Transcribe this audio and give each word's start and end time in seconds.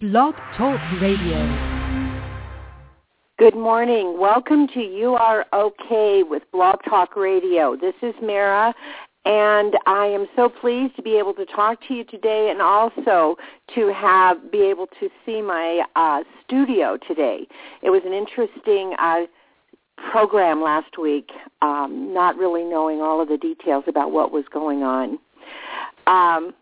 Blog 0.00 0.36
Talk 0.56 0.80
Radio. 1.00 1.42
Good 3.36 3.56
morning. 3.56 4.16
Welcome 4.16 4.68
to 4.68 4.78
You 4.78 5.14
Are 5.14 5.44
Okay 5.52 6.22
with 6.22 6.44
Blog 6.52 6.76
Talk 6.88 7.16
Radio. 7.16 7.74
This 7.74 7.96
is 8.00 8.14
Mara, 8.22 8.72
and 9.24 9.74
I 9.86 10.06
am 10.06 10.28
so 10.36 10.50
pleased 10.50 10.94
to 10.94 11.02
be 11.02 11.18
able 11.18 11.34
to 11.34 11.44
talk 11.46 11.80
to 11.88 11.94
you 11.94 12.04
today 12.04 12.48
and 12.48 12.62
also 12.62 13.34
to 13.74 13.92
have 13.92 14.52
be 14.52 14.60
able 14.60 14.86
to 15.00 15.08
see 15.26 15.42
my 15.42 15.82
uh, 15.96 16.22
studio 16.44 16.96
today. 17.08 17.48
It 17.82 17.90
was 17.90 18.02
an 18.06 18.12
interesting 18.12 18.94
uh, 19.00 19.22
program 20.12 20.62
last 20.62 20.96
week, 20.96 21.30
um, 21.60 22.14
not 22.14 22.36
really 22.36 22.62
knowing 22.62 23.00
all 23.00 23.20
of 23.20 23.26
the 23.26 23.36
details 23.36 23.82
about 23.88 24.12
what 24.12 24.30
was 24.30 24.44
going 24.52 24.84
on. 24.84 25.18
Um, 26.06 26.54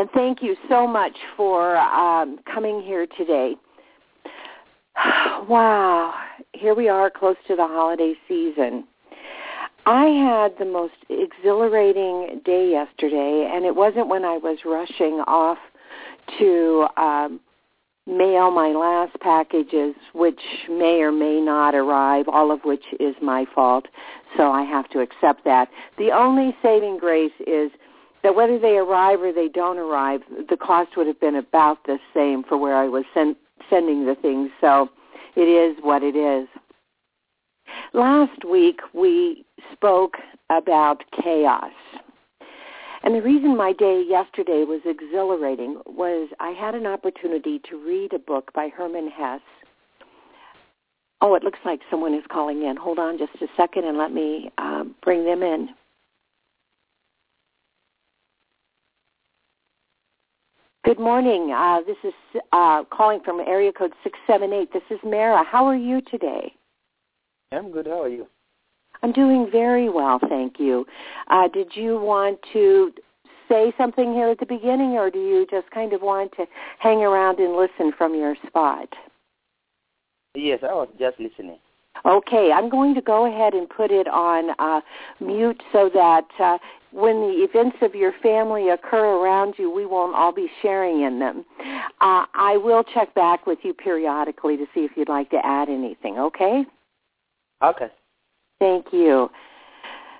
and 0.00 0.10
thank 0.12 0.42
you 0.42 0.56
so 0.66 0.86
much 0.86 1.12
for 1.36 1.76
um, 1.76 2.38
coming 2.50 2.80
here 2.80 3.06
today. 3.18 3.54
wow, 5.46 6.14
here 6.54 6.74
we 6.74 6.88
are 6.88 7.10
close 7.10 7.36
to 7.48 7.54
the 7.54 7.66
holiday 7.66 8.14
season. 8.26 8.84
I 9.84 10.06
had 10.06 10.52
the 10.58 10.64
most 10.64 10.94
exhilarating 11.10 12.40
day 12.46 12.70
yesterday, 12.70 13.50
and 13.52 13.66
it 13.66 13.76
wasn't 13.76 14.08
when 14.08 14.24
I 14.24 14.38
was 14.38 14.58
rushing 14.64 15.22
off 15.26 15.58
to 16.38 16.86
um, 16.96 17.38
mail 18.06 18.50
my 18.50 18.68
last 18.68 19.20
packages, 19.20 19.94
which 20.14 20.40
may 20.70 21.02
or 21.02 21.12
may 21.12 21.42
not 21.42 21.74
arrive, 21.74 22.26
all 22.26 22.50
of 22.50 22.60
which 22.64 22.84
is 22.98 23.14
my 23.20 23.44
fault, 23.54 23.86
so 24.38 24.50
I 24.50 24.62
have 24.62 24.88
to 24.90 25.00
accept 25.00 25.44
that. 25.44 25.68
The 25.98 26.10
only 26.10 26.56
saving 26.62 26.96
grace 26.98 27.32
is 27.46 27.70
that 28.22 28.34
whether 28.34 28.58
they 28.58 28.76
arrive 28.76 29.20
or 29.22 29.32
they 29.32 29.48
don't 29.48 29.78
arrive, 29.78 30.20
the 30.48 30.56
cost 30.56 30.96
would 30.96 31.06
have 31.06 31.20
been 31.20 31.36
about 31.36 31.84
the 31.86 31.98
same 32.14 32.42
for 32.42 32.56
where 32.56 32.76
I 32.76 32.88
was 32.88 33.04
send, 33.14 33.36
sending 33.68 34.06
the 34.06 34.14
things. 34.14 34.50
So 34.60 34.88
it 35.36 35.48
is 35.48 35.76
what 35.82 36.02
it 36.02 36.16
is. 36.16 36.48
Last 37.92 38.44
week 38.44 38.80
we 38.92 39.44
spoke 39.72 40.16
about 40.50 41.02
chaos. 41.22 41.72
And 43.02 43.14
the 43.14 43.22
reason 43.22 43.56
my 43.56 43.72
day 43.72 44.04
yesterday 44.06 44.64
was 44.64 44.80
exhilarating 44.84 45.80
was 45.86 46.28
I 46.38 46.50
had 46.50 46.74
an 46.74 46.86
opportunity 46.86 47.60
to 47.70 47.82
read 47.82 48.12
a 48.12 48.18
book 48.18 48.52
by 48.52 48.68
Hermann 48.68 49.08
Hesse. 49.08 49.40
Oh, 51.22 51.34
it 51.34 51.42
looks 51.42 51.58
like 51.64 51.80
someone 51.90 52.14
is 52.14 52.24
calling 52.30 52.64
in. 52.64 52.76
Hold 52.76 52.98
on 52.98 53.18
just 53.18 53.32
a 53.40 53.46
second 53.56 53.84
and 53.84 53.96
let 53.96 54.12
me 54.12 54.50
uh, 54.58 54.84
bring 55.02 55.24
them 55.24 55.42
in. 55.42 55.70
Good 60.82 60.98
morning. 60.98 61.52
Uh, 61.54 61.80
this 61.86 61.98
is 62.02 62.40
uh, 62.52 62.84
calling 62.84 63.20
from 63.22 63.38
area 63.40 63.70
code 63.70 63.92
678. 64.02 64.72
This 64.72 64.82
is 64.90 64.98
Mara. 65.04 65.44
How 65.44 65.66
are 65.66 65.76
you 65.76 66.00
today? 66.00 66.54
I'm 67.52 67.70
good. 67.70 67.86
How 67.86 68.04
are 68.04 68.08
you? 68.08 68.26
I'm 69.02 69.12
doing 69.12 69.50
very 69.52 69.90
well, 69.90 70.18
thank 70.26 70.58
you. 70.58 70.86
Uh, 71.28 71.48
did 71.48 71.72
you 71.74 72.00
want 72.00 72.38
to 72.54 72.92
say 73.46 73.74
something 73.76 74.14
here 74.14 74.28
at 74.28 74.40
the 74.40 74.46
beginning, 74.46 74.92
or 74.92 75.10
do 75.10 75.18
you 75.18 75.46
just 75.50 75.70
kind 75.70 75.92
of 75.92 76.00
want 76.00 76.32
to 76.38 76.46
hang 76.78 77.02
around 77.02 77.40
and 77.40 77.56
listen 77.56 77.92
from 77.98 78.14
your 78.14 78.34
spot? 78.46 78.88
Yes, 80.34 80.60
I 80.62 80.72
was 80.72 80.88
just 80.98 81.20
listening. 81.20 81.58
Okay, 82.04 82.50
I'm 82.52 82.68
going 82.68 82.94
to 82.94 83.02
go 83.02 83.26
ahead 83.26 83.54
and 83.54 83.68
put 83.68 83.90
it 83.90 84.08
on 84.08 84.50
uh, 84.58 84.80
mute 85.20 85.62
so 85.72 85.90
that 85.92 86.26
uh, 86.38 86.58
when 86.92 87.20
the 87.20 87.46
events 87.48 87.76
of 87.82 87.94
your 87.94 88.12
family 88.22 88.70
occur 88.70 89.16
around 89.16 89.54
you, 89.58 89.70
we 89.70 89.86
won't 89.86 90.16
all 90.16 90.32
be 90.32 90.48
sharing 90.62 91.02
in 91.02 91.18
them. 91.18 91.44
Uh, 92.00 92.24
I 92.34 92.56
will 92.56 92.82
check 92.82 93.14
back 93.14 93.46
with 93.46 93.58
you 93.62 93.74
periodically 93.74 94.56
to 94.56 94.64
see 94.74 94.80
if 94.80 94.92
you'd 94.96 95.08
like 95.08 95.30
to 95.30 95.44
add 95.44 95.68
anything, 95.68 96.18
okay? 96.18 96.64
Okay. 97.62 97.88
Thank 98.58 98.86
you. 98.92 99.30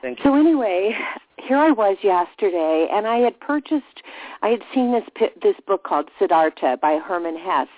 Thank 0.03 0.19
you. 0.19 0.25
So 0.25 0.35
anyway, 0.35 0.93
here 1.39 1.59
I 1.59 1.71
was 1.71 1.97
yesterday, 2.03 2.89
and 2.93 3.07
I 3.07 3.19
had 3.19 3.39
purchased, 3.41 4.03
I 4.43 4.49
had 4.49 4.61
seen 4.75 4.93
this 4.93 5.29
this 5.43 5.57
book 5.67 5.85
called 5.85 6.09
Siddhartha 6.19 6.79
by 6.81 6.99
Hermann 7.05 7.37
Hesse. 7.37 7.69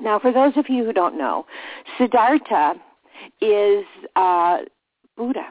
Now, 0.00 0.18
for 0.18 0.32
those 0.32 0.56
of 0.56 0.66
you 0.68 0.84
who 0.84 0.92
don't 0.92 1.16
know, 1.16 1.46
Siddhartha 1.98 2.74
is 3.40 3.84
uh, 4.16 4.58
Buddha. 5.16 5.46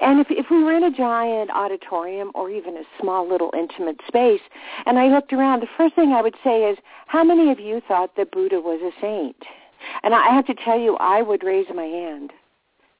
And 0.00 0.20
if, 0.20 0.28
if 0.30 0.46
we 0.50 0.62
were 0.64 0.72
in 0.72 0.84
a 0.84 0.90
giant 0.90 1.50
auditorium 1.50 2.30
or 2.34 2.50
even 2.50 2.76
a 2.76 2.82
small 3.00 3.28
little 3.28 3.52
intimate 3.56 4.00
space, 4.08 4.40
and 4.86 4.98
I 4.98 5.08
looked 5.08 5.32
around, 5.32 5.60
the 5.60 5.68
first 5.76 5.94
thing 5.94 6.12
I 6.12 6.22
would 6.22 6.36
say 6.42 6.70
is, 6.70 6.78
how 7.06 7.22
many 7.22 7.50
of 7.50 7.60
you 7.60 7.82
thought 7.86 8.16
that 8.16 8.32
Buddha 8.32 8.60
was 8.60 8.80
a 8.82 9.00
saint? 9.00 9.36
And 10.02 10.14
I 10.14 10.34
have 10.34 10.46
to 10.46 10.54
tell 10.54 10.78
you, 10.78 10.96
I 10.96 11.22
would 11.22 11.42
raise 11.42 11.66
my 11.74 11.84
hand. 11.84 12.32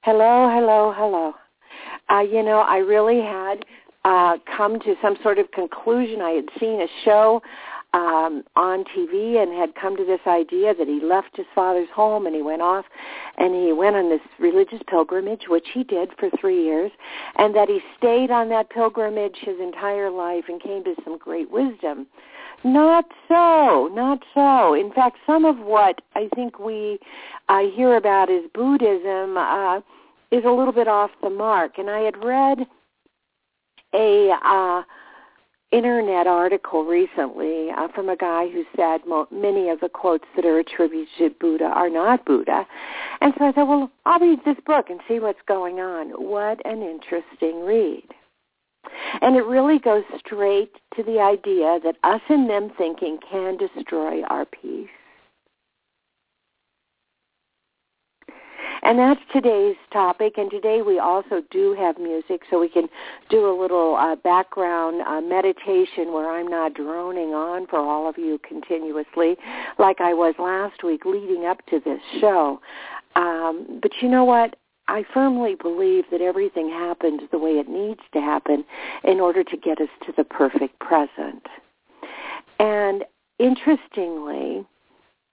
Hello, 0.02 0.50
hello, 0.52 0.92
hello. 0.96 1.34
Uh, 2.10 2.20
you 2.20 2.42
know, 2.42 2.60
I 2.60 2.78
really 2.78 3.20
had 3.20 3.64
uh, 4.04 4.38
come 4.56 4.80
to 4.80 4.94
some 5.02 5.16
sort 5.22 5.38
of 5.38 5.50
conclusion. 5.52 6.20
I 6.20 6.30
had 6.30 6.46
seen 6.58 6.80
a 6.80 6.86
show 7.04 7.42
um, 7.92 8.44
on 8.56 8.84
TV 8.84 9.42
and 9.42 9.52
had 9.52 9.74
come 9.74 9.96
to 9.96 10.04
this 10.04 10.20
idea 10.26 10.74
that 10.74 10.86
he 10.86 11.00
left 11.00 11.36
his 11.36 11.46
father's 11.54 11.88
home 11.92 12.26
and 12.26 12.34
he 12.34 12.42
went 12.42 12.62
off 12.62 12.84
and 13.38 13.54
he 13.54 13.72
went 13.72 13.96
on 13.96 14.08
this 14.08 14.20
religious 14.38 14.80
pilgrimage, 14.88 15.48
which 15.48 15.68
he 15.72 15.82
did 15.82 16.10
for 16.18 16.30
three 16.40 16.62
years, 16.62 16.92
and 17.36 17.54
that 17.54 17.68
he 17.68 17.80
stayed 17.98 18.30
on 18.30 18.48
that 18.50 18.70
pilgrimage 18.70 19.36
his 19.40 19.58
entire 19.60 20.10
life 20.10 20.44
and 20.48 20.62
came 20.62 20.84
to 20.84 20.94
some 21.04 21.18
great 21.18 21.50
wisdom. 21.50 22.06
Not 22.62 23.06
so, 23.26 23.88
not 23.92 24.22
so. 24.34 24.74
In 24.74 24.92
fact, 24.92 25.16
some 25.26 25.44
of 25.44 25.58
what 25.58 26.00
I 26.14 26.28
think 26.34 26.58
we 26.58 26.98
uh, 27.48 27.60
hear 27.74 27.96
about 27.96 28.30
is 28.30 28.44
Buddhism 28.52 29.36
uh, 29.36 29.80
is 30.30 30.44
a 30.44 30.50
little 30.50 30.72
bit 30.72 30.86
off 30.86 31.10
the 31.22 31.30
mark. 31.30 31.78
And 31.78 31.88
I 31.88 32.00
had 32.00 32.22
read 32.22 32.66
a 33.94 34.30
uh, 34.44 34.82
internet 35.72 36.26
article 36.26 36.84
recently 36.84 37.70
uh, 37.70 37.88
from 37.94 38.08
a 38.08 38.16
guy 38.16 38.48
who 38.48 38.64
said 38.76 39.00
mo- 39.06 39.28
many 39.30 39.68
of 39.68 39.80
the 39.80 39.88
quotes 39.88 40.24
that 40.36 40.44
are 40.44 40.58
attributed 40.58 41.08
to 41.18 41.30
Buddha 41.40 41.64
are 41.64 41.90
not 41.90 42.24
Buddha. 42.24 42.66
And 43.20 43.32
so 43.38 43.46
I 43.46 43.52
thought, 43.52 43.68
well, 43.68 43.90
I'll 44.06 44.18
read 44.18 44.40
this 44.44 44.56
book 44.66 44.90
and 44.90 45.00
see 45.06 45.20
what's 45.20 45.40
going 45.46 45.78
on. 45.78 46.08
What 46.10 46.64
an 46.64 46.82
interesting 46.82 47.64
read. 47.64 48.04
And 49.20 49.36
it 49.36 49.44
really 49.44 49.78
goes 49.78 50.04
straight 50.18 50.72
to 50.96 51.02
the 51.02 51.20
idea 51.20 51.78
that 51.84 51.96
us 52.02 52.22
and 52.28 52.48
them 52.48 52.72
thinking 52.76 53.18
can 53.30 53.56
destroy 53.56 54.22
our 54.24 54.46
peace. 54.46 54.88
And 58.82 58.98
that's 58.98 59.20
today's 59.32 59.76
topic. 59.92 60.34
And 60.38 60.50
today 60.50 60.82
we 60.82 60.98
also 60.98 61.42
do 61.50 61.74
have 61.78 61.98
music, 61.98 62.42
so 62.50 62.58
we 62.58 62.68
can 62.68 62.88
do 63.28 63.46
a 63.48 63.54
little 63.58 63.96
uh, 63.96 64.16
background 64.16 65.02
uh, 65.02 65.20
meditation 65.20 66.12
where 66.12 66.30
I'm 66.30 66.48
not 66.48 66.74
droning 66.74 67.34
on 67.34 67.66
for 67.66 67.78
all 67.78 68.08
of 68.08 68.16
you 68.16 68.38
continuously 68.46 69.36
like 69.78 70.00
I 70.00 70.14
was 70.14 70.34
last 70.38 70.82
week 70.82 71.04
leading 71.04 71.44
up 71.46 71.64
to 71.66 71.80
this 71.84 72.00
show. 72.20 72.60
Um, 73.16 73.80
but 73.82 73.90
you 74.00 74.08
know 74.08 74.24
what? 74.24 74.56
I 74.88 75.04
firmly 75.14 75.54
believe 75.54 76.04
that 76.10 76.20
everything 76.20 76.68
happens 76.68 77.20
the 77.30 77.38
way 77.38 77.52
it 77.52 77.68
needs 77.68 78.00
to 78.12 78.20
happen 78.20 78.64
in 79.04 79.20
order 79.20 79.44
to 79.44 79.56
get 79.56 79.80
us 79.80 79.88
to 80.06 80.12
the 80.16 80.24
perfect 80.24 80.80
present. 80.80 81.46
And 82.58 83.04
interestingly, 83.38 84.66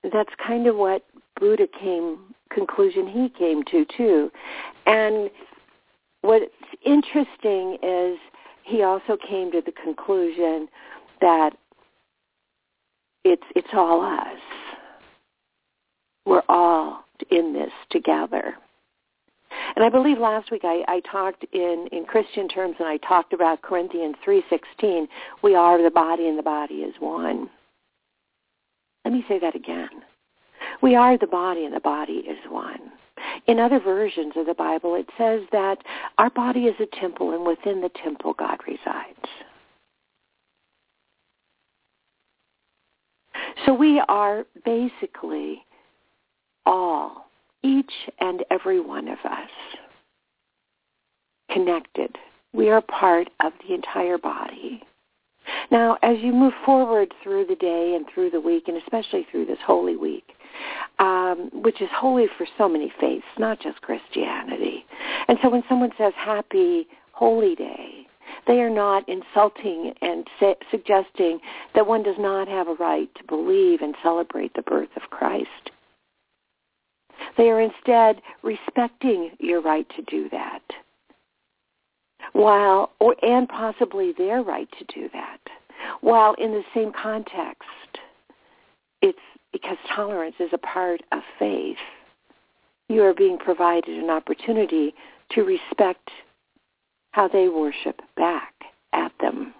that's 0.03 0.29
kind 0.45 0.67
of 0.67 0.75
what 0.75 1.05
Buddha 1.39 1.67
came 1.79 2.35
conclusion 2.49 3.07
he 3.07 3.29
came 3.29 3.63
to 3.65 3.85
too. 3.95 4.31
And 4.85 5.29
what's 6.21 6.45
interesting 6.85 7.77
is 7.81 8.17
he 8.63 8.83
also 8.83 9.17
came 9.27 9.51
to 9.51 9.61
the 9.65 9.71
conclusion 9.71 10.67
that 11.21 11.51
it's 13.23 13.43
it's 13.55 13.67
all 13.73 14.01
us. 14.01 14.39
We're 16.25 16.43
all 16.49 17.05
in 17.31 17.53
this 17.53 17.71
together. 17.89 18.55
And 19.75 19.85
I 19.85 19.89
believe 19.89 20.17
last 20.17 20.51
week 20.51 20.63
I, 20.63 20.83
I 20.87 21.01
talked 21.09 21.45
in, 21.53 21.87
in 21.91 22.05
Christian 22.05 22.47
terms 22.47 22.75
and 22.79 22.87
I 22.87 22.97
talked 22.97 23.33
about 23.33 23.61
Corinthians 23.61 24.15
3.16. 24.25 25.07
We 25.41 25.55
are 25.55 25.81
the 25.81 25.89
body 25.89 26.27
and 26.27 26.37
the 26.37 26.43
body 26.43 26.75
is 26.75 26.93
one. 26.99 27.49
Let 29.05 29.13
me 29.13 29.23
say 29.29 29.39
that 29.39 29.55
again. 29.55 29.89
We 30.81 30.95
are 30.95 31.17
the 31.17 31.27
body 31.27 31.65
and 31.65 31.75
the 31.75 31.79
body 31.79 32.23
is 32.27 32.37
one. 32.49 32.91
In 33.47 33.59
other 33.59 33.79
versions 33.79 34.33
of 34.35 34.45
the 34.45 34.53
Bible, 34.53 34.95
it 34.95 35.07
says 35.17 35.41
that 35.51 35.77
our 36.17 36.29
body 36.29 36.65
is 36.65 36.75
a 36.79 36.99
temple 36.99 37.33
and 37.33 37.45
within 37.45 37.81
the 37.81 37.89
temple 38.03 38.33
God 38.37 38.57
resides. 38.67 39.27
So 43.65 43.73
we 43.73 44.01
are 44.07 44.45
basically 44.65 45.65
all, 46.65 47.27
each 47.63 47.91
and 48.19 48.43
every 48.51 48.79
one 48.79 49.07
of 49.07 49.19
us, 49.25 49.49
connected. 51.51 52.15
We 52.53 52.69
are 52.69 52.81
part 52.81 53.29
of 53.43 53.53
the 53.67 53.73
entire 53.73 54.17
body. 54.17 54.83
Now, 55.71 55.97
as 56.01 56.17
you 56.19 56.33
move 56.33 56.53
forward 56.65 57.13
through 57.23 57.45
the 57.45 57.55
day 57.55 57.93
and 57.95 58.05
through 58.13 58.31
the 58.31 58.41
week, 58.41 58.67
and 58.67 58.77
especially 58.77 59.25
through 59.31 59.45
this 59.45 59.59
Holy 59.65 59.95
Week, 59.95 60.33
um, 60.99 61.49
which 61.53 61.81
is 61.81 61.89
holy 61.93 62.27
for 62.37 62.47
so 62.57 62.67
many 62.67 62.91
faiths, 62.99 63.25
not 63.37 63.59
just 63.59 63.81
Christianity. 63.81 64.85
And 65.27 65.37
so 65.41 65.49
when 65.49 65.63
someone 65.69 65.91
says 65.97 66.13
Happy 66.15 66.87
Holy 67.11 67.55
Day, 67.55 68.07
they 68.45 68.61
are 68.61 68.69
not 68.69 69.07
insulting 69.07 69.93
and 70.01 70.27
suggesting 70.71 71.39
that 71.75 71.87
one 71.87 72.03
does 72.03 72.15
not 72.17 72.47
have 72.47 72.67
a 72.67 72.75
right 72.75 73.09
to 73.15 73.23
believe 73.25 73.81
and 73.81 73.95
celebrate 74.01 74.53
the 74.53 74.61
birth 74.61 74.89
of 74.95 75.09
Christ. 75.09 75.71
They 77.37 77.49
are 77.49 77.61
instead 77.61 78.21
respecting 78.43 79.31
your 79.39 79.61
right 79.61 79.87
to 79.95 80.01
do 80.03 80.29
that 80.29 80.61
while 82.33 82.91
or 82.99 83.15
and 83.23 83.47
possibly 83.47 84.13
their 84.17 84.41
right 84.43 84.67
to 84.77 84.85
do 84.93 85.09
that 85.13 85.39
while 86.01 86.33
in 86.35 86.51
the 86.51 86.63
same 86.73 86.91
context 86.91 87.63
because 89.61 89.77
tolerance 89.95 90.35
is 90.39 90.49
a 90.53 90.57
part 90.59 91.01
of 91.11 91.21
faith. 91.39 91.77
You 92.89 93.01
are 93.03 93.13
being 93.13 93.39
provided 93.39 93.97
an 93.97 94.09
opportunity 94.09 94.93
to 95.31 95.41
respect 95.41 96.09
how 97.11 97.27
they 97.27 97.49
worship 97.49 97.99
back 98.15 98.53
at 98.93 99.11
them. 99.19 99.53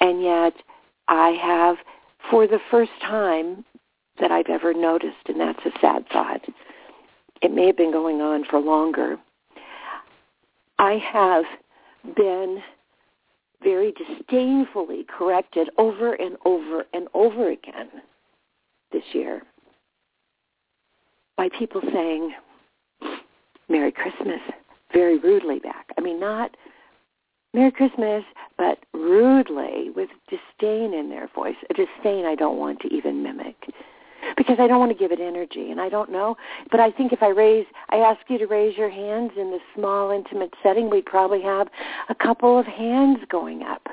And 0.00 0.22
yet 0.22 0.54
i 1.08 1.30
have 1.42 1.76
for 2.30 2.46
the 2.46 2.60
first 2.70 2.92
time 3.02 3.64
that 4.20 4.30
i've 4.30 4.48
ever 4.48 4.74
noticed 4.74 5.16
and 5.26 5.40
that's 5.40 5.64
a 5.66 5.80
sad 5.80 6.06
thought. 6.10 6.40
It 7.42 7.52
may 7.52 7.66
have 7.66 7.76
been 7.76 7.92
going 7.92 8.20
on 8.20 8.44
for 8.44 8.58
longer. 8.58 9.16
I 10.78 10.98
have 11.12 11.44
been 12.16 12.62
very 13.62 13.92
disdainfully 13.92 15.04
corrected 15.08 15.68
over 15.78 16.14
and 16.14 16.36
over 16.44 16.84
and 16.92 17.08
over 17.14 17.50
again 17.50 17.88
this 18.92 19.02
year 19.12 19.42
by 21.36 21.48
people 21.56 21.80
saying, 21.92 22.32
Merry 23.68 23.92
Christmas, 23.92 24.40
very 24.92 25.18
rudely 25.18 25.60
back. 25.60 25.86
I 25.96 26.00
mean, 26.00 26.18
not 26.18 26.56
Merry 27.54 27.70
Christmas, 27.70 28.24
but 28.56 28.78
rudely 28.92 29.90
with 29.94 30.10
disdain 30.28 30.92
in 30.92 31.08
their 31.08 31.28
voice, 31.34 31.56
a 31.70 31.74
disdain 31.74 32.26
I 32.26 32.34
don't 32.34 32.58
want 32.58 32.80
to 32.80 32.88
even 32.88 33.22
mimic 33.22 33.56
because 34.36 34.56
I 34.58 34.66
don't 34.66 34.78
want 34.78 34.92
to 34.92 34.98
give 34.98 35.12
it 35.12 35.20
energy 35.20 35.70
and 35.70 35.80
I 35.80 35.88
don't 35.88 36.10
know. 36.10 36.36
But 36.70 36.80
I 36.80 36.90
think 36.90 37.12
if 37.12 37.22
I 37.22 37.28
raise, 37.28 37.66
I 37.90 37.96
ask 37.96 38.20
you 38.28 38.38
to 38.38 38.46
raise 38.46 38.76
your 38.76 38.90
hands 38.90 39.32
in 39.36 39.50
this 39.50 39.60
small 39.74 40.10
intimate 40.10 40.54
setting, 40.62 40.90
we'd 40.90 41.06
probably 41.06 41.42
have 41.42 41.68
a 42.08 42.14
couple 42.14 42.58
of 42.58 42.66
hands 42.66 43.18
going 43.30 43.62
up. 43.62 43.86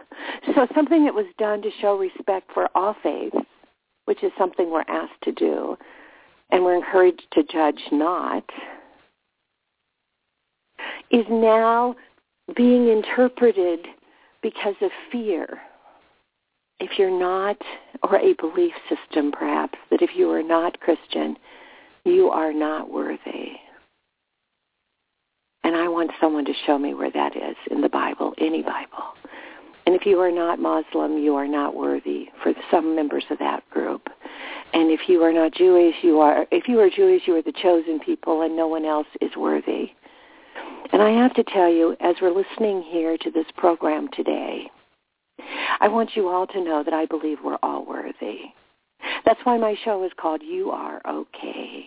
So 0.54 0.68
something 0.76 1.06
that 1.06 1.14
was 1.14 1.26
done 1.38 1.62
to 1.62 1.70
show 1.82 1.98
respect 1.98 2.52
for 2.54 2.70
all 2.76 2.96
faiths, 3.02 3.38
which 4.06 4.24
is 4.24 4.32
something 4.38 4.70
we're 4.70 4.86
asked 4.88 5.22
to 5.24 5.32
do, 5.32 5.78
and 6.52 6.64
we're 6.64 6.76
encouraged 6.76 7.26
to 7.34 7.44
judge 7.44 7.82
not, 7.92 8.44
is 11.12 11.26
now 11.30 11.96
being 12.56 12.90
interpreted 12.90 13.88
because 14.42 14.76
of 14.82 14.92
fear 15.12 15.60
if 16.80 16.98
you're 16.98 17.18
not, 17.18 17.58
or 18.04 18.18
a 18.18 18.34
belief 18.34 18.74
system 18.90 19.32
perhaps, 19.32 19.78
that 19.92 20.02
if 20.02 20.12
you 20.16 20.30
are 20.32 20.44
not 20.44 20.80
Christian, 20.80 21.38
you 22.04 22.30
are 22.30 22.54
not 22.54 22.92
worthy. 22.92 23.54
And 25.64 25.76
I 25.76 25.88
want 25.88 26.12
someone 26.22 26.46
to 26.46 26.54
show 26.66 26.78
me 26.78 26.94
where 26.94 27.12
that 27.12 27.36
is 27.36 27.56
in 27.72 27.82
the 27.82 27.90
Bible, 27.90 28.34
any 28.38 28.62
Bible. 28.62 29.16
And 29.86 29.96
if 29.96 30.06
you 30.06 30.20
are 30.20 30.32
not 30.32 30.60
Muslim, 30.60 31.18
you 31.18 31.36
are 31.36 31.48
not 31.48 31.76
worthy 31.76 32.28
for 32.42 32.54
some 32.72 32.96
members 32.96 33.26
of 33.30 33.40
that 33.40 33.68
group. 33.70 34.08
And 34.74 34.92
if 34.92 35.02
you 35.08 35.24
are 35.24 35.34
not 35.34 35.54
Jewish, 35.54 35.96
you 36.02 36.20
are 36.20 36.46
if 36.52 36.68
you 36.68 36.80
are 36.80 36.90
Jewish, 36.90 37.24
you 37.28 37.36
are 37.36 37.42
the 37.42 37.54
chosen 37.54 38.00
people 38.00 38.42
and 38.42 38.56
no 38.56 38.68
one 38.68 38.86
else 38.86 39.08
is 39.22 39.32
worthy. 39.38 39.92
And 40.92 41.02
I 41.02 41.12
have 41.12 41.34
to 41.36 41.44
tell 41.44 41.70
you, 41.70 41.96
as 42.00 42.16
we're 42.22 42.36
listening 42.36 42.82
here 42.84 43.18
to 43.18 43.32
this 43.32 43.46
program 43.58 44.08
today, 44.14 44.70
I 45.80 45.88
want 45.88 46.12
you 46.16 46.28
all 46.28 46.48
to 46.48 46.64
know 46.64 46.84
that 46.84 46.94
I 46.94 47.06
believe 47.06 47.38
we're 47.44 47.58
all 47.64 47.86
worthy. 47.86 48.40
That's 49.26 49.40
why 49.44 49.58
my 49.58 49.76
show 49.84 50.04
is 50.04 50.12
called 50.18 50.42
You 50.44 50.72
Are 50.72 51.02
Okay. 51.08 51.86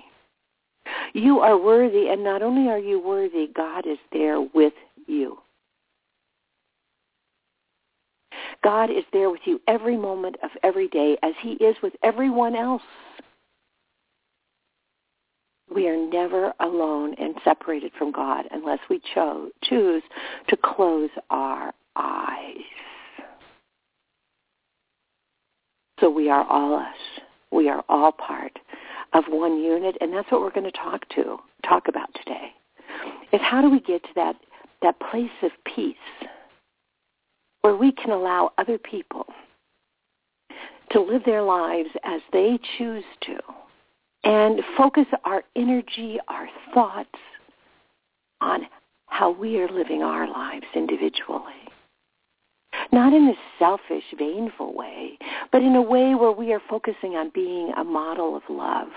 You 1.12 1.40
are 1.40 1.58
worthy, 1.58 2.08
and 2.08 2.22
not 2.24 2.42
only 2.42 2.70
are 2.70 2.78
you 2.78 3.00
worthy, 3.00 3.48
God 3.54 3.86
is 3.86 3.98
there 4.12 4.40
with 4.40 4.72
you. 5.06 5.38
God 8.62 8.90
is 8.90 9.04
there 9.12 9.30
with 9.30 9.40
you 9.44 9.60
every 9.68 9.96
moment 9.96 10.36
of 10.42 10.50
every 10.62 10.88
day 10.88 11.16
as 11.22 11.32
he 11.40 11.52
is 11.52 11.76
with 11.82 11.94
everyone 12.02 12.56
else. 12.56 12.82
We 15.74 15.86
are 15.86 15.96
never 15.96 16.52
alone 16.60 17.14
and 17.18 17.34
separated 17.44 17.92
from 17.98 18.10
God 18.10 18.46
unless 18.50 18.80
we 18.88 19.00
cho- 19.14 19.50
choose 19.64 20.02
to 20.48 20.56
close 20.56 21.10
our 21.30 21.72
eyes. 21.94 22.56
So 26.00 26.10
we 26.10 26.28
are 26.30 26.44
all 26.44 26.74
us. 26.74 27.22
We 27.50 27.68
are 27.68 27.84
all 27.88 28.12
part 28.12 28.58
of 29.14 29.24
one 29.28 29.58
unit, 29.58 29.96
and 30.00 30.12
that's 30.12 30.30
what 30.30 30.42
we're 30.42 30.52
going 30.52 30.70
to 30.70 30.78
talk 30.78 31.08
to, 31.10 31.38
talk 31.66 31.88
about 31.88 32.08
today. 32.14 32.52
Is 33.32 33.40
how 33.42 33.60
do 33.60 33.70
we 33.70 33.80
get 33.80 34.02
to 34.02 34.10
that 34.14 34.36
that 34.80 35.00
place 35.10 35.30
of 35.42 35.50
peace 35.74 35.96
where 37.62 37.76
we 37.76 37.90
can 37.90 38.10
allow 38.10 38.52
other 38.58 38.78
people 38.78 39.26
to 40.92 41.00
live 41.00 41.22
their 41.26 41.42
lives 41.42 41.90
as 42.04 42.20
they 42.32 42.58
choose 42.78 43.04
to 43.22 43.38
and 44.24 44.60
focus 44.76 45.06
our 45.24 45.42
energy, 45.56 46.18
our 46.28 46.48
thoughts 46.72 47.18
on 48.40 48.62
how 49.06 49.30
we 49.30 49.58
are 49.58 49.68
living 49.68 50.02
our 50.02 50.30
lives 50.30 50.66
individually 50.74 51.67
not 52.92 53.12
in 53.12 53.28
a 53.28 53.34
selfish, 53.58 54.04
vainful 54.18 54.74
way, 54.74 55.18
but 55.52 55.62
in 55.62 55.74
a 55.74 55.82
way 55.82 56.14
where 56.14 56.32
we 56.32 56.52
are 56.52 56.62
focusing 56.68 57.14
on 57.14 57.30
being 57.34 57.72
a 57.76 57.84
model 57.84 58.36
of 58.36 58.42
love, 58.48 58.88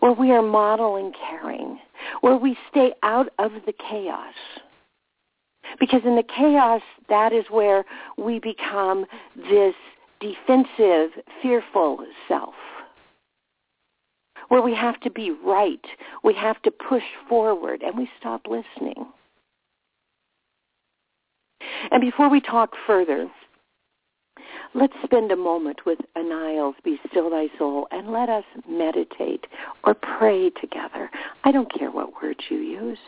where 0.00 0.12
we 0.12 0.30
are 0.30 0.42
modeling 0.42 1.12
caring, 1.28 1.78
where 2.20 2.36
we 2.36 2.56
stay 2.70 2.92
out 3.02 3.28
of 3.38 3.52
the 3.66 3.72
chaos. 3.72 4.34
Because 5.80 6.02
in 6.04 6.16
the 6.16 6.22
chaos, 6.22 6.82
that 7.08 7.32
is 7.32 7.44
where 7.50 7.84
we 8.16 8.38
become 8.38 9.06
this 9.36 9.74
defensive, 10.20 11.10
fearful 11.42 12.06
self 12.28 12.54
where 14.48 14.62
we 14.62 14.74
have 14.74 15.00
to 15.00 15.10
be 15.10 15.30
right, 15.44 15.84
we 16.22 16.34
have 16.34 16.60
to 16.62 16.70
push 16.70 17.02
forward, 17.28 17.82
and 17.82 17.96
we 17.96 18.08
stop 18.18 18.42
listening. 18.46 19.06
And 21.90 22.00
before 22.00 22.28
we 22.28 22.40
talk 22.40 22.70
further, 22.86 23.28
let's 24.74 24.92
spend 25.04 25.32
a 25.32 25.36
moment 25.36 25.80
with 25.86 25.98
Anil's 26.16 26.76
Be 26.84 26.98
Still 27.10 27.30
Thy 27.30 27.48
Soul 27.58 27.88
and 27.90 28.12
let 28.12 28.28
us 28.28 28.44
meditate 28.68 29.46
or 29.84 29.94
pray 29.94 30.50
together. 30.50 31.10
I 31.44 31.52
don't 31.52 31.72
care 31.72 31.90
what 31.90 32.22
words 32.22 32.40
you 32.48 32.58
use. 32.58 32.98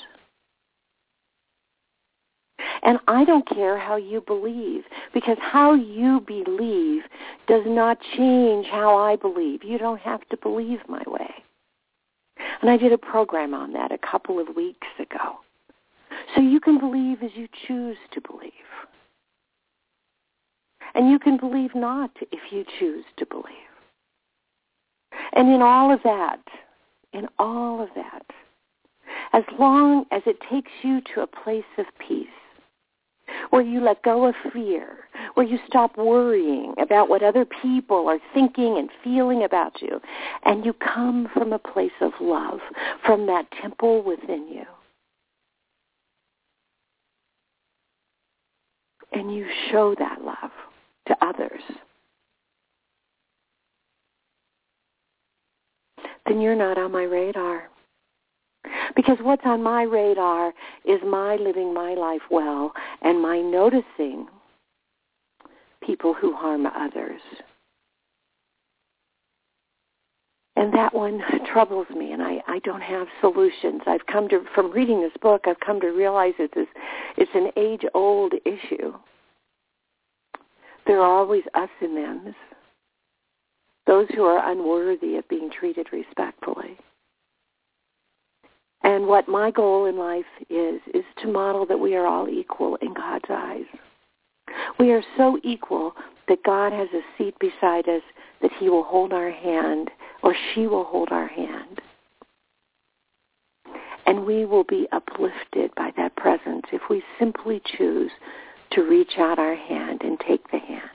And 2.83 2.99
I 3.09 3.25
don't 3.25 3.49
care 3.49 3.79
how 3.79 3.97
you 3.97 4.21
believe, 4.21 4.85
because 5.13 5.37
how 5.41 5.75
you 5.75 6.21
believe 6.21 7.03
does 7.47 7.65
not 7.67 7.99
change 8.17 8.67
how 8.67 8.97
I 8.97 9.17
believe. 9.17 9.65
You 9.65 9.79
don't 9.79 10.01
have 10.01 10.27
to 10.29 10.37
believe 10.37 10.81
my 10.89 11.03
way. 11.07 11.33
And 12.61 12.71
I 12.71 12.77
did 12.77 12.93
a 12.93 12.99
program 12.99 13.53
on 13.53 13.73
that 13.73 13.93
a 13.93 13.99
couple 13.99 14.39
of 14.39 14.55
weeks 14.57 14.87
ago. 14.99 15.39
So 16.35 16.43
you 16.43 16.61
can 16.61 16.79
believe 16.79 17.23
as 17.23 17.31
you 17.35 17.49
choose 17.67 17.97
to 18.13 18.21
believe. 18.21 18.53
And 20.95 21.11
you 21.11 21.19
can 21.19 21.37
believe 21.37 21.75
not 21.75 22.11
if 22.33 22.53
you 22.53 22.65
choose 22.79 23.05
to 23.19 23.27
believe. 23.27 23.45
And 25.33 25.53
in 25.53 25.63
all 25.63 25.93
of 25.93 26.01
that, 26.05 26.41
in 27.13 27.29
all 27.39 27.83
of 27.83 27.89
that, 27.95 28.25
as 29.33 29.45
long 29.59 30.07
as 30.11 30.23
it 30.27 30.39
takes 30.51 30.71
you 30.83 31.01
to 31.15 31.23
a 31.23 31.27
place 31.27 31.65
of 31.77 31.87
peace, 31.99 32.27
where 33.51 33.63
you 33.63 33.81
let 33.81 34.03
go 34.03 34.25
of 34.27 34.35
fear, 34.53 34.99
where 35.35 35.47
you 35.47 35.59
stop 35.67 35.97
worrying 35.97 36.75
about 36.81 37.09
what 37.09 37.23
other 37.23 37.45
people 37.45 38.09
are 38.09 38.19
thinking 38.33 38.79
and 38.79 38.91
feeling 39.05 39.45
about 39.45 39.81
you, 39.83 40.01
and 40.45 40.65
you 40.65 40.73
come 40.73 41.29
from 41.33 41.53
a 41.53 41.59
place 41.59 41.93
of 42.01 42.13
love, 42.21 42.61
from 43.05 43.27
that 43.27 43.47
temple 43.61 44.03
within 44.03 44.49
you. 44.49 44.65
And 49.13 49.35
you 49.35 49.47
show 49.71 49.95
that 49.99 50.23
love 50.23 50.51
to 51.09 51.17
others, 51.25 51.63
then 56.27 56.41
you're 56.41 56.55
not 56.55 56.79
on 56.79 56.93
my 56.93 57.05
radar. 57.05 57.69
Because 58.95 59.17
what's 59.23 59.43
on 59.45 59.63
my 59.63 59.83
radar 59.83 60.53
is 60.85 61.01
my 61.07 61.37
living 61.37 61.73
my 61.73 61.95
life 61.95 62.23
well 62.31 62.73
and 63.03 63.23
my 63.23 63.41
noticing 63.41 64.27
people 65.85 66.13
who 66.13 66.35
harm 66.35 66.67
others. 66.67 67.21
And 70.59 70.75
that 70.75 70.93
one 70.93 71.23
troubles 71.53 71.87
me, 71.97 72.11
and 72.11 72.21
I, 72.21 72.43
I 72.49 72.59
don't 72.65 72.81
have 72.81 73.07
solutions. 73.21 73.81
I've 73.87 74.05
come 74.07 74.29
to, 74.31 74.43
from 74.57 74.73
reading 74.73 75.01
this 75.01 75.13
book, 75.23 75.43
I've 75.47 75.61
come 75.61 75.81
to 75.81 75.91
realize 75.91 76.33
it's, 76.41 76.53
this, 76.53 76.67
it's 77.17 77.31
an 77.33 77.53
age-old 77.57 78.35
issue. 78.45 78.93
There 80.85 81.01
are 81.01 81.19
always 81.19 81.45
us 81.55 81.69
and 81.81 81.97
them, 81.97 82.35
those 83.87 84.09
who 84.17 84.25
are 84.25 84.51
unworthy 84.51 85.15
of 85.15 85.29
being 85.29 85.49
treated 85.49 85.87
respectfully. 85.93 86.77
And 88.83 89.07
what 89.07 89.29
my 89.29 89.53
goal 89.53 89.87
in 89.87 89.97
life 89.97 90.25
is, 90.51 90.81
is 90.93 91.05
to 91.23 91.31
model 91.31 91.67
that 91.67 91.79
we 91.79 91.95
are 91.95 92.07
all 92.07 92.29
equal 92.29 92.75
in 92.83 92.95
God's 92.95 93.27
eyes. 93.31 93.67
We 94.81 94.91
are 94.91 95.05
so 95.17 95.39
equal 95.45 95.93
that 96.27 96.43
God 96.43 96.73
has 96.73 96.89
a 96.93 97.03
seat 97.17 97.37
beside 97.39 97.89
us 97.89 98.03
that 98.43 98.51
he 98.59 98.69
will 98.69 98.83
hold 98.83 99.13
our 99.13 99.31
hand 99.31 99.89
or 100.23 100.35
she 100.55 100.67
will 100.67 100.85
hold 100.85 101.09
our 101.11 101.29
hand. 101.29 101.81
And 104.07 104.25
we 104.25 104.45
will 104.45 104.65
be 104.65 104.89
uplifted 104.93 105.75
by 105.77 105.93
that 105.97 106.17
presence 106.17 106.65
if 106.73 106.83
we 106.89 107.03
simply 107.19 107.61
choose 107.77 108.11
to 108.73 108.83
reach 108.83 109.19
out 109.19 109.39
our 109.39 109.55
hand 109.55 110.03
and 110.03 110.19
take 110.21 110.51
the 110.51 110.59
hand 110.59 110.91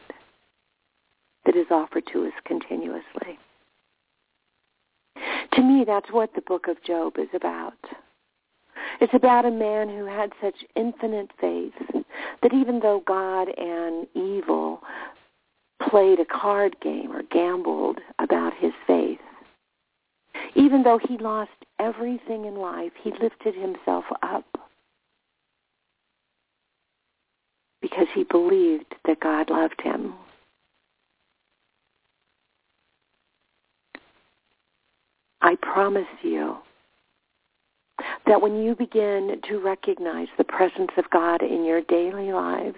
that 1.45 1.55
is 1.55 1.67
offered 1.69 2.05
to 2.11 2.25
us 2.25 2.33
continuously. 2.45 3.37
To 5.53 5.61
me, 5.61 5.83
that's 5.85 6.11
what 6.11 6.33
the 6.33 6.41
book 6.41 6.67
of 6.67 6.83
Job 6.83 7.13
is 7.19 7.29
about. 7.33 7.77
It's 8.99 9.13
about 9.13 9.45
a 9.45 9.51
man 9.51 9.89
who 9.89 10.05
had 10.05 10.31
such 10.41 10.55
infinite 10.75 11.31
faith 11.39 11.73
that 12.41 12.53
even 12.53 12.79
though 12.79 13.03
God 13.05 13.49
and 13.57 14.07
evil 14.15 14.81
played 15.89 16.19
a 16.19 16.25
card 16.25 16.75
game 16.81 17.11
or 17.11 17.23
gambled 17.23 17.99
about 18.19 18.53
his 18.57 18.71
even 20.55 20.83
though 20.83 20.99
he 21.07 21.17
lost 21.17 21.51
everything 21.79 22.45
in 22.45 22.55
life, 22.55 22.91
he 23.01 23.11
lifted 23.21 23.55
himself 23.55 24.05
up 24.21 24.45
because 27.81 28.07
he 28.13 28.23
believed 28.23 28.95
that 29.05 29.19
God 29.19 29.49
loved 29.49 29.81
him. 29.81 30.13
I 35.41 35.55
promise 35.61 36.07
you 36.21 36.57
that 38.25 38.41
when 38.41 38.63
you 38.63 38.75
begin 38.75 39.41
to 39.49 39.57
recognize 39.59 40.29
the 40.37 40.45
presence 40.45 40.91
of 40.97 41.09
God 41.09 41.41
in 41.41 41.65
your 41.65 41.81
daily 41.81 42.31
lives, 42.31 42.77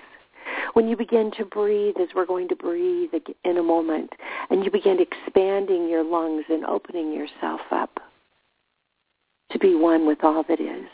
when 0.75 0.89
you 0.89 0.97
begin 0.97 1.31
to 1.37 1.45
breathe 1.45 1.95
as 2.01 2.09
we're 2.13 2.25
going 2.25 2.49
to 2.49 2.55
breathe 2.55 3.11
in 3.45 3.57
a 3.57 3.63
moment, 3.63 4.11
and 4.49 4.63
you 4.65 4.69
begin 4.69 4.99
expanding 4.99 5.87
your 5.87 6.03
lungs 6.03 6.43
and 6.49 6.65
opening 6.65 7.13
yourself 7.13 7.61
up 7.71 7.97
to 9.51 9.57
be 9.57 9.73
one 9.73 10.05
with 10.05 10.21
all 10.21 10.43
that 10.43 10.59
is, 10.59 10.89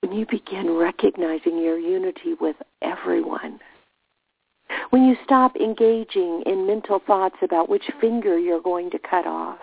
when 0.00 0.12
you 0.12 0.24
begin 0.30 0.70
recognizing 0.70 1.58
your 1.58 1.80
unity 1.80 2.34
with 2.40 2.54
everyone, 2.80 3.58
when 4.90 5.04
you 5.04 5.16
stop 5.24 5.56
engaging 5.56 6.44
in 6.46 6.64
mental 6.64 7.00
thoughts 7.08 7.36
about 7.42 7.68
which 7.68 7.90
finger 8.00 8.38
you're 8.38 8.62
going 8.62 8.88
to 8.88 9.00
cut 9.00 9.26
off, 9.26 9.58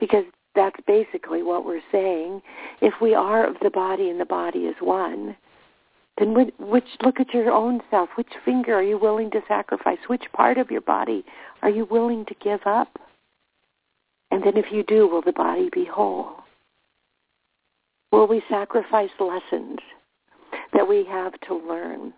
because 0.00 0.24
that's 0.56 0.80
basically 0.88 1.44
what 1.44 1.64
we're 1.64 1.80
saying. 1.92 2.42
If 2.80 2.94
we 3.00 3.14
are 3.14 3.46
of 3.46 3.54
the 3.62 3.70
body 3.70 4.10
and 4.10 4.20
the 4.20 4.24
body 4.24 4.60
is 4.60 4.74
one, 4.80 5.36
then 6.18 6.34
which, 6.34 6.54
which 6.58 6.88
look 7.02 7.20
at 7.20 7.32
your 7.32 7.50
own 7.50 7.80
self. 7.90 8.10
Which 8.16 8.28
finger 8.44 8.74
are 8.74 8.82
you 8.82 8.98
willing 8.98 9.30
to 9.30 9.40
sacrifice? 9.48 9.98
Which 10.08 10.24
part 10.32 10.58
of 10.58 10.70
your 10.70 10.82
body 10.82 11.24
are 11.62 11.70
you 11.70 11.86
willing 11.90 12.24
to 12.26 12.34
give 12.42 12.60
up? 12.66 12.98
And 14.30 14.42
then 14.42 14.56
if 14.56 14.66
you 14.70 14.82
do, 14.82 15.06
will 15.08 15.22
the 15.22 15.32
body 15.32 15.68
be 15.72 15.84
whole? 15.84 16.36
Will 18.10 18.26
we 18.26 18.42
sacrifice 18.48 19.10
lessons 19.18 19.78
that 20.74 20.86
we 20.86 21.04
have 21.08 21.32
to 21.48 21.54
learn? 21.54 22.12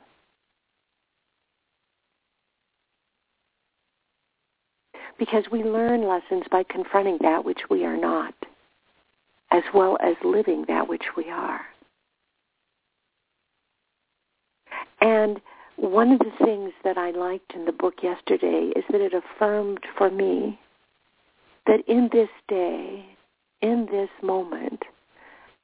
Because 5.18 5.44
we 5.52 5.62
learn 5.62 6.08
lessons 6.08 6.42
by 6.50 6.64
confronting 6.68 7.18
that 7.20 7.44
which 7.44 7.60
we 7.70 7.84
are 7.84 7.96
not, 7.96 8.34
as 9.52 9.62
well 9.72 9.96
as 10.02 10.16
living 10.24 10.64
that 10.66 10.88
which 10.88 11.04
we 11.16 11.30
are. 11.30 11.60
And 15.04 15.38
one 15.76 16.12
of 16.12 16.18
the 16.20 16.32
things 16.42 16.72
that 16.82 16.96
I 16.96 17.10
liked 17.10 17.52
in 17.54 17.66
the 17.66 17.72
book 17.72 17.96
yesterday 18.02 18.72
is 18.74 18.84
that 18.90 19.02
it 19.02 19.12
affirmed 19.12 19.80
for 19.98 20.10
me 20.10 20.58
that 21.66 21.86
in 21.86 22.08
this 22.10 22.30
day, 22.48 23.04
in 23.60 23.86
this 23.90 24.08
moment, 24.22 24.82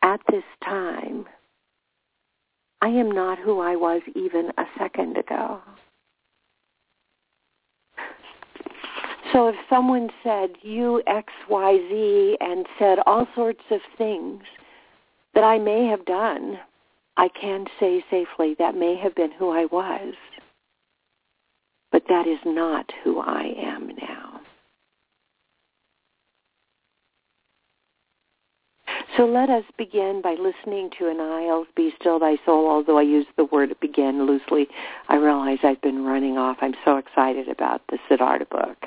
at 0.03 0.21
this 0.31 0.45
time, 0.63 1.25
I 2.83 2.89
am 2.89 3.11
not 3.11 3.39
who 3.39 3.61
I 3.61 3.77
was 3.77 4.03
even 4.15 4.51
a 4.59 4.65
second 4.79 5.17
ago. 5.17 5.61
So 9.33 9.49
if 9.49 9.55
someone 9.71 10.11
said 10.23 10.51
you 10.61 11.03
X, 11.07 11.33
Y, 11.49 11.79
Z 11.89 12.37
and 12.41 12.67
said 12.79 12.99
all 13.07 13.27
sorts 13.35 13.65
of 13.71 13.81
things 13.97 14.43
that 15.35 15.45
I 15.45 15.59
may 15.59 15.87
have 15.87 16.05
done 16.05 16.59
I 17.21 17.29
can 17.29 17.67
say 17.79 18.03
safely 18.11 18.57
that 18.59 18.75
may 18.75 18.97
have 18.97 19.15
been 19.15 19.31
who 19.31 19.51
I 19.51 19.67
was, 19.67 20.15
but 21.93 22.03
that 22.09 22.27
is 22.27 22.39
not 22.47 22.91
who 23.05 23.21
I 23.21 23.53
am 23.59 23.89
now. 23.89 24.41
So 29.19 29.27
let 29.27 29.51
us 29.51 29.65
begin 29.77 30.23
by 30.23 30.35
listening 30.41 30.89
to 30.99 31.11
an 31.11 31.21
I'll 31.21 31.67
Be 31.77 31.93
Still 32.01 32.19
Thy 32.19 32.39
Soul, 32.47 32.67
although 32.67 32.97
I 32.97 33.03
use 33.03 33.27
the 33.37 33.45
word 33.45 33.75
begin 33.83 34.25
loosely. 34.25 34.67
I 35.11 35.17
realize 35.17 35.59
I've 35.63 35.83
been 35.83 36.07
running 36.07 36.39
off. 36.39 36.57
I'm 36.63 36.75
so 36.87 36.97
excited 36.97 37.51
about 37.51 37.83
the 37.91 37.99
Siddhartha 38.09 38.47
book. 38.47 38.87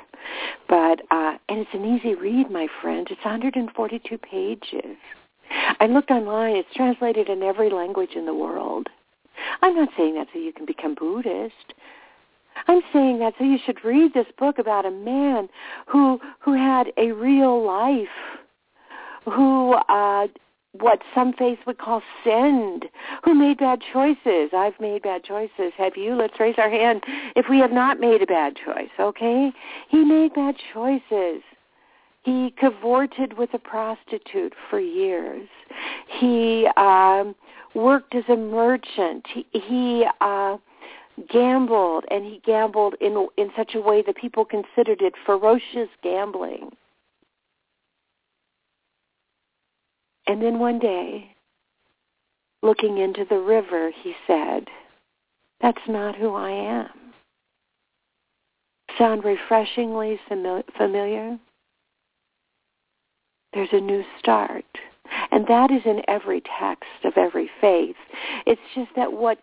But, 0.68 1.02
uh, 1.12 1.36
and 1.48 1.60
it's 1.60 1.70
an 1.72 1.84
easy 1.84 2.16
read, 2.16 2.50
my 2.50 2.66
friend. 2.82 3.06
It's 3.08 3.24
142 3.24 4.18
pages. 4.18 4.96
I 5.80 5.86
looked 5.86 6.10
online. 6.10 6.56
It's 6.56 6.74
translated 6.74 7.28
in 7.28 7.42
every 7.42 7.70
language 7.70 8.12
in 8.14 8.26
the 8.26 8.34
world. 8.34 8.88
I'm 9.62 9.74
not 9.74 9.88
saying 9.96 10.14
that 10.14 10.28
so 10.32 10.38
you 10.38 10.52
can 10.52 10.66
become 10.66 10.94
Buddhist. 10.94 11.74
I'm 12.68 12.82
saying 12.92 13.18
that 13.18 13.34
so 13.38 13.44
you 13.44 13.58
should 13.64 13.84
read 13.84 14.14
this 14.14 14.26
book 14.38 14.58
about 14.58 14.86
a 14.86 14.90
man 14.90 15.48
who 15.86 16.20
who 16.38 16.54
had 16.54 16.92
a 16.96 17.12
real 17.12 17.64
life, 17.64 18.08
who 19.24 19.72
uh 19.72 20.28
what 20.80 21.00
some 21.14 21.32
faiths 21.32 21.62
would 21.66 21.78
call 21.78 22.02
sinned, 22.24 22.86
who 23.24 23.32
made 23.32 23.58
bad 23.58 23.80
choices. 23.92 24.50
I've 24.52 24.78
made 24.80 25.02
bad 25.02 25.22
choices. 25.22 25.72
Have 25.76 25.96
you? 25.96 26.14
Let's 26.16 26.40
raise 26.40 26.56
our 26.58 26.70
hand 26.70 27.04
if 27.36 27.46
we 27.48 27.58
have 27.58 27.70
not 27.70 28.00
made 28.00 28.22
a 28.22 28.26
bad 28.26 28.56
choice, 28.56 28.90
okay? 28.98 29.52
He 29.88 30.04
made 30.04 30.34
bad 30.34 30.56
choices. 30.72 31.42
He 32.24 32.54
cavorted 32.58 33.36
with 33.36 33.52
a 33.52 33.58
prostitute 33.58 34.54
for 34.70 34.80
years. 34.80 35.46
He 36.18 36.66
um, 36.78 37.34
worked 37.74 38.14
as 38.14 38.24
a 38.30 38.36
merchant. 38.36 39.26
He, 39.32 39.46
he 39.52 40.06
uh, 40.22 40.56
gambled, 41.30 42.04
and 42.10 42.24
he 42.24 42.40
gambled 42.44 42.94
in 43.00 43.28
in 43.36 43.50
such 43.54 43.74
a 43.74 43.80
way 43.80 44.02
that 44.02 44.16
people 44.16 44.44
considered 44.46 45.02
it 45.02 45.12
ferocious 45.26 45.88
gambling. 46.02 46.70
And 50.26 50.40
then 50.40 50.58
one 50.58 50.78
day, 50.78 51.36
looking 52.62 52.96
into 52.96 53.26
the 53.28 53.38
river, 53.38 53.90
he 54.02 54.14
said, 54.26 54.68
"That's 55.60 55.86
not 55.86 56.16
who 56.16 56.34
I 56.34 56.50
am." 56.50 56.88
Sound 58.96 59.24
refreshingly 59.24 60.18
familiar? 60.26 61.38
There's 63.54 63.72
a 63.72 63.80
new 63.80 64.02
start. 64.18 64.64
And 65.30 65.46
that 65.46 65.70
is 65.70 65.82
in 65.84 66.02
every 66.08 66.42
text 66.58 67.04
of 67.04 67.14
every 67.16 67.48
faith. 67.60 67.96
It's 68.46 68.60
just 68.74 68.90
that 68.96 69.12
what 69.12 69.38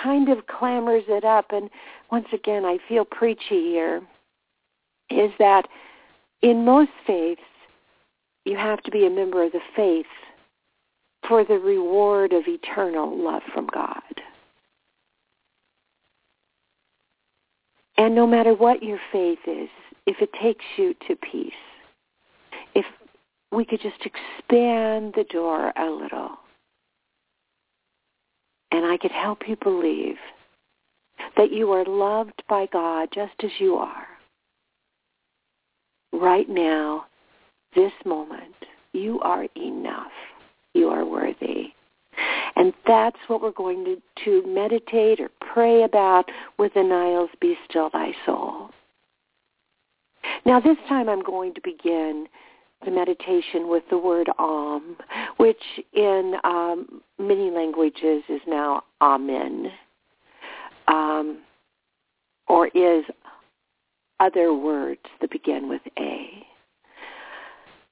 kind 0.00 0.28
of 0.28 0.46
clambers 0.46 1.04
it 1.08 1.24
up, 1.24 1.46
and 1.50 1.68
once 2.10 2.26
again, 2.32 2.64
I 2.64 2.78
feel 2.88 3.04
preachy 3.04 3.70
here, 3.72 4.02
is 5.10 5.30
that 5.38 5.66
in 6.40 6.64
most 6.64 6.90
faiths, 7.06 7.40
you 8.44 8.56
have 8.56 8.82
to 8.82 8.90
be 8.90 9.06
a 9.06 9.10
member 9.10 9.44
of 9.44 9.52
the 9.52 9.60
faith 9.76 10.06
for 11.28 11.44
the 11.44 11.58
reward 11.58 12.32
of 12.32 12.44
eternal 12.46 13.16
love 13.16 13.42
from 13.52 13.66
God. 13.72 14.02
And 17.96 18.14
no 18.14 18.26
matter 18.26 18.54
what 18.54 18.82
your 18.82 18.98
faith 19.12 19.38
is, 19.46 19.68
if 20.06 20.16
it 20.20 20.30
takes 20.42 20.64
you 20.76 20.94
to 21.06 21.14
peace, 21.14 21.52
we 23.52 23.64
could 23.64 23.80
just 23.80 24.00
expand 24.04 25.12
the 25.14 25.24
door 25.30 25.72
a 25.76 25.90
little. 25.90 26.30
And 28.70 28.86
I 28.86 28.96
could 28.96 29.12
help 29.12 29.40
you 29.46 29.56
believe 29.62 30.16
that 31.36 31.52
you 31.52 31.70
are 31.72 31.84
loved 31.84 32.42
by 32.48 32.66
God 32.72 33.10
just 33.14 33.34
as 33.44 33.50
you 33.58 33.76
are. 33.76 34.06
Right 36.12 36.48
now, 36.48 37.06
this 37.74 37.92
moment, 38.04 38.54
you 38.92 39.20
are 39.20 39.46
enough. 39.56 40.12
You 40.74 40.88
are 40.88 41.04
worthy. 41.04 41.68
And 42.56 42.72
that's 42.86 43.16
what 43.28 43.42
we're 43.42 43.50
going 43.50 43.84
to, 43.84 44.02
to 44.24 44.46
meditate 44.46 45.20
or 45.20 45.30
pray 45.40 45.84
about 45.84 46.30
with 46.58 46.74
the 46.74 46.82
Niles 46.82 47.30
Be 47.40 47.56
Still 47.68 47.90
Thy 47.90 48.12
Soul. 48.26 48.70
Now 50.44 50.60
this 50.60 50.76
time 50.88 51.08
I'm 51.08 51.22
going 51.22 51.54
to 51.54 51.60
begin 51.62 52.26
the 52.84 52.90
meditation 52.90 53.68
with 53.68 53.82
the 53.90 53.98
word 53.98 54.28
Om, 54.38 54.96
which 55.36 55.62
in 55.92 56.34
um, 56.44 57.02
many 57.18 57.50
languages 57.50 58.22
is 58.28 58.40
now 58.46 58.82
Amen, 59.00 59.70
um, 60.88 61.40
or 62.48 62.68
is 62.68 63.04
other 64.20 64.54
words 64.54 65.00
that 65.20 65.30
begin 65.30 65.68
with 65.68 65.82
A 65.98 66.46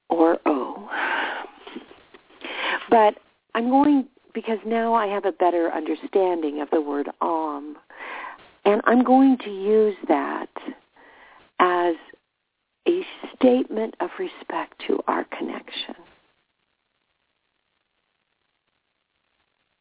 or 0.09 0.37
O. 0.45 0.89
But 2.89 3.15
I'm 3.55 3.69
going, 3.69 4.07
because 4.33 4.59
now 4.65 4.93
I 4.93 5.07
have 5.07 5.25
a 5.25 5.31
better 5.31 5.71
understanding 5.71 6.61
of 6.61 6.69
the 6.71 6.81
word 6.81 7.09
Om, 7.21 7.77
and 8.65 8.81
I'm 8.85 9.03
going 9.03 9.37
to 9.43 9.49
use 9.49 9.95
that 10.07 10.49
as 11.59 11.95
a 12.87 13.05
statement 13.35 13.95
of 13.99 14.09
respect 14.17 14.81
to 14.87 14.99
our 15.07 15.25
connection. 15.25 15.95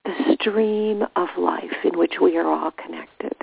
The 0.04 0.36
stream 0.40 1.02
of 1.16 1.28
life 1.38 1.84
in 1.84 1.98
which 1.98 2.14
we 2.20 2.36
are 2.36 2.46
all 2.46 2.72
connected. 2.72 3.34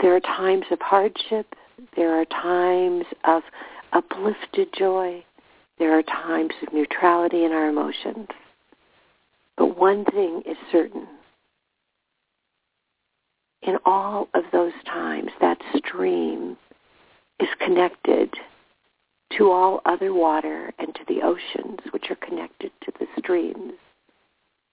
There 0.00 0.14
are 0.14 0.20
times 0.20 0.64
of 0.70 0.80
hardship. 0.80 1.54
There 1.96 2.20
are 2.20 2.24
times 2.26 3.04
of 3.24 3.42
uplifted 3.92 4.68
joy. 4.76 5.24
There 5.78 5.96
are 5.96 6.02
times 6.02 6.52
of 6.66 6.72
neutrality 6.72 7.44
in 7.44 7.52
our 7.52 7.68
emotions. 7.68 8.28
But 9.56 9.78
one 9.78 10.04
thing 10.04 10.42
is 10.46 10.56
certain. 10.72 11.06
In 13.62 13.76
all 13.84 14.28
of 14.34 14.44
those 14.52 14.72
times, 14.86 15.30
that 15.40 15.58
stream 15.76 16.56
is 17.40 17.48
connected 17.60 18.34
to 19.36 19.50
all 19.50 19.80
other 19.84 20.12
water 20.12 20.72
and 20.78 20.94
to 20.94 21.00
the 21.06 21.22
oceans, 21.22 21.80
which 21.90 22.06
are 22.10 22.16
connected 22.16 22.72
to 22.84 22.92
the 22.98 23.06
streams 23.18 23.74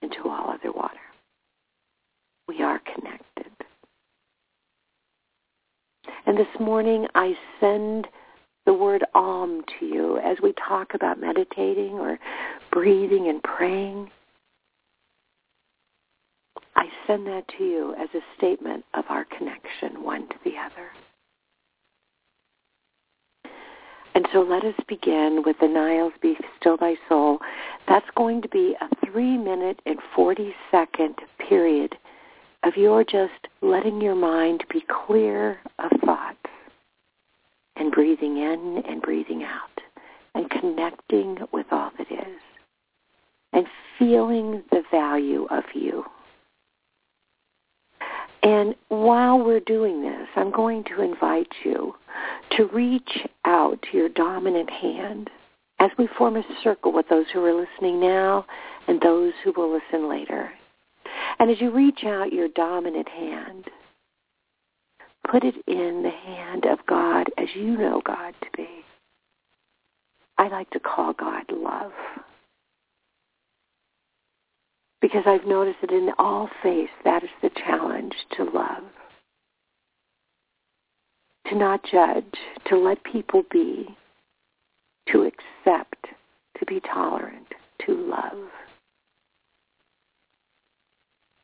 and 0.02 0.10
to 0.12 0.28
all 0.28 0.50
other 0.50 0.72
water. 0.72 0.96
We 2.48 2.62
are 2.62 2.80
connected. 2.80 3.52
And 6.26 6.36
this 6.36 6.46
morning 6.60 7.06
I 7.14 7.34
send 7.60 8.08
the 8.64 8.74
word 8.74 9.04
Om 9.14 9.62
to 9.78 9.86
you 9.86 10.18
as 10.18 10.38
we 10.42 10.52
talk 10.54 10.94
about 10.94 11.20
meditating 11.20 11.92
or 11.92 12.18
breathing 12.72 13.28
and 13.28 13.42
praying. 13.42 14.10
I 16.74 16.86
send 17.06 17.26
that 17.28 17.44
to 17.58 17.64
you 17.64 17.94
as 17.94 18.08
a 18.14 18.20
statement 18.36 18.84
of 18.94 19.04
our 19.08 19.24
connection 19.24 20.02
one 20.02 20.28
to 20.28 20.34
the 20.44 20.56
other. 20.58 20.88
And 24.16 24.26
so 24.32 24.40
let 24.40 24.64
us 24.64 24.74
begin 24.88 25.42
with 25.44 25.56
the 25.60 25.68
Niles 25.68 26.14
Be 26.22 26.38
Still 26.58 26.78
Thy 26.78 26.94
Soul. 27.06 27.38
That's 27.86 28.06
going 28.16 28.40
to 28.40 28.48
be 28.48 28.74
a 28.80 28.88
three 29.04 29.36
minute 29.36 29.78
and 29.84 29.98
40 30.14 30.54
second 30.70 31.16
period 31.38 31.94
of 32.62 32.78
your 32.78 33.04
just 33.04 33.46
letting 33.60 34.00
your 34.00 34.14
mind 34.14 34.64
be 34.72 34.82
clear 34.88 35.58
of 35.78 35.90
thoughts 36.00 36.38
and 37.76 37.92
breathing 37.92 38.38
in 38.38 38.82
and 38.88 39.02
breathing 39.02 39.44
out 39.44 39.82
and 40.34 40.48
connecting 40.48 41.36
with 41.52 41.66
all 41.70 41.90
that 41.98 42.10
is 42.10 42.40
and 43.52 43.66
feeling 43.98 44.62
the 44.70 44.82
value 44.90 45.46
of 45.50 45.64
you. 45.74 46.06
And 48.46 48.76
while 48.90 49.44
we're 49.44 49.58
doing 49.58 50.02
this, 50.02 50.28
I'm 50.36 50.52
going 50.52 50.84
to 50.84 51.02
invite 51.02 51.52
you 51.64 51.96
to 52.56 52.66
reach 52.66 53.26
out 53.44 53.82
to 53.82 53.98
your 53.98 54.08
dominant 54.08 54.70
hand 54.70 55.28
as 55.80 55.90
we 55.98 56.08
form 56.16 56.36
a 56.36 56.44
circle 56.62 56.92
with 56.92 57.08
those 57.08 57.26
who 57.32 57.44
are 57.44 57.52
listening 57.52 57.98
now 57.98 58.46
and 58.86 59.00
those 59.00 59.32
who 59.42 59.52
will 59.56 59.72
listen 59.72 60.08
later. 60.08 60.52
And 61.40 61.50
as 61.50 61.60
you 61.60 61.72
reach 61.72 62.04
out 62.04 62.32
your 62.32 62.46
dominant 62.46 63.08
hand, 63.08 63.64
put 65.28 65.42
it 65.42 65.56
in 65.66 66.04
the 66.04 66.10
hand 66.10 66.66
of 66.66 66.78
God 66.86 67.26
as 67.38 67.48
you 67.56 67.76
know 67.76 68.00
God 68.06 68.32
to 68.42 68.48
be. 68.56 68.68
I 70.38 70.46
like 70.46 70.70
to 70.70 70.78
call 70.78 71.14
God 71.14 71.42
love. 71.50 71.90
Because 75.06 75.22
I've 75.24 75.46
noticed 75.46 75.78
that 75.82 75.92
in 75.92 76.10
all 76.18 76.50
faiths, 76.64 76.90
that 77.04 77.22
is 77.22 77.30
the 77.40 77.50
challenge 77.50 78.12
to 78.36 78.42
love 78.42 78.82
to 81.48 81.54
not 81.54 81.80
judge, 81.84 82.34
to 82.66 82.76
let 82.76 83.04
people 83.04 83.44
be, 83.52 83.86
to 85.12 85.22
accept, 85.22 86.08
to 86.58 86.66
be 86.66 86.80
tolerant, 86.80 87.46
to 87.86 87.92
love. 87.92 88.48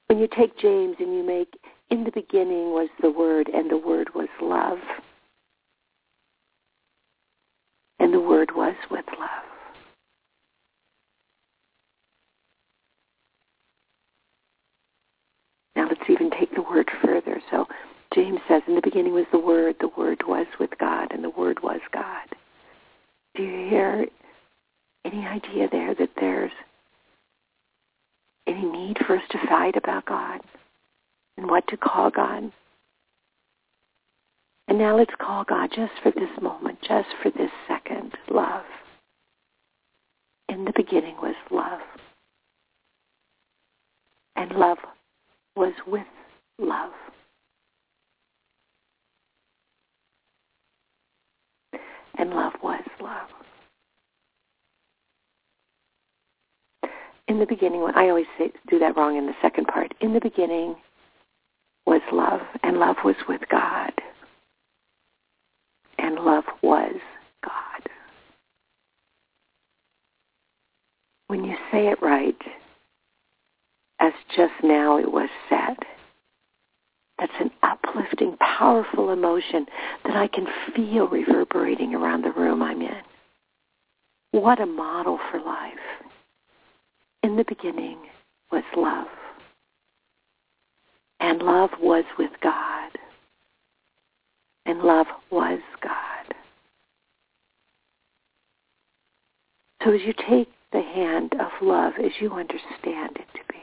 When 0.09 0.19
you 0.19 0.27
take 0.27 0.59
James 0.59 0.97
and 0.99 1.15
you 1.15 1.23
make, 1.23 1.57
in 1.91 2.03
the 2.03 2.11
beginning 2.11 2.73
was 2.73 2.89
the 3.01 3.13
Word, 3.13 3.49
and 3.55 3.71
the 3.71 3.77
Word 3.77 4.09
was 4.13 4.29
love, 4.41 4.79
and 8.01 8.13
the 8.13 8.19
Word 8.19 8.51
was 8.57 8.75
with 8.91 9.07
love. 9.21 9.52
Now 15.75 15.89
let's 15.89 16.09
even 16.09 16.31
take 16.31 16.55
the 16.55 16.63
word 16.63 16.91
further. 17.03 17.41
So 17.51 17.67
James 18.15 18.41
says, 18.47 18.63
in 18.69 18.75
the 18.75 18.83
beginning 18.83 19.15
was 19.15 19.27
the 19.33 19.39
Word, 19.39 19.77
the 19.81 19.91
Word 19.97 20.23
was 20.27 20.47
with 20.61 20.71
God, 20.79 21.13
and 21.13 21.25
the 21.25 21.31
Word 21.31 21.63
was 21.63 21.81
God. 21.93 22.29
Do 23.35 23.43
you 23.43 23.69
hear 23.71 24.07
any 25.07 25.27
idea 25.27 25.69
there 25.71 25.95
that 25.95 26.11
there's 26.21 26.53
any 28.47 28.65
need 28.65 28.99
for 29.07 29.17
us 29.17 29.23
to 29.31 29.47
fight 29.49 29.77
about 29.77 30.05
God 30.05 30.41
and 31.39 31.49
what 31.49 31.67
to 31.69 31.77
call 31.79 32.11
God? 32.11 32.53
And 34.69 34.79
now 34.79 34.97
let's 34.97 35.15
call 35.19 35.45
God 35.45 35.71
just 35.75 35.93
for 36.03 36.13
this 36.13 36.31
moment, 36.41 36.79
just 36.87 37.09
for 37.23 37.31
this 37.31 37.51
second, 37.67 38.13
love. 38.31 38.65
In 40.51 40.67
the 40.67 40.73
beginning 40.77 41.17
was 41.17 41.35
love. 41.51 41.81
And 44.37 44.53
love 44.53 44.79
was 45.57 45.75
with 45.87 46.07
love. 46.59 46.93
and 52.19 52.31
love 52.31 52.53
was 52.63 52.83
love. 53.01 53.29
In 57.29 57.39
the 57.39 57.47
beginning, 57.47 57.87
I 57.95 58.09
always 58.09 58.27
say, 58.39 58.53
do 58.69 58.79
that 58.79 58.97
wrong 58.97 59.17
in 59.17 59.27
the 59.27 59.35
second 59.41 59.67
part. 59.67 59.93
In 60.01 60.13
the 60.13 60.21
beginning 60.21 60.77
was 61.87 62.03
love, 62.13 62.41
and 62.63 62.79
love 62.79 62.97
was 63.05 63.17
with 63.29 63.41
God, 63.51 63.93
and 65.99 66.17
love 66.17 66.45
was 66.63 66.95
God. 67.45 67.89
When 71.29 71.45
you 71.45 71.57
say 71.71 71.89
it 71.89 72.01
right, 72.03 72.37
as 74.03 74.13
just 74.37 74.53
now 74.65 74.99
it 74.99 75.11
was 75.11 75.29
said, 75.49 75.77
that's 77.19 77.33
an 77.39 77.53
uplifting, 77.63 78.37
powerful 78.39 79.11
emotion 79.11 79.65
that 80.05 80.17
I 80.17 80.27
can 80.27 80.47
feel 80.75 81.07
reverberating 81.07 81.95
around 81.95 82.23
the 82.25 82.33
room 82.33 82.63
I'm 82.63 82.83
in. 82.83 83.03
What 84.33 84.61
a 84.61 84.67
model 84.67 85.21
for 85.31 85.41
life. 85.41 85.73
In 87.23 87.37
the 87.37 87.45
beginning 87.49 87.99
was 88.51 88.65
love. 88.77 89.07
And 91.21 91.41
love 91.41 91.71
was 91.81 92.05
with 92.19 92.33
God. 92.43 92.91
And 94.67 94.81
love 94.81 95.07
was 95.31 95.61
God. 95.81 96.35
So 99.85 99.93
as 99.93 100.01
you 100.05 100.13
take 100.29 100.49
the 100.73 100.83
hand 100.83 101.35
of 101.35 101.51
love 101.61 101.93
as 102.05 102.11
you 102.21 102.33
understand 102.33 103.17
it 103.17 103.27
to 103.35 103.41
be, 103.49 103.59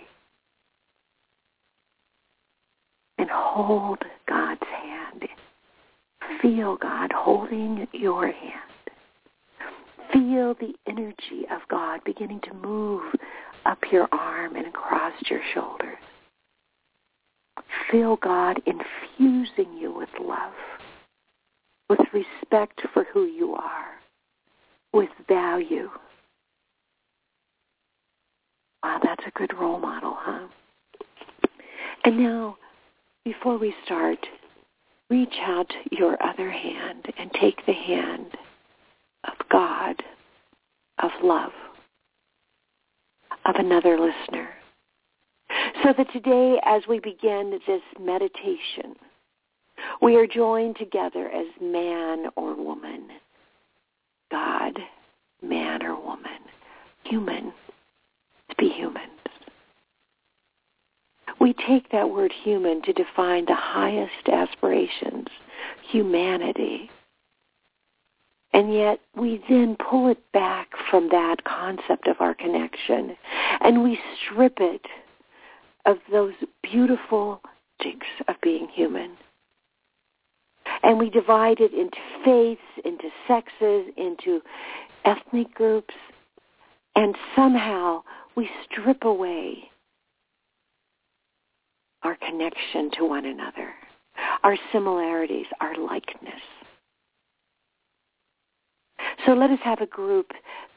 and 3.20 3.30
hold 3.30 4.00
God's 4.28 4.62
hand. 4.64 5.26
Feel 6.42 6.78
God 6.78 7.12
holding 7.14 7.88
your 7.92 8.32
hand. 8.32 8.60
Feel 10.14 10.56
the 10.56 10.74
energy 10.88 11.46
of 11.52 11.62
God 11.70 12.00
beginning 12.06 12.40
to 12.44 12.54
move 12.54 13.04
up 13.66 13.78
your 13.92 14.08
arm 14.12 14.56
and 14.56 14.66
across 14.68 15.14
your 15.30 15.42
shoulders. 15.54 15.98
Feel 17.92 18.16
God 18.18 18.62
infusing 18.66 19.74
you 19.78 19.94
with 19.94 20.10
love, 20.22 20.54
with 21.90 22.00
respect 22.14 22.82
for 22.94 23.06
who 23.14 23.26
you 23.26 23.54
are, 23.54 24.00
with 24.94 25.10
value. 25.28 25.90
Wow, 28.84 29.00
that's 29.04 29.24
a 29.28 29.38
good 29.38 29.54
role 29.60 29.80
model, 29.80 30.16
huh? 30.18 30.48
And 32.06 32.18
now, 32.18 32.58
before 33.26 33.58
we 33.58 33.74
start, 33.86 34.20
reach 35.10 35.36
out 35.42 35.72
your 35.92 36.22
other 36.24 36.50
hand 36.50 37.06
and 37.18 37.32
take 37.34 37.66
the 37.66 37.74
hand 37.74 38.28
of 39.26 39.34
God, 39.52 40.02
of 41.02 41.12
love, 41.24 41.52
of 43.46 43.56
another 43.56 44.00
listener. 44.00 44.50
So 45.84 45.94
that 45.98 46.12
today, 46.14 46.60
as 46.66 46.84
we 46.88 47.00
begin 47.00 47.60
this 47.68 47.82
meditation, 48.00 48.96
we 50.02 50.16
are 50.16 50.28
joined 50.28 50.78
together 50.78 51.30
as 51.30 51.48
man 51.62 52.26
or 52.36 52.56
woman, 52.56 53.08
God, 54.32 54.78
man 55.42 55.84
or 55.84 56.00
woman, 56.00 56.40
human, 57.04 57.54
to 58.50 58.56
be 58.58 58.70
humans. 58.70 59.19
We 61.40 61.54
take 61.54 61.92
that 61.92 62.10
word 62.10 62.34
human 62.44 62.82
to 62.84 62.94
define 62.94 63.46
the 63.46 63.56
highest 63.56 64.28
aspirations, 64.28 65.28
humanity. 65.90 66.90
And 68.52 68.74
yet 68.74 69.00
we 69.16 69.42
then 69.48 69.78
pull 69.78 70.10
it 70.10 70.20
back 70.34 70.70
from 70.90 71.10
that 71.10 71.44
concept 71.46 72.08
of 72.08 72.18
our 72.20 72.34
connection 72.34 73.16
and 73.62 73.84
we 73.84 74.00
strip 74.26 74.58
it 74.60 74.86
of 75.86 75.98
those 76.12 76.34
beautiful 76.62 77.42
things 77.82 78.04
of 78.28 78.36
being 78.42 78.68
human. 78.68 79.12
And 80.84 81.00
we 81.00 81.10
divide 81.10 81.60
it 81.60 81.74
into 81.74 81.98
faiths, 82.24 82.62
into 82.86 83.10
sexes, 83.28 83.94
into 83.98 84.42
ethnic 85.06 85.54
groups, 85.54 85.94
and 86.96 87.16
somehow 87.36 88.04
we 88.36 88.50
strip 88.66 89.04
away 89.04 89.70
our 92.04 92.16
connection 92.16 92.90
to 92.98 93.06
one 93.06 93.26
another, 93.26 93.74
our 94.44 94.58
similarities, 94.72 95.46
our 95.62 95.76
likeness. 95.78 96.42
So 99.26 99.34
let 99.34 99.52
us 99.52 99.60
have 99.64 99.82
a 99.82 99.86
group 99.86 100.32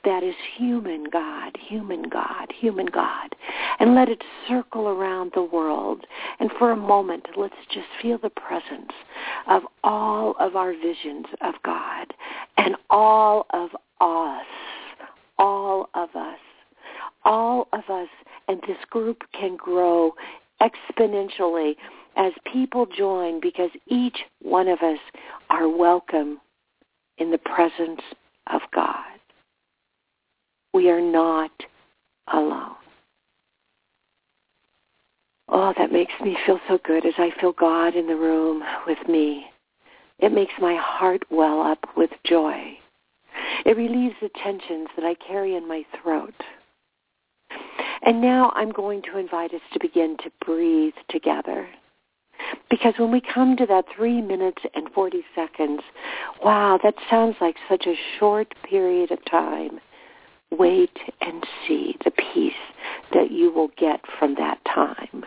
that 0.05 0.23
is 0.23 0.35
human 0.57 1.05
God, 1.05 1.57
human 1.69 2.03
God, 2.03 2.53
human 2.59 2.87
God. 2.87 3.35
And 3.79 3.95
let 3.95 4.09
it 4.09 4.23
circle 4.49 4.89
around 4.89 5.33
the 5.35 5.43
world. 5.43 6.05
And 6.41 6.51
for 6.59 6.73
a 6.73 6.77
moment, 6.77 7.27
let's 7.37 7.55
just 7.73 7.87
feel 8.01 8.19
the 8.19 8.31
presence 8.31 8.91
of 9.49 9.63
all 9.85 10.35
of 10.41 10.57
our 10.57 10.73
visions 10.73 11.27
of 11.41 11.55
God 11.65 12.13
and 12.57 12.77
all 12.91 13.47
of 13.51 13.71
us, 14.01 14.47
all 15.39 15.89
of 15.95 16.09
us, 16.15 16.39
all 17.25 17.69
of 17.73 17.85
us. 17.89 18.09
And 18.49 18.61
this 18.67 18.85
group 18.91 19.23
can 19.39 19.57
grow 19.57 20.13
exponentially 20.63 21.75
as 22.17 22.33
people 22.53 22.87
join 22.87 23.41
because 23.41 23.71
each 23.87 24.19
one 24.41 24.69
of 24.69 24.81
us 24.81 24.99
are 25.51 25.69
welcome 25.69 26.41
in 27.19 27.31
the 27.31 27.39
presence 27.39 28.01
of 28.53 28.61
God. 28.75 29.05
We 30.73 30.91
are 30.91 31.01
not 31.01 31.51
alone. 32.33 32.77
Oh, 35.49 35.75
that 35.77 35.93
makes 35.93 36.13
me 36.23 36.37
feel 36.47 36.59
so 36.69 36.79
good 36.85 37.05
as 37.05 37.15
I 37.19 37.31
feel 37.41 37.53
God 37.53 37.95
in 37.95 38.07
the 38.07 38.17
room 38.17 38.63
with 38.87 39.07
me. 39.09 39.47
It 40.19 40.33
makes 40.33 40.53
my 40.61 40.77
heart 40.81 41.23
well 41.31 41.61
up 41.61 41.81
with 41.97 42.11
joy. 42.25 42.79
It 43.67 43.77
relieves 43.77 44.15
the 44.23 44.31
tensions 44.43 44.89
that 44.97 45.05
I 45.05 45.15
carry 45.15 45.57
in 45.57 45.69
my 45.69 45.85
throat. 46.01 46.35
And 48.05 48.21
now 48.21 48.53
I'm 48.57 48.73
going 48.73 49.03
to 49.03 49.19
invite 49.19 49.55
us 49.55 49.61
to 49.73 49.79
begin 49.81 50.17
to 50.19 50.31
breathe 50.45 50.95
together. 51.09 51.69
Because 52.69 52.95
when 52.99 53.13
we 53.13 53.21
come 53.21 53.57
to 53.57 53.67
that 53.67 53.85
3 53.95 54.21
minutes 54.23 54.63
and 54.75 54.89
40 54.93 55.23
seconds, 55.35 55.81
wow, 56.45 56.79
that 56.83 56.95
sounds 57.09 57.37
like 57.41 57.57
such 57.69 57.87
a 57.87 57.95
short 58.19 58.53
period 58.69 59.13
of 59.13 59.25
time. 59.31 59.79
Wait 60.51 60.99
and 61.21 61.47
see 61.67 61.97
the 62.05 62.11
peace 62.11 62.53
that 63.15 63.31
you 63.31 63.53
will 63.53 63.71
get 63.79 64.01
from 64.19 64.35
that 64.35 64.59
time. 64.65 65.25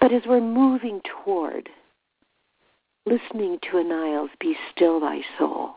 But 0.00 0.12
as 0.12 0.22
we're 0.26 0.40
moving 0.40 1.02
toward 1.24 1.68
listening 3.04 3.58
to 3.70 3.78
Anil's 3.78 4.30
Be 4.40 4.56
Still 4.74 5.00
Thy 5.00 5.20
Soul, 5.38 5.74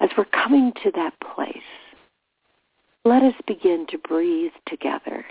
as 0.00 0.10
we're 0.18 0.24
coming 0.24 0.72
to 0.82 0.90
that 0.96 1.14
place, 1.34 1.56
let 3.04 3.22
us 3.22 3.34
begin 3.46 3.86
to 3.90 3.98
breathe 3.98 4.52
together. 4.66 5.24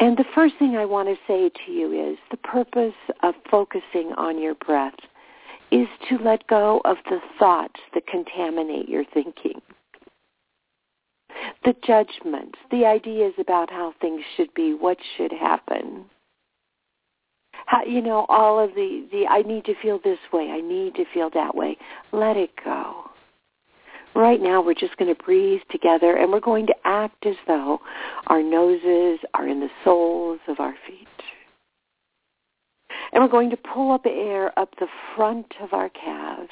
And 0.00 0.16
the 0.16 0.24
first 0.34 0.54
thing 0.58 0.76
I 0.76 0.84
want 0.84 1.08
to 1.08 1.16
say 1.26 1.50
to 1.66 1.72
you 1.72 2.12
is 2.12 2.18
the 2.30 2.36
purpose 2.36 2.94
of 3.22 3.34
focusing 3.50 4.12
on 4.16 4.40
your 4.40 4.54
breath 4.54 4.94
is 5.70 5.88
to 6.08 6.18
let 6.18 6.46
go 6.46 6.80
of 6.84 6.96
the 7.10 7.18
thoughts 7.38 7.80
that 7.94 8.06
contaminate 8.06 8.88
your 8.88 9.04
thinking. 9.12 9.60
The 11.64 11.74
judgments, 11.84 12.58
the 12.70 12.86
ideas 12.86 13.34
about 13.38 13.70
how 13.70 13.92
things 14.00 14.22
should 14.36 14.52
be, 14.54 14.72
what 14.72 14.96
should 15.16 15.32
happen. 15.32 16.04
How, 17.66 17.84
you 17.84 18.00
know, 18.00 18.24
all 18.28 18.58
of 18.58 18.70
the, 18.74 19.06
the, 19.12 19.26
I 19.26 19.42
need 19.42 19.64
to 19.66 19.74
feel 19.82 20.00
this 20.02 20.18
way, 20.32 20.48
I 20.50 20.60
need 20.60 20.94
to 20.94 21.04
feel 21.12 21.28
that 21.34 21.54
way. 21.54 21.76
Let 22.12 22.36
it 22.36 22.50
go. 22.64 23.07
Right 24.18 24.42
now 24.42 24.60
we're 24.60 24.74
just 24.74 24.96
going 24.96 25.14
to 25.14 25.22
breathe 25.22 25.60
together 25.70 26.16
and 26.16 26.32
we're 26.32 26.40
going 26.40 26.66
to 26.66 26.74
act 26.84 27.24
as 27.24 27.36
though 27.46 27.78
our 28.26 28.42
noses 28.42 29.20
are 29.32 29.46
in 29.46 29.60
the 29.60 29.68
soles 29.84 30.40
of 30.48 30.58
our 30.58 30.74
feet. 30.88 31.06
And 33.12 33.22
we're 33.22 33.30
going 33.30 33.50
to 33.50 33.56
pull 33.56 33.92
up 33.92 34.04
air 34.06 34.58
up 34.58 34.74
the 34.80 34.88
front 35.14 35.46
of 35.62 35.72
our 35.72 35.88
calves. 35.90 36.50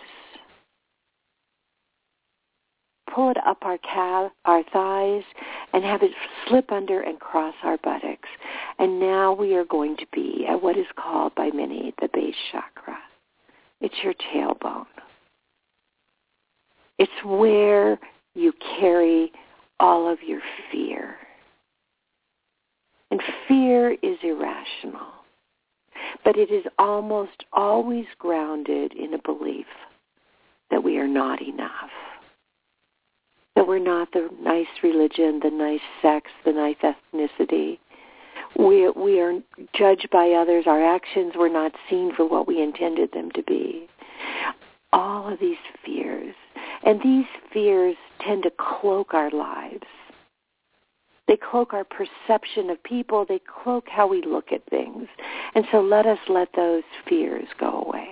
Pull 3.13 3.33
it 3.33 3.37
up 3.45 3.59
our 3.63 3.79
calf, 3.79 4.31
our 4.45 4.63
thighs, 4.73 5.25
and 5.73 5.83
have 5.83 6.05
it 6.05 6.13
slip 6.47 6.71
under 6.71 7.01
and 7.01 7.19
cross 7.19 7.55
our 7.65 7.79
buttocks. 7.79 8.29
And 8.79 9.01
now 9.01 9.33
we 9.33 9.57
are 9.57 9.65
going 9.65 9.97
to 9.97 10.07
be 10.13 10.47
at 10.49 10.63
what 10.63 10.79
is 10.79 10.87
called 10.95 11.35
by 11.35 11.51
many 11.53 11.93
the 12.01 12.09
base 12.15 12.37
chakra. 12.53 12.97
It's 13.81 13.97
your 14.05 14.15
tailbone. 14.15 14.87
It's 16.99 17.25
where 17.25 17.99
you 18.35 18.53
carry 18.79 19.33
all 19.81 20.11
of 20.11 20.19
your 20.27 20.41
fear. 20.71 21.17
And 23.11 23.21
fear 23.47 23.93
is 24.03 24.19
irrational. 24.23 25.13
But 26.25 26.37
it 26.37 26.51
is 26.51 26.65
almost 26.79 27.45
always 27.53 28.07
grounded 28.19 28.93
in 28.93 29.15
a 29.15 29.23
belief 29.23 29.67
that 30.71 30.83
we 30.83 30.99
are 30.99 31.09
not 31.09 31.41
enough. 31.43 31.91
That 33.55 33.67
we're 33.67 33.79
not 33.79 34.13
the 34.13 34.29
nice 34.41 34.67
religion, 34.83 35.41
the 35.43 35.51
nice 35.51 35.81
sex, 36.03 36.31
the 36.45 36.53
nice 36.53 36.77
ethnicity. 36.83 37.79
We, 38.59 38.91
we 38.91 39.21
are 39.21 39.39
judged 39.75 40.09
by 40.11 40.31
others. 40.31 40.65
Our 40.67 40.85
actions 40.85 41.35
were 41.37 41.49
not 41.49 41.73
seen 41.89 42.15
for 42.15 42.27
what 42.27 42.47
we 42.47 42.63
intended 42.63 43.13
them 43.13 43.31
to 43.33 43.43
be. 43.43 43.89
All 44.93 45.33
of 45.33 45.39
these 45.41 45.57
fears 45.85 46.35
and 46.87 47.01
these 47.03 47.27
fears 47.53 47.97
tend 48.25 48.45
to 48.45 48.53
cloak 48.57 49.13
our 49.13 49.31
lives. 49.31 49.85
They 51.27 51.37
cloak 51.37 51.75
our 51.75 51.85
perception 51.85 52.71
of 52.71 52.83
people. 52.85 53.27
They 53.29 53.41
cloak 53.63 53.89
how 53.89 54.07
we 54.07 54.23
look 54.23 54.53
at 54.53 54.65
things. 54.71 55.09
And 55.57 55.65
so 55.73 55.81
let 55.81 56.07
us 56.07 56.21
let 56.29 56.49
those 56.55 56.85
fears 57.09 57.49
go 57.59 57.83
away. 57.85 58.09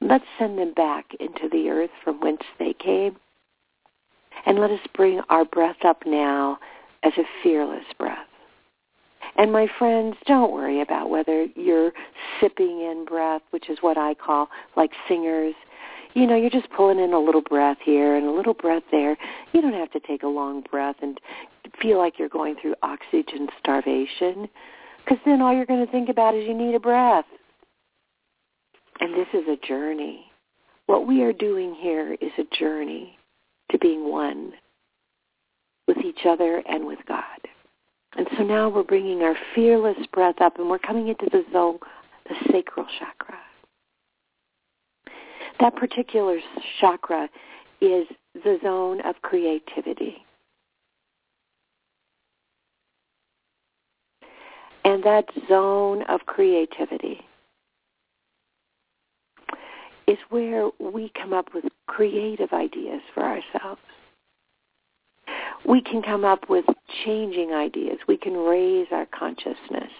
Let's 0.00 0.24
send 0.38 0.58
them 0.58 0.72
back 0.72 1.04
into 1.20 1.50
the 1.52 1.68
earth 1.68 1.90
from 2.02 2.20
whence 2.20 2.42
they 2.58 2.72
came. 2.72 3.16
And 4.46 4.58
let 4.58 4.70
us 4.70 4.80
bring 4.94 5.20
our 5.28 5.44
breath 5.44 5.84
up 5.84 6.04
now 6.06 6.58
as 7.02 7.12
a 7.18 7.24
fearless 7.42 7.84
breath. 7.98 8.26
And 9.36 9.52
my 9.52 9.68
friends, 9.78 10.16
don't 10.26 10.52
worry 10.52 10.80
about 10.80 11.10
whether 11.10 11.44
you're 11.54 11.92
sipping 12.40 12.80
in 12.80 13.04
breath, 13.06 13.42
which 13.50 13.68
is 13.68 13.78
what 13.82 13.98
I 13.98 14.14
call 14.14 14.48
like 14.76 14.92
singers 15.06 15.54
you 16.18 16.26
know, 16.26 16.34
you're 16.34 16.50
just 16.50 16.70
pulling 16.76 16.98
in 16.98 17.12
a 17.12 17.18
little 17.18 17.42
breath 17.42 17.78
here 17.84 18.16
and 18.16 18.26
a 18.26 18.32
little 18.32 18.54
breath 18.54 18.82
there. 18.90 19.16
You 19.52 19.62
don't 19.62 19.72
have 19.72 19.92
to 19.92 20.00
take 20.00 20.24
a 20.24 20.28
long 20.28 20.64
breath 20.68 20.96
and 21.00 21.20
feel 21.80 21.98
like 21.98 22.18
you're 22.18 22.28
going 22.28 22.56
through 22.60 22.74
oxygen 22.82 23.48
starvation 23.60 24.48
because 25.04 25.18
then 25.24 25.40
all 25.40 25.54
you're 25.54 25.66
going 25.66 25.84
to 25.84 25.92
think 25.92 26.08
about 26.08 26.34
is 26.34 26.46
you 26.46 26.54
need 26.54 26.74
a 26.74 26.80
breath. 26.80 27.24
And 29.00 29.14
this 29.14 29.28
is 29.32 29.46
a 29.48 29.66
journey. 29.66 30.24
What 30.86 31.06
we 31.06 31.22
are 31.22 31.32
doing 31.32 31.74
here 31.74 32.14
is 32.14 32.32
a 32.36 32.56
journey 32.58 33.16
to 33.70 33.78
being 33.78 34.10
one 34.10 34.52
with 35.86 35.98
each 35.98 36.26
other 36.26 36.62
and 36.68 36.84
with 36.84 36.98
God. 37.06 37.22
And 38.16 38.26
so 38.36 38.42
now 38.42 38.68
we're 38.68 38.82
bringing 38.82 39.22
our 39.22 39.36
fearless 39.54 39.98
breath 40.12 40.40
up 40.40 40.58
and 40.58 40.68
we're 40.68 40.78
coming 40.78 41.08
into 41.08 41.28
the 41.30 41.44
zone, 41.52 41.78
the 42.28 42.34
sacral 42.50 42.86
chakra. 42.98 43.38
That 45.60 45.74
particular 45.76 46.38
chakra 46.80 47.28
is 47.80 48.06
the 48.34 48.58
zone 48.62 49.00
of 49.04 49.16
creativity. 49.22 50.18
And 54.84 55.02
that 55.04 55.26
zone 55.48 56.02
of 56.08 56.20
creativity 56.26 57.20
is 60.06 60.16
where 60.30 60.70
we 60.80 61.12
come 61.20 61.34
up 61.34 61.52
with 61.52 61.64
creative 61.86 62.52
ideas 62.52 63.02
for 63.12 63.22
ourselves. 63.22 63.80
We 65.66 65.82
can 65.82 66.02
come 66.02 66.24
up 66.24 66.48
with 66.48 66.64
changing 67.04 67.52
ideas. 67.52 67.98
We 68.08 68.16
can 68.16 68.34
raise 68.34 68.86
our 68.90 69.06
consciousness. 69.06 69.90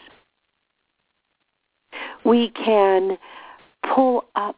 We 2.24 2.50
can 2.50 3.18
pull 3.94 4.24
up 4.34 4.56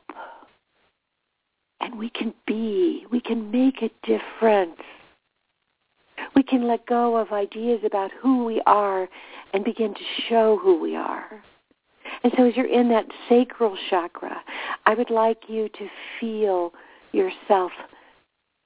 and 1.81 1.99
we 1.99 2.11
can 2.11 2.35
be. 2.47 3.07
We 3.11 3.21
can 3.21 3.51
make 3.51 3.83
a 3.83 3.91
difference. 4.07 4.81
We 6.37 6.43
can 6.43 6.69
let 6.69 6.87
go 6.87 7.17
of 7.17 7.33
ideas 7.33 7.81
about 7.85 8.11
who 8.21 8.45
we 8.45 8.63
are 8.67 9.09
and 9.53 9.65
begin 9.65 9.95
to 9.95 10.01
show 10.29 10.59
who 10.63 10.81
we 10.81 10.95
are. 10.95 11.43
And 12.23 12.33
so 12.37 12.47
as 12.47 12.57
you're 12.57 12.67
in 12.67 12.89
that 12.91 13.07
sacral 13.29 13.77
chakra, 13.89 14.43
I 14.87 14.95
would 14.95 15.11
like 15.11 15.45
you 15.49 15.69
to 15.69 15.89
feel 16.19 16.73
yourself 17.13 17.73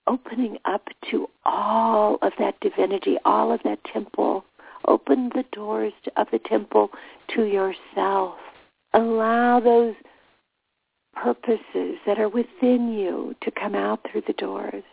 opening 0.06 0.58
up 0.64 0.88
to 1.10 1.28
all 1.44 2.18
of 2.22 2.32
that 2.38 2.58
divinity, 2.60 3.16
all 3.24 3.52
of 3.52 3.60
that 3.64 3.78
temple. 3.92 4.44
Open 4.86 5.30
the 5.34 5.44
doors 5.52 5.92
of 6.16 6.26
the 6.30 6.40
temple 6.40 6.90
to 7.34 7.44
yourself. 7.44 8.34
Allow 8.92 9.60
those 9.60 9.94
purposes 11.14 11.98
that 12.06 12.18
are 12.18 12.28
within 12.28 12.92
you 12.92 13.34
to 13.42 13.50
come 13.50 13.74
out 13.74 14.00
through 14.10 14.22
the 14.26 14.32
doors. 14.34 14.84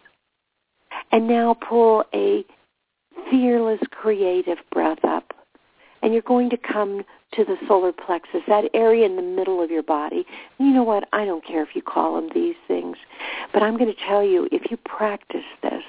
And 1.12 1.28
now 1.28 1.54
pull 1.54 2.04
a 2.14 2.46
fearless 3.30 3.82
creative 3.92 4.58
breath 4.72 5.04
up. 5.04 5.34
And 6.02 6.14
you're 6.14 6.24
going 6.24 6.50
to 6.50 6.58
come 6.58 7.04
to 7.34 7.46
the 7.46 7.58
solar 7.68 7.92
plexus, 7.92 8.42
that 8.48 8.66
area 8.74 9.06
in 9.06 9.16
the 9.16 9.22
middle 9.22 9.64
of 9.64 9.70
your 9.70 9.84
body. 9.84 10.26
And 10.58 10.68
you 10.68 10.74
know 10.74 10.84
what? 10.84 11.08
I 11.14 11.26
don't 11.26 11.46
care 11.46 11.64
if 11.64 11.76
you 11.76 11.82
call 11.82 12.16
them 12.16 12.30
these 12.34 12.56
things. 12.68 12.98
But 13.54 13.64
I'm 13.64 13.78
going 13.78 13.94
to 13.94 14.06
tell 14.08 14.24
you, 14.24 14.50
if 14.52 14.72
you 14.72 14.78
practice 14.78 15.46
this, 15.62 15.84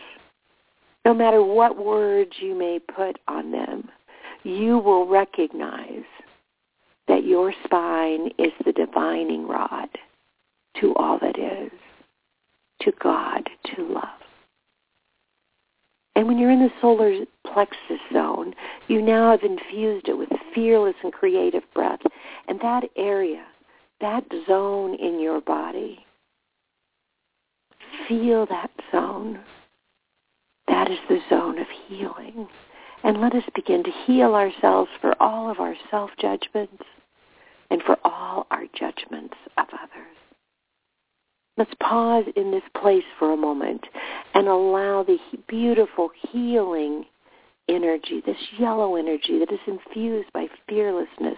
no 1.04 1.14
matter 1.14 1.42
what 1.42 1.82
words 1.82 2.32
you 2.40 2.54
may 2.54 2.78
put 2.78 3.18
on 3.26 3.50
them, 3.50 3.88
you 4.44 4.78
will 4.78 5.06
recognize 5.06 6.04
that 7.08 7.24
your 7.24 7.52
spine 7.64 8.30
is 8.38 8.52
the 8.64 8.72
divining 8.72 9.48
rod 9.48 9.88
to 10.80 10.94
all 10.96 11.18
that 11.20 11.38
is, 11.38 11.70
to 12.82 12.92
God, 13.02 13.48
to 13.74 13.82
love. 13.82 14.08
And 16.14 16.26
when 16.26 16.38
you're 16.38 16.50
in 16.50 16.60
the 16.60 16.70
solar 16.80 17.24
plexus 17.46 18.00
zone, 18.12 18.54
you 18.88 19.00
now 19.00 19.30
have 19.30 19.42
infused 19.42 20.08
it 20.08 20.18
with 20.18 20.28
fearless 20.54 20.94
and 21.02 21.12
creative 21.12 21.62
breath. 21.74 22.00
And 22.48 22.60
that 22.60 22.84
area, 22.96 23.44
that 24.00 24.24
zone 24.46 24.94
in 24.96 25.20
your 25.20 25.40
body, 25.40 26.04
feel 28.08 28.46
that 28.46 28.70
zone. 28.90 29.40
That 30.68 30.90
is 30.90 30.98
the 31.08 31.20
zone 31.30 31.58
of 31.58 31.66
healing. 31.88 32.46
And 33.04 33.20
let 33.20 33.34
us 33.34 33.44
begin 33.54 33.82
to 33.84 33.90
heal 34.06 34.34
ourselves 34.34 34.90
for 35.00 35.14
all 35.20 35.50
of 35.50 35.60
our 35.60 35.74
self-judgments 35.90 36.84
and 37.70 37.82
for 37.82 37.96
all 38.04 38.46
our 38.50 38.64
judgments 38.78 39.34
of 39.56 39.66
others. 39.72 40.16
Let's 41.56 41.74
pause 41.80 42.24
in 42.34 42.50
this 42.50 42.62
place 42.80 43.04
for 43.18 43.32
a 43.32 43.36
moment 43.36 43.86
and 44.34 44.48
allow 44.48 45.02
the 45.02 45.18
beautiful 45.48 46.10
healing 46.30 47.04
energy, 47.68 48.22
this 48.24 48.36
yellow 48.58 48.96
energy 48.96 49.38
that 49.38 49.52
is 49.52 49.60
infused 49.66 50.32
by 50.32 50.46
fearlessness 50.68 51.36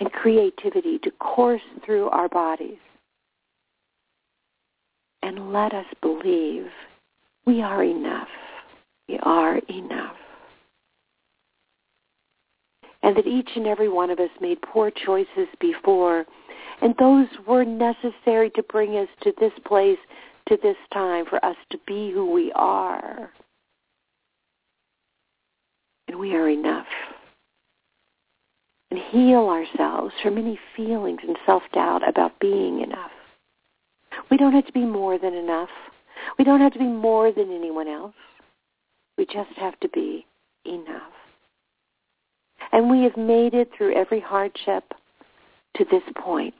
and 0.00 0.12
creativity 0.12 0.98
to 1.00 1.10
course 1.12 1.62
through 1.84 2.08
our 2.10 2.28
bodies. 2.28 2.78
And 5.22 5.52
let 5.52 5.74
us 5.74 5.86
believe 6.00 6.66
we 7.44 7.60
are 7.60 7.82
enough. 7.82 8.28
We 9.08 9.18
are 9.22 9.58
enough. 9.68 10.16
And 13.02 13.16
that 13.16 13.26
each 13.26 13.50
and 13.54 13.66
every 13.66 13.88
one 13.88 14.10
of 14.10 14.18
us 14.18 14.30
made 14.40 14.60
poor 14.62 14.90
choices 14.90 15.48
before 15.60 16.26
and 16.80 16.94
those 16.98 17.26
were 17.46 17.64
necessary 17.64 18.50
to 18.50 18.62
bring 18.64 18.96
us 18.96 19.08
to 19.22 19.32
this 19.40 19.52
place, 19.66 19.98
to 20.48 20.58
this 20.62 20.76
time, 20.92 21.24
for 21.26 21.44
us 21.44 21.56
to 21.70 21.78
be 21.86 22.10
who 22.12 22.30
we 22.30 22.52
are. 22.54 23.30
And 26.06 26.18
we 26.18 26.34
are 26.34 26.48
enough. 26.48 26.86
And 28.90 29.00
heal 29.10 29.48
ourselves 29.48 30.14
from 30.22 30.38
any 30.38 30.58
feelings 30.76 31.20
and 31.26 31.36
self-doubt 31.44 32.08
about 32.08 32.38
being 32.40 32.80
enough. 32.80 33.10
We 34.30 34.36
don't 34.36 34.54
have 34.54 34.66
to 34.66 34.72
be 34.72 34.86
more 34.86 35.18
than 35.18 35.34
enough. 35.34 35.68
We 36.38 36.44
don't 36.44 36.60
have 36.60 36.72
to 36.72 36.78
be 36.78 36.86
more 36.86 37.32
than 37.32 37.52
anyone 37.52 37.88
else. 37.88 38.14
We 39.18 39.26
just 39.26 39.52
have 39.56 39.78
to 39.80 39.88
be 39.88 40.26
enough. 40.64 41.12
And 42.72 42.90
we 42.90 43.02
have 43.04 43.16
made 43.16 43.54
it 43.54 43.70
through 43.76 43.94
every 43.94 44.20
hardship 44.20 44.84
to 45.76 45.84
this 45.90 46.02
point. 46.16 46.54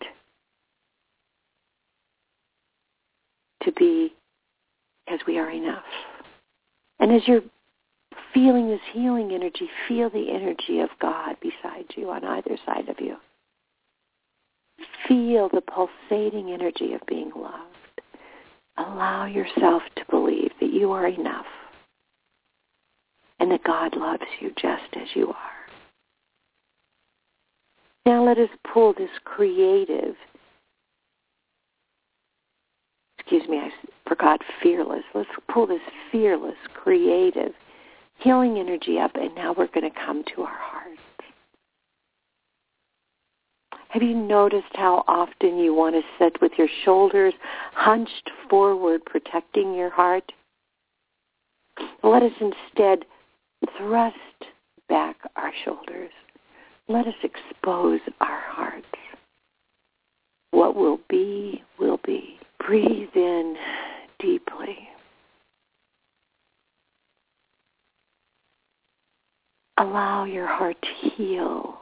To 3.64 3.72
be 3.72 4.14
as 5.08 5.20
we 5.26 5.38
are 5.38 5.50
enough. 5.50 5.84
And 7.00 7.12
as 7.12 7.22
you're 7.26 7.42
feeling 8.32 8.68
this 8.68 8.80
healing 8.92 9.32
energy, 9.32 9.68
feel 9.86 10.10
the 10.10 10.30
energy 10.30 10.80
of 10.80 10.90
God 11.00 11.36
beside 11.40 11.86
you 11.96 12.10
on 12.10 12.24
either 12.24 12.56
side 12.66 12.88
of 12.88 13.00
you. 13.00 13.16
Feel 15.06 15.48
the 15.48 15.62
pulsating 15.62 16.50
energy 16.50 16.92
of 16.94 17.00
being 17.06 17.32
loved. 17.34 17.64
Allow 18.76 19.26
yourself 19.26 19.82
to 19.96 20.04
believe 20.10 20.52
that 20.60 20.72
you 20.72 20.92
are 20.92 21.08
enough 21.08 21.46
and 23.40 23.50
that 23.50 23.64
God 23.64 23.96
loves 23.96 24.22
you 24.40 24.50
just 24.50 24.94
as 24.94 25.08
you 25.14 25.28
are. 25.28 25.57
Now 28.08 28.24
let 28.24 28.38
us 28.38 28.48
pull 28.72 28.94
this 28.94 29.10
creative, 29.26 30.14
excuse 33.18 33.46
me, 33.46 33.58
I 33.58 33.68
forgot 34.08 34.40
fearless. 34.62 35.02
Let's 35.14 35.28
pull 35.52 35.66
this 35.66 35.82
fearless, 36.10 36.56
creative, 36.72 37.52
healing 38.16 38.56
energy 38.58 38.98
up, 38.98 39.10
and 39.16 39.34
now 39.34 39.52
we're 39.52 39.66
going 39.66 39.92
to 39.92 40.00
come 40.06 40.24
to 40.34 40.40
our 40.40 40.56
hearts. 40.58 41.00
Have 43.90 44.02
you 44.02 44.14
noticed 44.14 44.72
how 44.72 45.04
often 45.06 45.58
you 45.58 45.74
want 45.74 45.94
to 45.94 46.00
sit 46.18 46.40
with 46.40 46.52
your 46.56 46.68
shoulders 46.86 47.34
hunched 47.74 48.30
forward, 48.48 49.04
protecting 49.04 49.74
your 49.74 49.90
heart? 49.90 50.32
Let 52.02 52.22
us 52.22 52.32
instead 52.40 53.04
thrust 53.76 54.16
back 54.88 55.16
our 55.36 55.52
shoulders 55.62 56.10
let 56.88 57.06
us 57.06 57.14
expose 57.22 58.00
our 58.20 58.40
hearts. 58.48 58.86
What 60.50 60.74
will 60.74 61.00
be, 61.08 61.62
will 61.78 62.00
be. 62.04 62.38
Breathe 62.66 63.14
in 63.14 63.56
deeply. 64.18 64.88
Allow 69.78 70.24
your 70.24 70.46
heart 70.46 70.76
to 70.82 71.10
heal. 71.10 71.78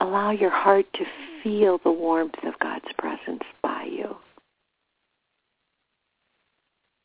Allow 0.00 0.32
your 0.32 0.50
heart 0.50 0.86
to 0.94 1.04
feel 1.42 1.78
the 1.82 1.90
warmth 1.90 2.34
of 2.44 2.58
God's 2.58 2.84
presence 2.98 3.42
by 3.62 3.84
you. 3.84 4.16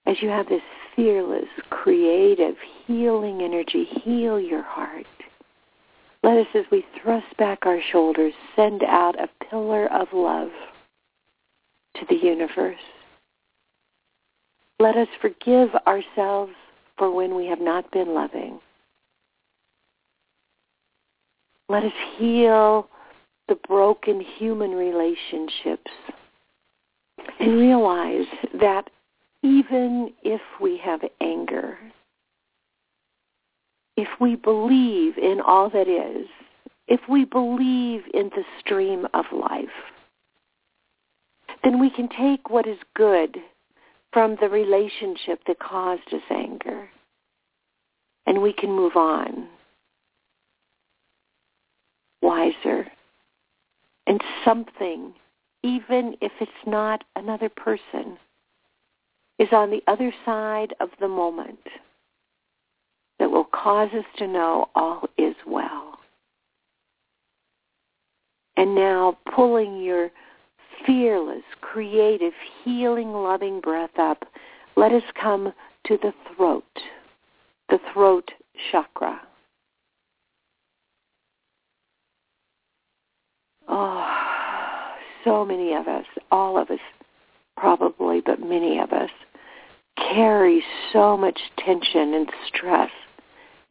As 0.06 0.18
you 0.22 0.28
have 0.30 0.50
this 0.50 0.62
fearless, 0.96 1.48
creative, 1.70 2.56
healing 2.86 3.42
energy, 3.42 3.86
heal 4.04 4.40
your 4.40 4.64
heart. 4.64 5.06
Let 6.24 6.38
us, 6.38 6.48
as 6.56 6.64
we 6.72 6.86
thrust 7.02 7.36
back 7.38 7.66
our 7.66 7.80
shoulders, 7.92 8.34
send 8.56 8.82
out 8.84 9.20
a 9.20 9.30
pillar 9.50 9.92
of 9.92 10.08
love 10.14 10.50
to 11.98 12.06
the 12.08 12.16
universe. 12.16 12.80
Let 14.80 14.96
us 14.96 15.10
forgive 15.22 15.70
ourselves 15.86 16.54
for 16.98 17.14
when 17.14 17.36
we 17.36 17.46
have 17.48 17.60
not 17.60 17.92
been 17.92 18.14
loving. 18.14 18.60
Let 21.70 21.84
us 21.84 21.94
heal 22.18 22.90
the 23.48 23.56
broken 23.68 24.22
human 24.22 24.72
relationships 24.72 25.92
And 27.40 27.58
realize 27.58 28.28
that 28.60 28.90
even 29.42 30.14
if 30.24 30.42
we 30.62 30.78
have 30.78 31.02
anger, 31.20 31.78
if 33.98 34.08
we 34.20 34.36
believe 34.36 35.18
in 35.18 35.40
all 35.46 35.70
that 35.70 35.88
is, 35.88 36.28
if 36.88 37.02
we 37.08 37.26
believe 37.26 38.02
in 38.14 38.30
the 38.30 38.44
stream 38.60 39.08
of 39.14 39.26
life, 39.32 39.68
then 41.64 41.80
we 41.80 41.90
can 41.90 42.10
take 42.10 42.50
what 42.50 42.68
is 42.68 42.78
good 42.96 43.38
from 44.12 44.38
the 44.42 44.50
relationship 44.50 45.40
that 45.48 45.60
caused 45.60 46.14
us 46.14 46.22
anger 46.30 46.90
and 48.26 48.42
we 48.42 48.54
can 48.54 48.72
move 48.72 48.96
on 48.96 49.48
wiser. 52.24 52.88
And 54.08 54.22
something, 54.44 55.14
even 55.62 56.16
if 56.22 56.32
it's 56.40 56.52
not 56.66 57.04
another 57.16 57.50
person, 57.50 58.18
is 59.40 59.50
on 59.52 59.70
the 59.70 59.84
other 59.88 60.14
side 60.26 60.74
of 60.80 60.90
the 61.00 61.08
moment 61.08 61.60
will 63.34 63.46
cause 63.46 63.90
us 63.98 64.06
to 64.16 64.28
know 64.28 64.70
all 64.76 65.10
is 65.18 65.36
well. 65.48 65.98
And 68.56 68.76
now 68.76 69.18
pulling 69.36 69.82
your 69.82 70.12
fearless, 70.86 71.42
creative, 71.60 72.34
healing, 72.64 73.12
loving 73.12 73.60
breath 73.60 73.98
up, 73.98 74.24
let 74.76 74.92
us 74.92 75.02
come 75.20 75.52
to 75.88 75.98
the 75.98 76.14
throat, 76.36 76.64
the 77.70 77.80
throat 77.92 78.30
chakra. 78.72 79.20
Oh, 83.68 84.92
so 85.24 85.44
many 85.44 85.74
of 85.74 85.88
us, 85.88 86.06
all 86.32 86.62
of 86.62 86.70
us 86.70 86.80
probably, 87.58 88.22
but 88.22 88.40
many 88.40 88.78
of 88.78 88.92
us, 88.92 89.10
carry 89.98 90.64
so 90.92 91.18
much 91.18 91.40
tension 91.58 92.14
and 92.14 92.30
stress 92.48 92.92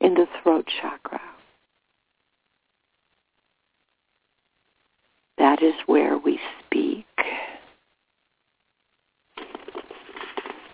in 0.02 0.14
the 0.14 0.26
throat 0.42 0.66
chakra. 0.80 1.20
That 5.38 5.62
is 5.62 5.74
where 5.86 6.18
we 6.18 6.38
speak. 6.66 7.06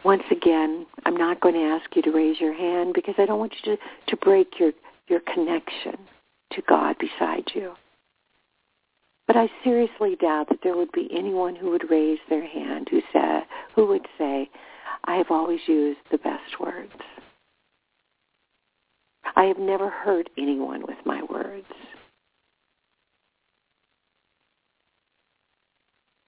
Once 0.05 0.23
again, 0.31 0.87
I'm 1.05 1.17
not 1.17 1.41
going 1.41 1.55
to 1.55 1.61
ask 1.61 1.95
you 1.95 2.03
to 2.03 2.11
raise 2.11 2.41
your 2.41 2.55
hand 2.55 2.95
because 2.95 3.15
I 3.19 3.27
don't 3.27 3.39
want 3.39 3.55
you 3.63 3.77
to, 3.77 3.83
to 4.09 4.17
break 4.17 4.59
your, 4.59 4.73
your 5.09 5.21
connection 5.33 5.99
to 6.53 6.63
God 6.67 6.97
beside 6.99 7.45
you. 7.55 7.73
But 9.27 9.37
I 9.37 9.51
seriously 9.63 10.17
doubt 10.17 10.49
that 10.49 10.61
there 10.63 10.77
would 10.77 10.93
be 10.93 11.11
anyone 11.13 11.55
who 11.55 11.71
would 11.71 11.91
raise 11.91 12.19
their 12.31 12.47
hand 12.47 12.89
who 12.91 13.03
said, 13.13 13.43
who 13.75 13.87
would 13.87 14.07
say, 14.17 14.49
I 15.05 15.17
have 15.17 15.31
always 15.31 15.61
used 15.67 16.01
the 16.11 16.19
best 16.19 16.59
words. 16.59 16.93
I 19.39 19.45
have 19.45 19.59
never 19.59 19.89
hurt 19.89 20.29
anyone 20.37 20.83
with 20.83 20.97
my 21.05 21.23
words. 21.23 21.65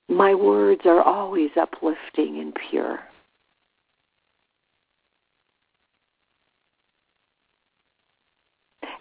My 0.08 0.32
words 0.32 0.82
are 0.84 1.02
always 1.02 1.50
uplifting 1.60 2.38
and 2.38 2.56
pure. 2.70 3.00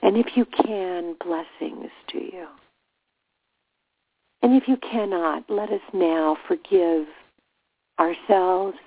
And 0.02 0.18
if 0.18 0.36
you 0.36 0.46
can, 0.46 1.16
blessings 1.24 1.92
to 2.12 2.18
you. 2.18 2.48
And 4.42 4.60
if 4.60 4.68
you 4.68 4.78
cannot, 4.78 5.48
let 5.50 5.70
us 5.70 5.82
now 5.94 6.36
forgive 6.48 7.06
ourselves 8.00 8.78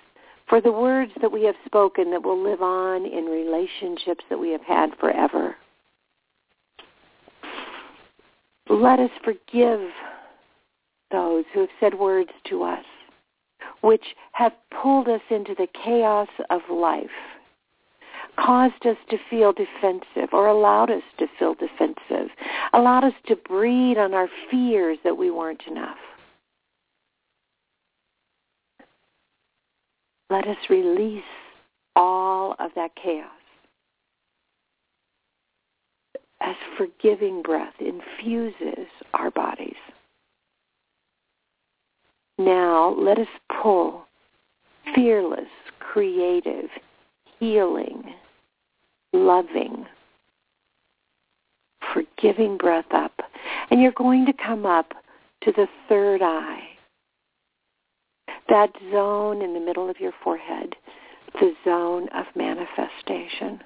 for 0.53 0.61
the 0.61 0.71
words 0.71 1.13
that 1.23 1.33
we 1.33 1.45
have 1.45 1.55
spoken 1.65 2.11
that 2.11 2.23
will 2.23 2.39
live 2.39 2.61
on 2.61 3.07
in 3.07 3.25
relationships 3.25 4.23
that 4.29 4.39
we 4.39 4.51
have 4.51 4.61
had 4.61 4.91
forever. 5.01 5.57
Let 8.69 9.01
us 9.01 9.09
forgive 9.25 9.81
those 11.11 11.45
who 11.55 11.61
have 11.61 11.71
said 11.81 11.95
words 11.95 12.29
to 12.51 12.65
us 12.65 12.85
which 13.81 14.05
have 14.33 14.53
pulled 14.83 15.09
us 15.09 15.23
into 15.31 15.55
the 15.55 15.69
chaos 15.85 16.29
of 16.51 16.61
life 16.71 17.09
caused 18.39 18.87
us 18.87 18.99
to 19.09 19.17
feel 19.31 19.55
defensive 19.55 20.35
or 20.35 20.49
allowed 20.49 20.91
us 20.91 21.03
to 21.19 21.27
feel 21.39 21.55
defensive, 21.55 22.29
allowed 22.75 23.05
us 23.05 23.15
to 23.27 23.37
breed 23.37 23.97
on 23.97 24.13
our 24.13 24.29
fears 24.51 24.99
that 25.03 25.17
we 25.17 25.31
weren't 25.31 25.63
enough. 25.67 25.97
Let 30.33 30.49
us 30.49 30.57
release 30.71 31.23
all 31.95 32.57
of 32.59 32.71
that 32.75 32.93
chaos 32.97 33.29
as 36.41 36.57
forgiving 36.79 37.43
breath 37.43 37.75
infuses 37.79 38.87
our 39.13 39.31
bodies. 39.31 39.77
Now 42.39 42.97
let 42.99 43.19
us 43.19 43.29
pull 43.63 44.07
fearless, 44.95 45.51
creative, 45.81 46.71
healing, 47.39 48.15
loving, 49.13 49.85
forgiving 51.93 52.57
breath 52.57 52.91
up. 52.93 53.21
And 53.71 53.83
you're 53.83 53.93
going 53.93 54.25
to 54.25 54.33
come 54.33 54.65
up 54.65 54.95
to 55.43 55.53
the 55.53 55.67
third 55.91 56.23
eye, 56.23 56.63
that 58.49 58.71
zone 58.91 59.43
in 59.43 59.55
the 59.55 59.61
middle 59.61 59.89
of 59.89 60.01
your 60.01 60.13
forehead, 60.23 60.75
the 61.41 61.55
zone 61.65 62.09
of 62.15 62.27
manifestation. 62.35 63.61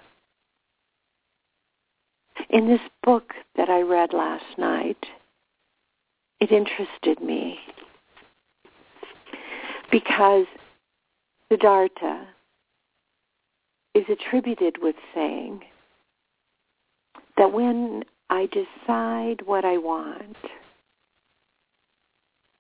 In 2.51 2.69
this 2.69 2.81
book 3.03 3.33
that 3.57 3.69
I 3.69 3.81
read 3.81 4.13
last 4.13 4.59
night, 4.59 5.05
it 6.41 6.53
interested 6.53 7.21
me 7.21 7.59
because 9.91 10.47
Siddhartha 11.51 12.27
is 13.95 14.05
attributed 14.11 14.77
with 14.83 14.97
saying 15.15 15.63
that 17.37 17.53
when 17.53 18.05
I 18.29 18.47
decide 18.47 19.43
what 19.47 19.65
I 19.65 19.79
want, 19.79 20.37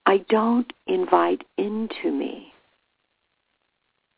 I 0.07 0.19
don't 0.29 0.73
invite 0.87 1.43
into 1.59 2.13
me 2.13 2.53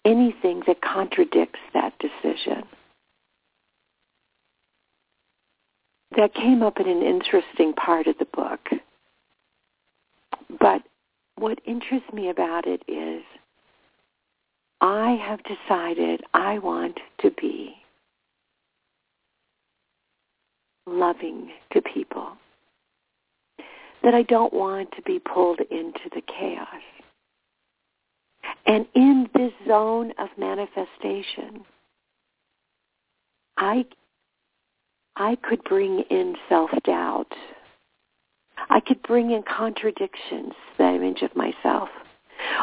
anything 0.05 0.63
that 0.67 0.83
contradicts 0.83 1.59
that 1.73 1.95
decision. 1.99 2.65
That 6.17 6.35
came 6.35 6.63
up 6.63 6.79
in 6.79 6.89
an 6.89 7.03
interesting 7.03 7.73
part 7.73 8.07
of 8.07 8.19
the 8.19 8.27
book. 8.27 8.61
But 10.61 10.83
what 11.37 11.61
interests 11.67 12.13
me 12.13 12.29
about 12.29 12.67
it 12.67 12.83
is 12.87 13.23
I 14.81 15.13
have 15.27 15.41
decided 15.45 16.23
I 16.35 16.59
want 16.59 16.99
to 17.21 17.31
be 17.31 17.75
loving 20.87 21.51
to 21.73 21.83
people. 21.83 22.33
That 24.03 24.15
I 24.15 24.23
don't 24.23 24.53
want 24.53 24.93
to 24.93 25.03
be 25.03 25.19
pulled 25.19 25.61
into 25.71 26.09
the 26.15 26.23
chaos. 26.23 26.69
And 28.67 28.87
in 28.95 29.29
this 29.35 29.53
zone 29.67 30.13
of 30.19 30.29
manifestation, 30.39 31.65
I, 33.57 33.85
I 35.17 35.37
could 35.37 35.65
bring 35.65 36.05
in 36.11 36.37
self-doubt. 36.49 37.33
I 38.71 38.81
could 38.81 39.03
bring 39.03 39.33
in 39.33 39.43
contradictions, 39.43 40.53
the 40.77 40.85
image 40.85 41.23
of 41.23 41.35
myself. 41.35 41.89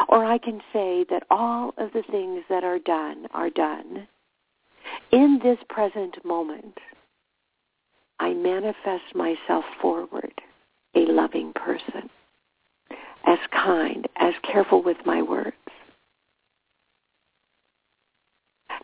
Or 0.08 0.24
I 0.24 0.38
can 0.38 0.60
say 0.72 1.04
that 1.10 1.24
all 1.30 1.74
of 1.76 1.92
the 1.92 2.02
things 2.10 2.44
that 2.48 2.64
are 2.64 2.78
done 2.78 3.26
are 3.32 3.50
done. 3.50 4.08
In 5.12 5.38
this 5.42 5.58
present 5.68 6.24
moment, 6.24 6.78
I 8.18 8.32
manifest 8.32 9.14
myself 9.14 9.64
forward, 9.80 10.32
a 10.96 11.12
loving 11.12 11.52
person, 11.52 12.08
as 13.26 13.38
kind, 13.52 14.08
as 14.16 14.34
careful 14.42 14.82
with 14.82 14.96
my 15.04 15.22
words. 15.22 15.54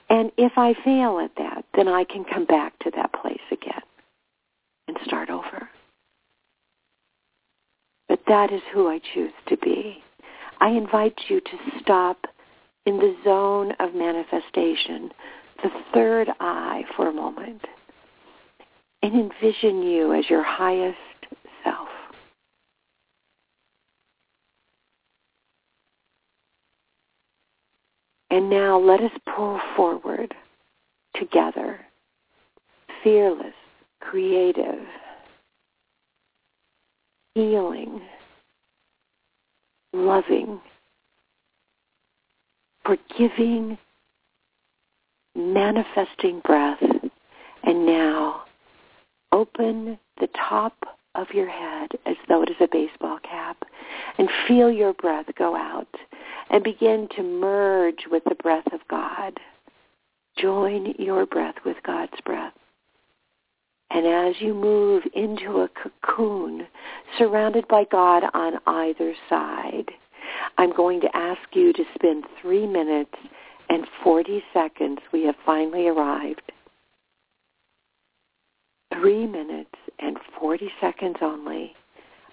And 0.09 0.31
if 0.37 0.53
I 0.57 0.75
fail 0.85 1.21
at 1.21 1.35
that, 1.39 1.65
then 1.75 1.89
I 1.89 2.05
can 2.05 2.25
come 2.25 2.45
back 2.45 2.79
to 2.81 2.91
that 2.95 3.13
place 3.15 3.41
again 3.51 3.81
and 4.89 4.97
start 5.05 5.31
over. 5.31 5.69
But 8.09 8.21
that 8.29 8.53
is 8.53 8.61
who 8.75 8.89
I 8.89 9.01
choose 9.15 9.33
to 9.49 9.57
be. 9.57 10.03
I 10.61 10.69
invite 10.71 11.19
you 11.29 11.41
to 11.41 11.81
stop 11.81 12.27
in 12.85 12.99
the 12.99 13.17
zone 13.25 13.73
of 13.81 13.95
manifestation, 13.95 15.11
the 15.63 15.71
third 15.95 16.29
eye 16.41 16.85
for 16.97 17.09
a 17.09 17.13
moment, 17.13 17.63
and 19.03 19.15
envision 19.15 19.83
you 19.83 20.13
as 20.13 20.29
your 20.29 20.43
highest 20.43 20.99
self. 21.65 21.89
And 28.33 28.49
now 28.49 28.79
let 28.81 29.03
us 29.03 29.11
pull 29.37 29.61
forward 29.77 30.35
together, 31.15 31.79
fearless, 33.05 33.53
creative, 34.01 34.87
healing, 37.35 38.01
loving, 39.93 40.63
forgiving, 42.87 43.77
manifesting 45.37 46.41
breath. 46.43 46.83
And 47.65 47.85
now 47.85 48.45
open 49.33 49.99
the 50.19 50.29
top 50.49 50.75
of 51.17 51.27
your 51.35 51.51
head 51.51 51.91
as 52.07 52.17
though 52.31 52.43
it 52.43 52.49
is 52.49 52.57
a 52.63 52.69
baseball 52.73 53.19
cap 53.19 53.59
and 54.17 54.31
feel 54.49 54.71
your 54.71 54.95
breath 54.95 55.27
go 55.37 55.55
out 55.55 55.92
and 56.53 56.63
begin 56.63 57.09
to 57.17 57.23
merge 57.23 58.05
with 58.11 58.23
the 58.25 58.35
breath 58.37 58.73
of 58.73 58.81
God. 58.89 59.41
Join 60.39 60.95
your 60.99 61.27
breath 61.27 61.57
with 61.65 61.79
God's 61.85 62.21
breath. 62.25 62.53
And 63.91 64.07
as 64.07 64.41
you 64.41 64.55
move 64.55 65.03
into 65.15 65.61
a 65.61 65.69
cocoon 65.69 66.67
surrounded 67.19 67.67
by 67.69 67.85
God 67.91 68.25
on 68.33 68.55
either 68.67 69.15
side, 69.29 69.91
I'm 70.59 70.75
going 70.75 71.01
to 71.01 71.17
ask 71.17 71.41
you 71.53 71.73
to 71.73 71.85
spend 71.95 72.25
three 72.41 72.67
minutes 72.67 73.15
and 73.69 73.87
40 74.05 74.43
seconds. 74.53 74.99
We 75.13 75.25
have 75.25 75.35
finally 75.45 75.89
arrived. 75.89 76.53
Three 78.95 79.27
minutes 79.27 79.75
and 79.99 80.19
40 80.39 80.71
seconds 80.81 81.17
only. 81.23 81.75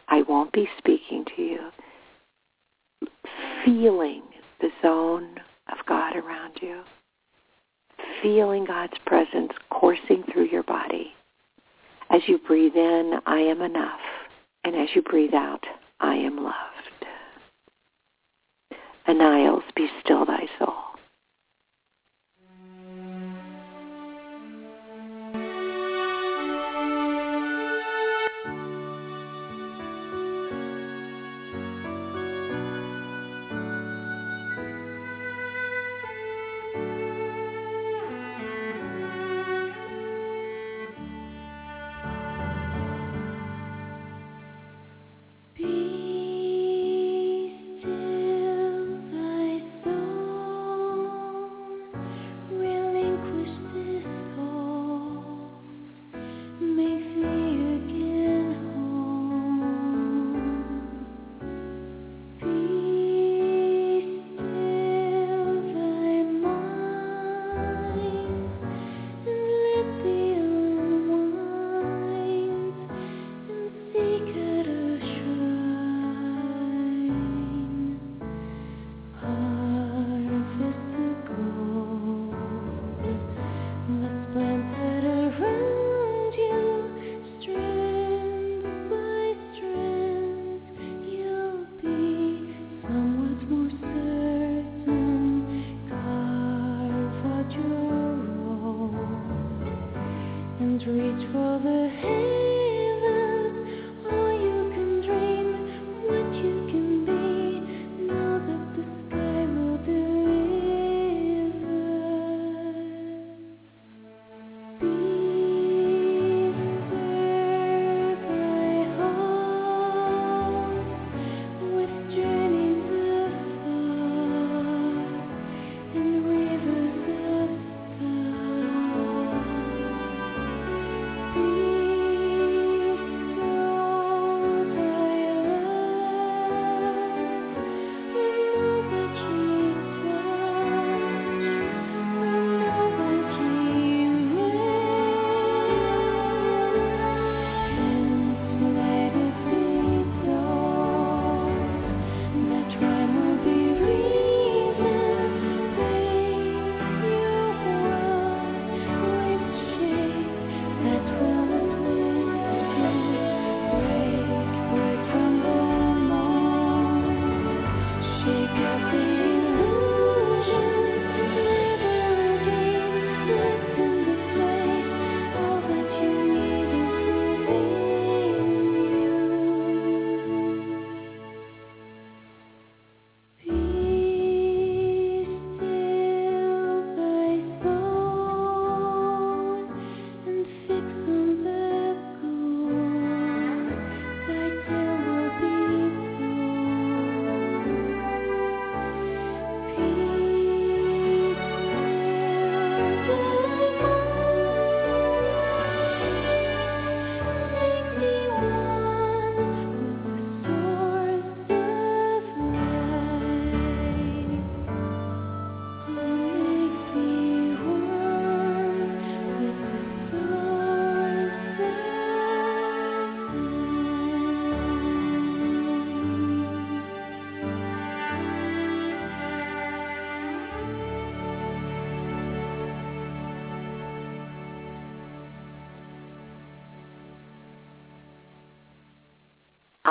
I 0.08 0.24
won't 0.24 0.52
be 0.52 0.68
speaking 0.78 1.26
to 1.36 1.42
you. 1.42 1.60
Feeling 3.66 4.24
the 4.62 4.70
zone 4.82 5.36
of 5.72 5.78
God 5.88 6.16
around 6.16 6.60
you. 6.62 6.82
Feeling 8.22 8.66
God's 8.66 8.98
presence 9.06 9.52
coursing 9.70 10.24
through 10.32 10.46
your 10.46 10.64
body. 10.64 11.14
As 12.10 12.22
you 12.28 12.40
breathe 12.40 12.76
in, 12.76 13.20
I 13.26 13.40
am 13.40 13.62
enough. 13.62 14.00
And 14.64 14.76
as 14.76 14.90
you 14.96 15.02
breathe 15.02 15.34
out, 15.34 15.64
I 16.00 16.16
am 16.16 16.38
loved. 16.38 16.56
Aniles, 19.08 19.64
be 19.76 19.88
still 20.04 20.26
thy 20.26 20.48
soul. 20.60 20.89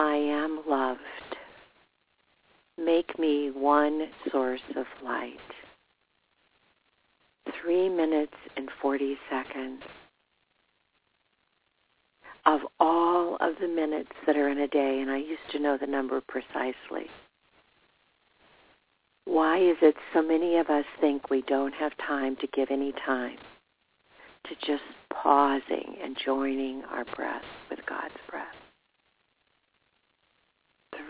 I 0.08 0.16
am 0.16 0.62
loved. 0.66 1.00
Make 2.78 3.18
me 3.18 3.50
one 3.50 4.08
source 4.32 4.62
of 4.74 4.86
light. 5.04 5.36
three 7.62 7.90
minutes 7.90 8.32
and 8.56 8.70
40 8.80 9.18
seconds 9.28 9.82
of 12.46 12.60
all 12.80 13.36
of 13.40 13.54
the 13.60 13.68
minutes 13.68 14.12
that 14.26 14.36
are 14.36 14.48
in 14.48 14.60
a 14.60 14.68
day, 14.68 15.00
and 15.02 15.10
I 15.10 15.18
used 15.18 15.50
to 15.52 15.58
know 15.58 15.76
the 15.78 15.86
number 15.86 16.22
precisely. 16.22 17.10
Why 19.26 19.58
is 19.58 19.76
it 19.82 19.96
so 20.14 20.22
many 20.22 20.56
of 20.56 20.70
us 20.70 20.86
think 21.00 21.28
we 21.28 21.42
don't 21.42 21.74
have 21.74 21.92
time 22.06 22.36
to 22.36 22.46
give 22.54 22.68
any 22.70 22.92
time 23.04 23.36
to 24.44 24.54
just 24.66 24.84
pausing 25.12 25.96
and 26.02 26.16
joining 26.24 26.82
our 26.84 27.04
breath 27.16 27.44
with 27.68 27.80
God's 27.86 28.14
breath? 28.30 28.46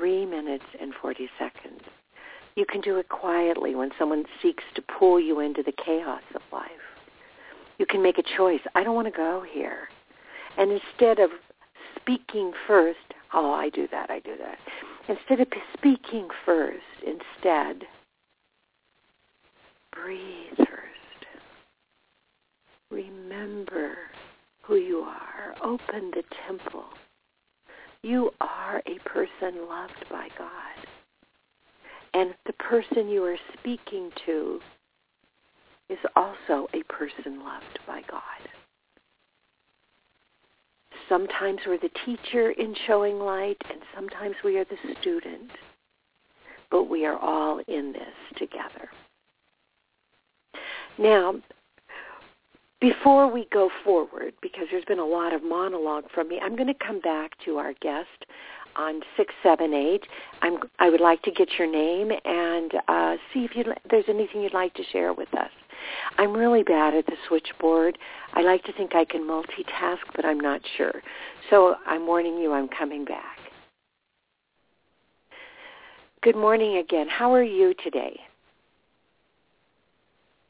Three 0.08 0.24
minutes 0.24 0.64
and 0.80 0.94
40 1.02 1.28
seconds. 1.38 1.82
You 2.56 2.64
can 2.64 2.80
do 2.80 2.96
it 2.96 3.10
quietly 3.10 3.74
when 3.74 3.90
someone 3.98 4.24
seeks 4.40 4.64
to 4.74 4.82
pull 4.98 5.20
you 5.20 5.40
into 5.40 5.62
the 5.62 5.72
chaos 5.84 6.22
of 6.34 6.40
life. 6.50 6.70
You 7.78 7.84
can 7.84 8.02
make 8.02 8.16
a 8.16 8.22
choice. 8.34 8.62
I 8.74 8.84
don't 8.84 8.94
want 8.94 9.06
to 9.06 9.12
go 9.12 9.44
here. 9.52 9.88
And 10.56 10.72
instead 10.72 11.18
of 11.18 11.28
speaking 11.94 12.52
first, 12.66 12.96
oh, 13.34 13.52
I 13.52 13.68
do 13.68 13.86
that, 13.90 14.08
I 14.08 14.20
do 14.20 14.32
that. 14.38 14.56
Instead 15.10 15.40
of 15.40 15.48
speaking 15.76 16.28
first, 16.46 16.80
instead, 17.02 17.82
breathe 19.92 20.56
first. 20.56 21.26
Remember 22.90 23.94
who 24.62 24.76
you 24.76 25.00
are. 25.00 25.54
Open 25.62 26.12
the 26.14 26.22
temple. 26.46 26.86
You 28.02 28.30
are 28.40 28.82
a 28.86 29.08
person 29.08 29.68
loved 29.68 30.04
by 30.10 30.28
God. 30.38 30.86
And 32.14 32.34
the 32.46 32.52
person 32.54 33.08
you 33.08 33.24
are 33.24 33.36
speaking 33.58 34.10
to 34.26 34.60
is 35.88 35.98
also 36.16 36.68
a 36.74 36.82
person 36.92 37.40
loved 37.44 37.78
by 37.86 38.02
God. 38.10 38.22
Sometimes 41.08 41.60
we're 41.66 41.78
the 41.78 41.90
teacher 42.04 42.50
in 42.50 42.74
showing 42.86 43.18
light, 43.18 43.60
and 43.70 43.80
sometimes 43.94 44.36
we 44.44 44.58
are 44.58 44.64
the 44.64 44.94
student. 45.00 45.50
But 46.70 46.84
we 46.84 47.06
are 47.06 47.18
all 47.18 47.60
in 47.66 47.92
this 47.92 48.38
together. 48.38 48.90
Now, 50.98 51.36
before 52.80 53.30
we 53.30 53.46
go 53.52 53.70
forward, 53.84 54.34
because 54.40 54.66
there's 54.70 54.84
been 54.84 54.98
a 54.98 55.04
lot 55.04 55.32
of 55.32 55.42
monologue 55.42 56.04
from 56.14 56.28
me, 56.28 56.38
I'm 56.42 56.54
going 56.54 56.68
to 56.68 56.86
come 56.86 57.00
back 57.00 57.32
to 57.44 57.56
our 57.56 57.72
guest 57.74 58.26
on 58.76 59.00
678. 59.16 60.06
I'm, 60.42 60.58
I 60.78 60.88
would 60.88 61.00
like 61.00 61.22
to 61.22 61.32
get 61.32 61.48
your 61.58 61.70
name 61.70 62.10
and 62.24 62.72
uh, 62.86 63.16
see 63.32 63.40
if 63.40 63.56
you 63.56 63.64
there's 63.90 64.04
anything 64.08 64.42
you'd 64.42 64.54
like 64.54 64.74
to 64.74 64.84
share 64.92 65.12
with 65.12 65.32
us. 65.34 65.50
I'm 66.18 66.32
really 66.32 66.62
bad 66.62 66.94
at 66.94 67.06
the 67.06 67.16
switchboard. 67.26 67.98
I 68.34 68.42
like 68.42 68.62
to 68.64 68.72
think 68.72 68.94
I 68.94 69.04
can 69.04 69.22
multitask, 69.22 69.98
but 70.14 70.24
I'm 70.24 70.38
not 70.38 70.60
sure. 70.76 71.02
So 71.50 71.76
I'm 71.86 72.06
warning 72.06 72.36
you 72.38 72.52
I'm 72.52 72.68
coming 72.68 73.04
back. 73.04 73.38
Good 76.22 76.36
morning 76.36 76.78
again. 76.78 77.06
How 77.08 77.32
are 77.32 77.44
you 77.44 77.74
today? 77.82 78.18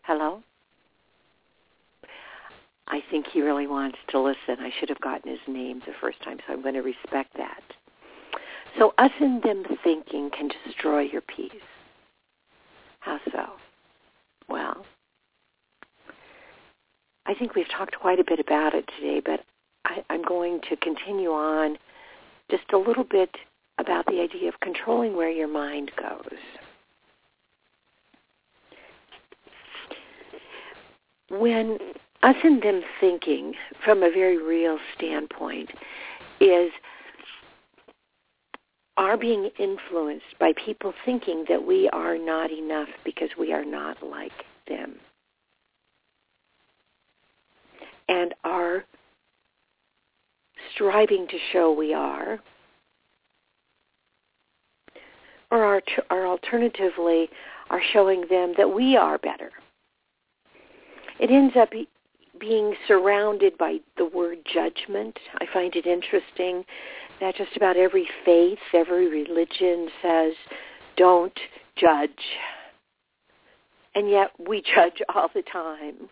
Hello? 0.02 0.42
I 2.88 3.00
think 3.10 3.26
he 3.32 3.42
really 3.42 3.66
wants 3.66 3.98
to 4.10 4.20
listen. 4.20 4.60
I 4.60 4.70
should 4.78 4.88
have 4.88 5.00
gotten 5.00 5.30
his 5.30 5.40
name 5.46 5.80
the 5.86 5.92
first 6.00 6.22
time, 6.22 6.38
so 6.46 6.54
I'm 6.54 6.62
going 6.62 6.74
to 6.74 6.80
respect 6.80 7.36
that. 7.36 7.62
So 8.78 8.94
us 8.98 9.10
and 9.20 9.42
them 9.42 9.64
thinking 9.84 10.30
can 10.30 10.50
destroy 10.66 11.02
your 11.02 11.20
peace. 11.20 11.52
How 13.00 13.18
so? 13.30 13.44
Well, 14.48 14.86
I 17.26 17.34
think 17.34 17.54
we've 17.54 17.70
talked 17.70 17.98
quite 17.98 18.18
a 18.20 18.24
bit 18.24 18.40
about 18.40 18.74
it 18.74 18.88
today, 18.98 19.20
but 19.24 19.44
I, 19.84 20.02
I'm 20.08 20.22
going 20.22 20.60
to 20.70 20.76
continue 20.76 21.30
on 21.30 21.76
just 22.50 22.72
a 22.72 22.78
little 22.78 23.04
bit 23.04 23.30
about 23.78 24.06
the 24.06 24.20
idea 24.20 24.48
of 24.48 24.58
controlling 24.60 25.14
where 25.14 25.30
your 25.30 25.48
mind 25.48 25.92
goes. 26.00 26.38
When 31.30 31.78
us 32.22 32.36
and 32.42 32.62
them 32.62 32.82
thinking 33.00 33.54
from 33.84 34.02
a 34.02 34.10
very 34.10 34.42
real 34.42 34.78
standpoint 34.96 35.70
is 36.40 36.70
are 38.96 39.16
being 39.16 39.48
influenced 39.60 40.26
by 40.40 40.52
people 40.64 40.92
thinking 41.04 41.44
that 41.48 41.64
we 41.64 41.88
are 41.90 42.18
not 42.18 42.50
enough 42.50 42.88
because 43.04 43.30
we 43.38 43.52
are 43.52 43.64
not 43.64 44.02
like 44.02 44.32
them. 44.66 44.96
And 48.08 48.34
are 48.42 48.84
striving 50.74 51.28
to 51.28 51.38
show 51.52 51.72
we 51.72 51.94
are, 51.94 52.40
or 55.52 55.64
are, 55.64 55.82
are 56.10 56.26
alternatively 56.26 57.28
are 57.70 57.82
showing 57.92 58.24
them 58.28 58.54
that 58.56 58.68
we 58.68 58.96
are 58.96 59.18
better. 59.18 59.50
It 61.20 61.30
ends 61.30 61.54
up 61.56 61.70
being 62.38 62.74
surrounded 62.86 63.56
by 63.58 63.78
the 63.96 64.06
word 64.06 64.38
judgment. 64.52 65.18
I 65.40 65.46
find 65.52 65.74
it 65.74 65.86
interesting 65.86 66.64
that 67.20 67.36
just 67.36 67.56
about 67.56 67.76
every 67.76 68.08
faith, 68.24 68.58
every 68.72 69.08
religion 69.08 69.88
says, 70.02 70.34
don't 70.96 71.38
judge. 71.76 72.10
And 73.94 74.10
yet 74.10 74.30
we 74.38 74.62
judge 74.74 75.00
all 75.14 75.28
the 75.34 75.42
time. 75.42 76.08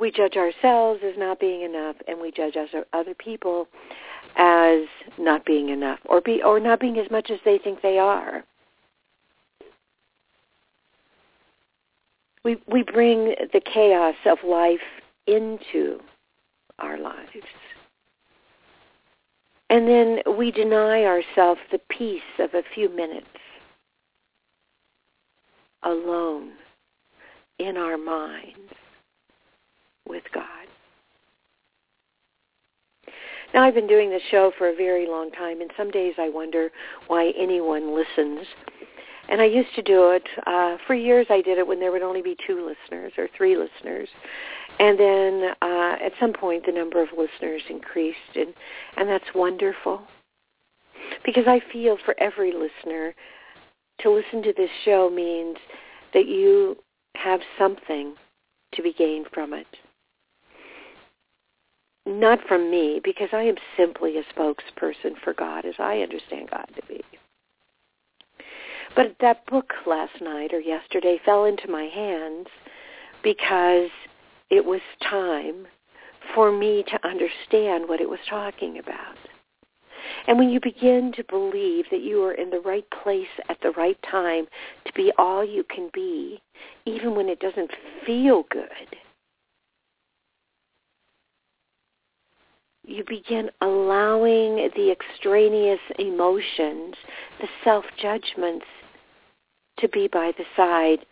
We 0.00 0.10
judge 0.10 0.36
ourselves 0.36 1.00
as 1.04 1.14
not 1.16 1.38
being 1.38 1.62
enough, 1.62 1.96
and 2.08 2.20
we 2.20 2.32
judge 2.32 2.56
other 2.92 3.14
people 3.14 3.68
as 4.36 4.80
not 5.18 5.44
being 5.46 5.68
enough, 5.68 6.00
or 6.06 6.20
be 6.20 6.42
or 6.42 6.58
not 6.58 6.80
being 6.80 6.98
as 6.98 7.08
much 7.10 7.30
as 7.30 7.38
they 7.44 7.58
think 7.58 7.80
they 7.80 7.98
are. 7.98 8.44
We 12.44 12.56
we 12.66 12.82
bring 12.82 13.34
the 13.52 13.60
chaos 13.60 14.16
of 14.26 14.38
life 14.46 14.78
into 15.26 16.00
our 16.78 16.98
lives. 16.98 17.30
And 19.70 19.88
then 19.88 20.18
we 20.36 20.50
deny 20.50 21.04
ourselves 21.04 21.60
the 21.72 21.80
peace 21.88 22.20
of 22.38 22.52
a 22.54 22.62
few 22.74 22.88
minutes 22.88 23.26
alone 25.82 26.52
in 27.58 27.76
our 27.76 27.96
minds 27.96 28.72
with 30.06 30.24
God. 30.32 30.44
Now, 33.52 33.62
I've 33.62 33.74
been 33.74 33.86
doing 33.86 34.10
this 34.10 34.22
show 34.30 34.50
for 34.58 34.68
a 34.68 34.74
very 34.74 35.06
long 35.06 35.30
time, 35.30 35.60
and 35.60 35.70
some 35.76 35.90
days 35.90 36.14
I 36.18 36.28
wonder 36.28 36.70
why 37.06 37.32
anyone 37.38 37.94
listens. 37.94 38.46
And 39.28 39.40
I 39.40 39.46
used 39.46 39.74
to 39.76 39.82
do 39.82 40.10
it. 40.10 40.26
Uh, 40.46 40.76
for 40.86 40.94
years 40.94 41.26
I 41.30 41.40
did 41.40 41.58
it 41.58 41.66
when 41.66 41.80
there 41.80 41.92
would 41.92 42.02
only 42.02 42.22
be 42.22 42.36
two 42.46 42.66
listeners 42.66 43.12
or 43.16 43.28
three 43.36 43.56
listeners. 43.56 44.08
And 44.78 44.98
then 44.98 45.50
uh, 45.62 45.96
at 46.04 46.12
some 46.20 46.32
point 46.32 46.66
the 46.66 46.72
number 46.72 47.02
of 47.02 47.08
listeners 47.16 47.62
increased, 47.70 48.18
and, 48.34 48.52
and 48.96 49.08
that's 49.08 49.24
wonderful. 49.34 50.02
Because 51.24 51.44
I 51.46 51.60
feel 51.72 51.96
for 52.04 52.14
every 52.20 52.52
listener, 52.52 53.14
to 54.00 54.10
listen 54.10 54.42
to 54.42 54.52
this 54.56 54.70
show 54.84 55.10
means 55.10 55.56
that 56.12 56.26
you 56.26 56.76
have 57.16 57.40
something 57.58 58.14
to 58.74 58.82
be 58.82 58.92
gained 58.92 59.26
from 59.32 59.54
it. 59.54 59.66
Not 62.06 62.40
from 62.46 62.70
me, 62.70 63.00
because 63.02 63.28
I 63.32 63.42
am 63.42 63.56
simply 63.76 64.18
a 64.18 64.38
spokesperson 64.38 65.18
for 65.22 65.32
God 65.32 65.64
as 65.64 65.74
I 65.78 65.98
understand 65.98 66.50
God 66.50 66.68
to 66.76 66.82
be. 66.86 67.02
But 68.96 69.16
that 69.20 69.44
book 69.46 69.72
last 69.86 70.20
night 70.20 70.52
or 70.52 70.60
yesterday 70.60 71.18
fell 71.24 71.44
into 71.44 71.68
my 71.68 71.84
hands 71.84 72.46
because 73.22 73.90
it 74.50 74.64
was 74.64 74.80
time 75.08 75.66
for 76.34 76.52
me 76.52 76.84
to 76.88 77.06
understand 77.08 77.88
what 77.88 78.00
it 78.00 78.08
was 78.08 78.20
talking 78.28 78.78
about. 78.78 79.16
And 80.26 80.38
when 80.38 80.50
you 80.50 80.60
begin 80.60 81.12
to 81.16 81.24
believe 81.24 81.86
that 81.90 82.02
you 82.02 82.22
are 82.22 82.34
in 82.34 82.50
the 82.50 82.60
right 82.60 82.86
place 83.02 83.26
at 83.48 83.58
the 83.62 83.72
right 83.72 83.98
time 84.10 84.46
to 84.86 84.92
be 84.92 85.12
all 85.18 85.44
you 85.44 85.64
can 85.64 85.90
be, 85.92 86.40
even 86.86 87.14
when 87.14 87.28
it 87.28 87.40
doesn't 87.40 87.70
feel 88.06 88.44
good, 88.50 88.96
you 92.86 93.02
begin 93.08 93.50
allowing 93.60 94.70
the 94.76 94.90
extraneous 94.90 95.80
emotions, 95.98 96.94
the 97.40 97.48
self-judgments 97.64 98.66
to 99.78 99.88
be 99.88 100.08
by 100.08 100.32
the 100.36 100.44
side 100.56 101.04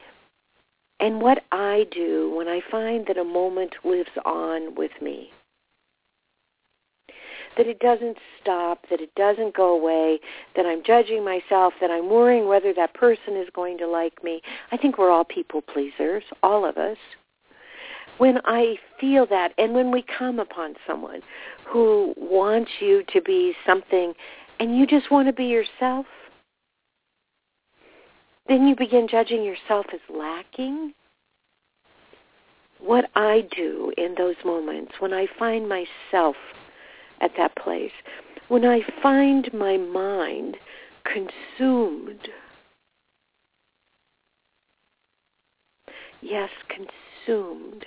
and 1.00 1.20
what 1.20 1.42
I 1.50 1.86
do 1.90 2.32
when 2.36 2.46
I 2.48 2.60
find 2.70 3.06
that 3.08 3.18
a 3.18 3.24
moment 3.24 3.74
lives 3.84 4.10
on 4.24 4.74
with 4.76 4.92
me. 5.00 5.30
that 7.56 7.66
it 7.66 7.78
doesn't 7.80 8.16
stop, 8.40 8.86
that 8.90 9.00
it 9.00 9.14
doesn't 9.14 9.54
go 9.54 9.74
away, 9.74 10.18
that 10.56 10.66
I'm 10.66 10.82
judging 10.84 11.24
myself, 11.24 11.74
that 11.80 11.90
I'm 11.90 12.08
worrying 12.08 12.46
whether 12.48 12.72
that 12.74 12.94
person 12.94 13.36
is 13.36 13.48
going 13.54 13.78
to 13.78 13.86
like 13.86 14.22
me. 14.24 14.40
I 14.70 14.76
think 14.76 14.98
we're 14.98 15.10
all 15.10 15.24
people 15.24 15.60
pleasers, 15.62 16.24
all 16.42 16.64
of 16.68 16.76
us. 16.76 16.96
When 18.18 18.38
I 18.44 18.76
feel 19.00 19.26
that 19.26 19.52
and 19.58 19.74
when 19.74 19.90
we 19.90 20.04
come 20.18 20.38
upon 20.38 20.74
someone 20.86 21.20
who 21.66 22.14
wants 22.16 22.70
you 22.80 23.02
to 23.12 23.20
be 23.20 23.54
something 23.66 24.14
and 24.60 24.76
you 24.76 24.86
just 24.86 25.10
want 25.10 25.28
to 25.28 25.32
be 25.32 25.44
yourself, 25.46 26.06
then 28.46 28.66
you 28.66 28.74
begin 28.76 29.08
judging 29.08 29.44
yourself 29.44 29.86
as 29.92 30.00
lacking. 30.14 30.94
What 32.78 33.10
I 33.14 33.46
do 33.54 33.92
in 33.96 34.14
those 34.16 34.36
moments, 34.44 34.92
when 34.98 35.12
I 35.12 35.26
find 35.38 35.68
myself 35.68 36.36
at 37.20 37.30
that 37.36 37.54
place, 37.56 37.92
when 38.48 38.64
I 38.64 38.80
find 39.02 39.48
my 39.54 39.76
mind 39.76 40.56
consumed, 41.04 42.28
yes, 46.20 46.50
consumed 46.68 47.86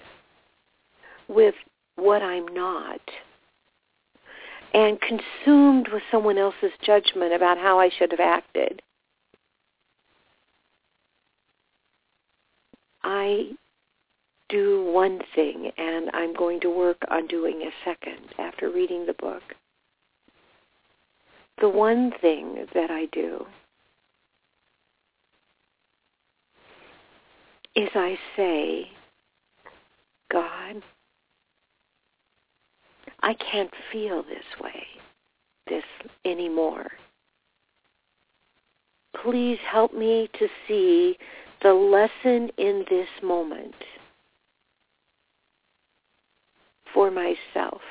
with 1.28 1.56
what 1.98 2.22
I'm 2.22 2.48
not, 2.48 3.02
and 4.74 4.98
consumed 5.02 5.90
with 5.92 6.04
someone 6.10 6.38
else's 6.38 6.72
judgment 6.82 7.34
about 7.34 7.58
how 7.58 7.80
I 7.80 7.90
should 7.90 8.12
have 8.12 8.20
acted, 8.20 8.82
I 13.06 13.52
do 14.50 14.84
one 14.92 15.20
thing 15.36 15.72
and 15.78 16.10
I'm 16.14 16.34
going 16.34 16.60
to 16.62 16.70
work 16.70 16.98
on 17.10 17.28
doing 17.28 17.62
a 17.62 17.72
second 17.88 18.34
after 18.40 18.72
reading 18.72 19.06
the 19.06 19.14
book. 19.14 19.44
The 21.62 21.70
one 21.70 22.12
thing 22.20 22.66
that 22.74 22.90
I 22.90 23.06
do 23.12 23.46
is 27.76 27.90
I 27.94 28.18
say, 28.36 28.88
God, 30.32 30.82
I 33.22 33.36
can't 33.36 33.72
feel 33.92 34.24
this 34.24 34.44
way, 34.62 34.84
this 35.68 35.84
anymore. 36.26 36.88
Please 39.24 39.60
help 39.72 39.94
me 39.94 40.28
to 40.40 40.48
see 40.68 41.18
the 41.62 41.74
lesson 41.74 42.50
in 42.58 42.86
this 42.90 43.08
moment 43.24 43.76
for 46.94 47.12
myself. 47.12 47.82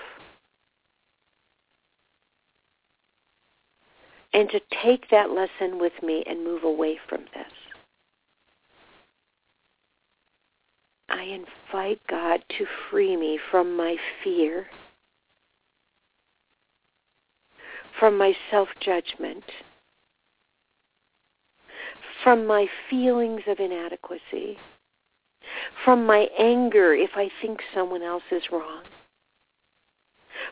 And 4.32 4.48
to 4.50 4.60
take 4.82 5.10
that 5.10 5.30
lesson 5.30 5.78
with 5.78 5.92
me 6.02 6.24
and 6.26 6.42
move 6.42 6.64
away 6.64 6.98
from 7.08 7.20
this. 7.34 7.52
I 11.08 11.22
invite 11.22 12.00
God 12.08 12.42
to 12.58 12.66
free 12.90 13.16
me 13.16 13.38
from 13.50 13.76
my 13.76 13.96
fear, 14.24 14.66
from 18.00 18.18
my 18.18 18.34
self-judgment, 18.50 19.44
from 22.24 22.46
my 22.46 22.66
feelings 22.88 23.42
of 23.46 23.60
inadequacy, 23.60 24.56
from 25.84 26.06
my 26.06 26.26
anger 26.38 26.94
if 26.94 27.10
I 27.14 27.28
think 27.42 27.60
someone 27.74 28.02
else 28.02 28.22
is 28.32 28.42
wrong, 28.50 28.82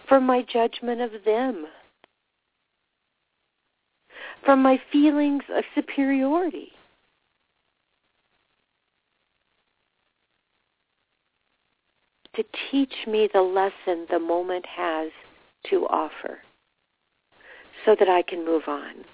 from 0.07 0.25
my 0.25 0.43
judgment 0.43 1.01
of 1.01 1.12
them, 1.25 1.66
from 4.45 4.62
my 4.62 4.79
feelings 4.93 5.45
of 5.57 5.64
superiority. 5.75 6.73
To 12.37 12.45
teach 12.70 12.95
me 13.07 13.29
the 13.33 13.43
lesson 13.43 14.07
the 14.11 14.18
moment 14.18 14.66
has 14.66 15.11
to 15.70 15.87
offer 15.89 16.39
so 17.85 17.95
that 17.99 18.09
I 18.09 18.23
can 18.23 18.45
move 18.45 18.62
on. 18.66 19.05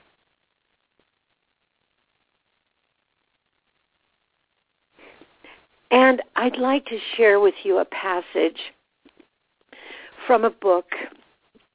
And 5.91 6.23
I'd 6.37 6.59
like 6.59 6.85
to 6.87 6.99
share 7.17 7.41
with 7.41 7.55
you 7.65 7.79
a 7.79 7.85
passage 7.85 8.59
from 10.27 10.45
a 10.45 10.51
book. 10.51 10.87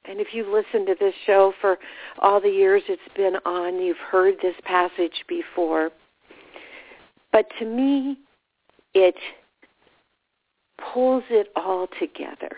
And 0.04 0.20
if 0.20 0.28
you've 0.32 0.48
listened 0.48 0.86
to 0.86 0.96
this 0.98 1.14
show 1.26 1.52
for 1.60 1.78
all 2.20 2.40
the 2.40 2.48
years 2.48 2.82
it's 2.88 3.02
been 3.16 3.36
on, 3.44 3.80
you've 3.80 3.96
heard 3.96 4.34
this 4.42 4.54
passage 4.64 5.24
before. 5.28 5.90
But 7.32 7.46
to 7.58 7.64
me, 7.64 8.18
it 8.94 9.16
pulls 10.92 11.24
it 11.30 11.48
all 11.56 11.88
together. 11.98 12.56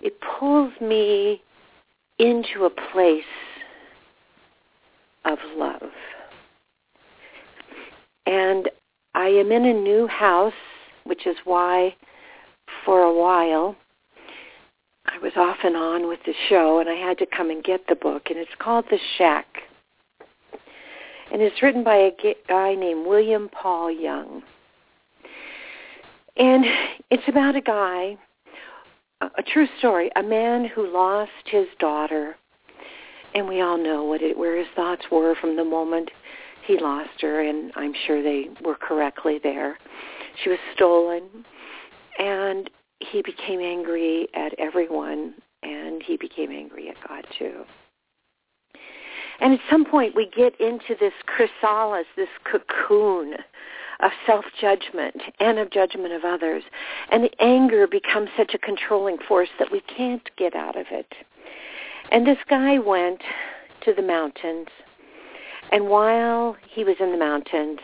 It 0.00 0.14
pulls 0.38 0.72
me 0.80 1.42
into 2.18 2.64
a 2.64 2.70
place 2.92 3.22
of 5.24 5.38
love. 5.56 5.90
And 8.26 8.68
I 9.14 9.28
am 9.28 9.50
in 9.50 9.64
a 9.64 9.72
new 9.72 10.06
house, 10.06 10.52
which 11.04 11.26
is 11.26 11.36
why 11.44 11.94
for 12.84 13.02
a 13.02 13.12
while 13.12 13.76
I 15.06 15.18
was 15.18 15.32
off 15.36 15.56
and 15.64 15.76
on 15.76 16.06
with 16.06 16.20
the 16.24 16.34
show 16.48 16.78
and 16.78 16.88
I 16.88 16.94
had 16.94 17.18
to 17.18 17.26
come 17.26 17.50
and 17.50 17.64
get 17.64 17.86
the 17.88 17.96
book 17.96 18.24
and 18.30 18.38
it's 18.38 18.50
called 18.58 18.84
The 18.90 18.98
Shack. 19.18 19.46
And 21.32 21.40
it's 21.42 21.62
written 21.62 21.84
by 21.84 21.96
a 21.96 22.34
guy 22.48 22.74
named 22.74 23.06
William 23.06 23.48
Paul 23.48 23.90
Young. 23.90 24.42
And 26.36 26.64
it's 27.10 27.28
about 27.28 27.56
a 27.56 27.60
guy, 27.60 28.16
a 29.20 29.42
true 29.52 29.66
story, 29.78 30.10
a 30.16 30.22
man 30.22 30.64
who 30.64 30.92
lost 30.92 31.30
his 31.46 31.66
daughter. 31.78 32.36
And 33.34 33.46
we 33.46 33.60
all 33.60 33.78
know 33.78 34.04
what 34.04 34.22
it, 34.22 34.36
where 34.36 34.56
his 34.56 34.66
thoughts 34.74 35.04
were 35.10 35.34
from 35.40 35.56
the 35.56 35.64
moment 35.64 36.10
he 36.66 36.78
lost 36.78 37.20
her, 37.20 37.40
and 37.40 37.72
I'm 37.76 37.94
sure 38.06 38.22
they 38.22 38.48
were 38.62 38.76
correctly 38.76 39.40
there. 39.42 39.78
She 40.42 40.50
was 40.50 40.58
stolen, 40.74 41.22
and 42.18 42.70
he 43.00 43.22
became 43.22 43.60
angry 43.60 44.28
at 44.34 44.52
everyone, 44.58 45.34
and 45.62 46.02
he 46.02 46.16
became 46.16 46.50
angry 46.50 46.88
at 46.88 46.96
God 47.08 47.26
too. 47.38 47.64
And 49.40 49.54
at 49.54 49.60
some 49.70 49.84
point 49.84 50.14
we 50.14 50.26
get 50.26 50.58
into 50.60 50.94
this 50.98 51.14
chrysalis, 51.26 52.06
this 52.16 52.28
cocoon 52.44 53.34
of 54.00 54.10
self-judgment 54.26 55.16
and 55.40 55.58
of 55.58 55.70
judgment 55.70 56.12
of 56.12 56.24
others. 56.24 56.62
And 57.10 57.24
the 57.24 57.42
anger 57.42 57.86
becomes 57.86 58.28
such 58.36 58.54
a 58.54 58.58
controlling 58.58 59.18
force 59.28 59.48
that 59.58 59.72
we 59.72 59.80
can't 59.80 60.28
get 60.36 60.54
out 60.54 60.78
of 60.78 60.86
it. 60.90 61.12
And 62.10 62.26
this 62.26 62.38
guy 62.48 62.78
went 62.78 63.20
to 63.84 63.94
the 63.94 64.02
mountains 64.02 64.68
and 65.70 65.88
while 65.88 66.56
he 66.68 66.84
was 66.84 66.96
in 67.00 67.12
the 67.12 67.18
mountains, 67.18 67.78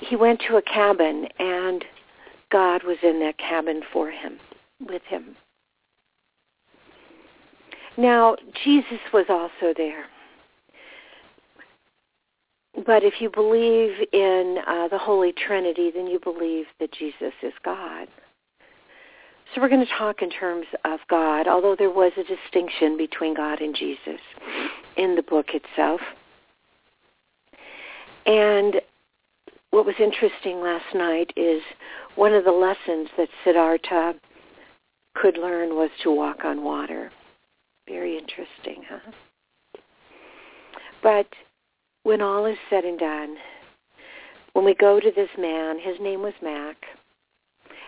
he 0.00 0.16
went 0.16 0.40
to 0.48 0.56
a 0.56 0.62
cabin 0.62 1.26
and 1.38 1.84
God 2.50 2.82
was 2.84 2.98
in 3.02 3.20
that 3.20 3.38
cabin 3.38 3.82
for 3.92 4.10
him, 4.10 4.38
with 4.80 5.02
him. 5.08 5.36
Now, 7.96 8.36
Jesus 8.64 8.98
was 9.12 9.26
also 9.28 9.72
there. 9.76 10.06
But 12.86 13.04
if 13.04 13.14
you 13.20 13.30
believe 13.30 13.92
in 14.12 14.58
uh, 14.66 14.88
the 14.88 14.98
Holy 14.98 15.32
Trinity, 15.32 15.92
then 15.94 16.08
you 16.08 16.18
believe 16.18 16.66
that 16.80 16.92
Jesus 16.92 17.32
is 17.42 17.52
God. 17.64 18.08
So 19.54 19.60
we're 19.60 19.68
going 19.68 19.86
to 19.86 19.92
talk 19.96 20.22
in 20.22 20.30
terms 20.30 20.66
of 20.84 20.98
God, 21.08 21.46
although 21.46 21.76
there 21.78 21.90
was 21.90 22.10
a 22.16 22.24
distinction 22.24 22.96
between 22.96 23.34
God 23.34 23.60
and 23.60 23.76
Jesus 23.76 24.20
in 24.96 25.14
the 25.14 25.22
book 25.22 25.46
itself. 25.54 26.00
And 28.26 28.80
what 29.70 29.86
was 29.86 29.94
interesting 29.98 30.60
last 30.60 30.94
night 30.94 31.32
is 31.36 31.62
one 32.14 32.32
of 32.32 32.44
the 32.44 32.52
lessons 32.52 33.08
that 33.16 33.28
Siddhartha 33.44 34.14
could 35.14 35.36
learn 35.36 35.70
was 35.70 35.90
to 36.02 36.10
walk 36.10 36.44
on 36.44 36.64
water. 36.64 37.10
Very 37.88 38.16
interesting, 38.16 38.82
huh? 38.88 39.12
But 41.02 41.26
when 42.04 42.22
all 42.22 42.46
is 42.46 42.56
said 42.70 42.84
and 42.84 42.98
done, 42.98 43.36
when 44.54 44.64
we 44.64 44.74
go 44.74 45.00
to 45.00 45.10
this 45.14 45.28
man, 45.36 45.78
his 45.78 45.96
name 46.00 46.22
was 46.22 46.34
Mac, 46.42 46.76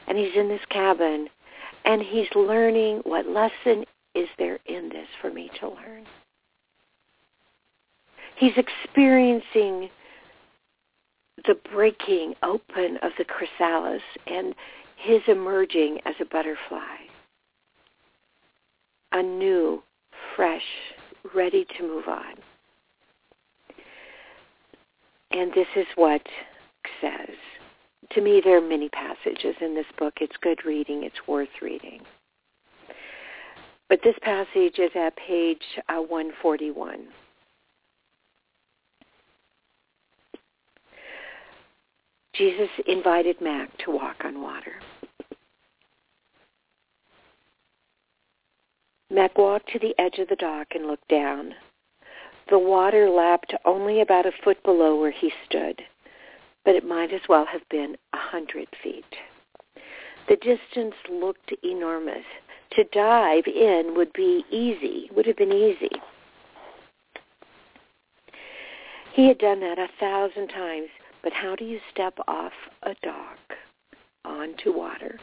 and 0.07 0.19
he's 0.19 0.35
in 0.37 0.49
this 0.49 0.65
cabin, 0.71 1.29
and 1.85 2.03
he's 2.03 2.29
learning 2.35 3.01
what 3.05 3.29
lesson 3.29 3.85
is 4.15 4.29
there 4.39 4.59
in 4.67 4.89
this 4.89 5.09
for 5.21 5.31
me 5.31 5.51
to 5.61 5.69
learn. 5.69 6.05
He's 8.37 8.57
experiencing 8.57 9.89
the 11.45 11.57
breaking 11.73 12.35
open 12.43 12.99
of 13.03 13.13
the 13.19 13.25
chrysalis 13.25 14.03
and 14.27 14.55
his 14.97 15.21
emerging 15.29 15.99
as 16.07 16.15
a 16.21 16.25
butterfly. 16.25 16.97
a 19.13 19.23
new, 19.23 19.83
fresh, 20.35 20.63
ready 21.35 21.65
to 21.77 21.83
move 21.83 22.07
on. 22.09 22.35
And 25.31 25.53
this 25.55 25.67
is 25.77 25.87
what 25.95 26.23
says. 27.01 27.35
To 28.13 28.21
me, 28.21 28.41
there 28.45 28.59
are 28.59 28.69
many 28.69 28.89
passages 28.91 29.57
in 29.61 29.75
this 29.75 29.87
book. 29.99 30.15
It's 30.21 30.37
good 30.41 30.65
reading. 30.65 31.03
It's 31.03 31.27
worth 31.27 31.49
reading. 31.63 32.01
But 33.89 34.01
this 34.05 34.17
passage 34.23 34.79
is 34.79 34.91
at 34.95 35.17
page 35.17 35.63
uh, 35.89 36.01
141. 36.01 37.07
Jesus 42.39 42.69
invited 42.87 43.41
Mac 43.41 43.71
to 43.79 43.91
walk 43.91 44.17
on 44.25 44.43
water. 44.43 44.73
Mac 49.11 49.39
walked 49.39 49.71
to 49.73 49.79
the 49.79 49.95
edge 49.99 50.19
of 50.19 50.29
the 50.29 50.37
dock 50.37 50.67
and 50.75 50.87
looked 50.87 51.09
down. 51.09 51.55
The 52.51 52.59
water 52.59 53.09
lapped 53.09 53.55
only 53.65 54.01
about 54.01 54.27
a 54.27 54.33
foot 54.45 54.63
below 54.63 55.01
where 55.01 55.11
he 55.11 55.33
stood, 55.47 55.81
but 56.65 56.75
it 56.75 56.87
might 56.87 57.13
as 57.13 57.23
well 57.29 57.47
have 57.47 57.67
been 57.71 57.97
a 58.13 58.19
hundred 58.19 58.69
feet. 58.83 59.05
The 60.29 60.37
distance 60.37 60.95
looked 61.11 61.53
enormous. 61.65 62.25
To 62.73 62.85
dive 62.93 63.47
in 63.47 63.95
would 63.97 64.13
be 64.13 64.45
easy, 64.51 65.09
would 65.15 65.27
have 65.27 65.37
been 65.37 65.53
easy. 65.53 65.91
He 69.13 69.29
had 69.29 69.39
done 69.39 69.61
that 69.61 69.79
a 69.79 69.89
thousand 69.99 70.49
times, 70.49 70.89
but 71.27 71.33
how 71.33 71.57
do 71.57 71.65
you 71.65 71.81
step 71.93 72.17
off 72.29 72.53
a 72.85 72.95
dock 73.03 73.59
onto 74.25 74.73
water? 74.73 75.19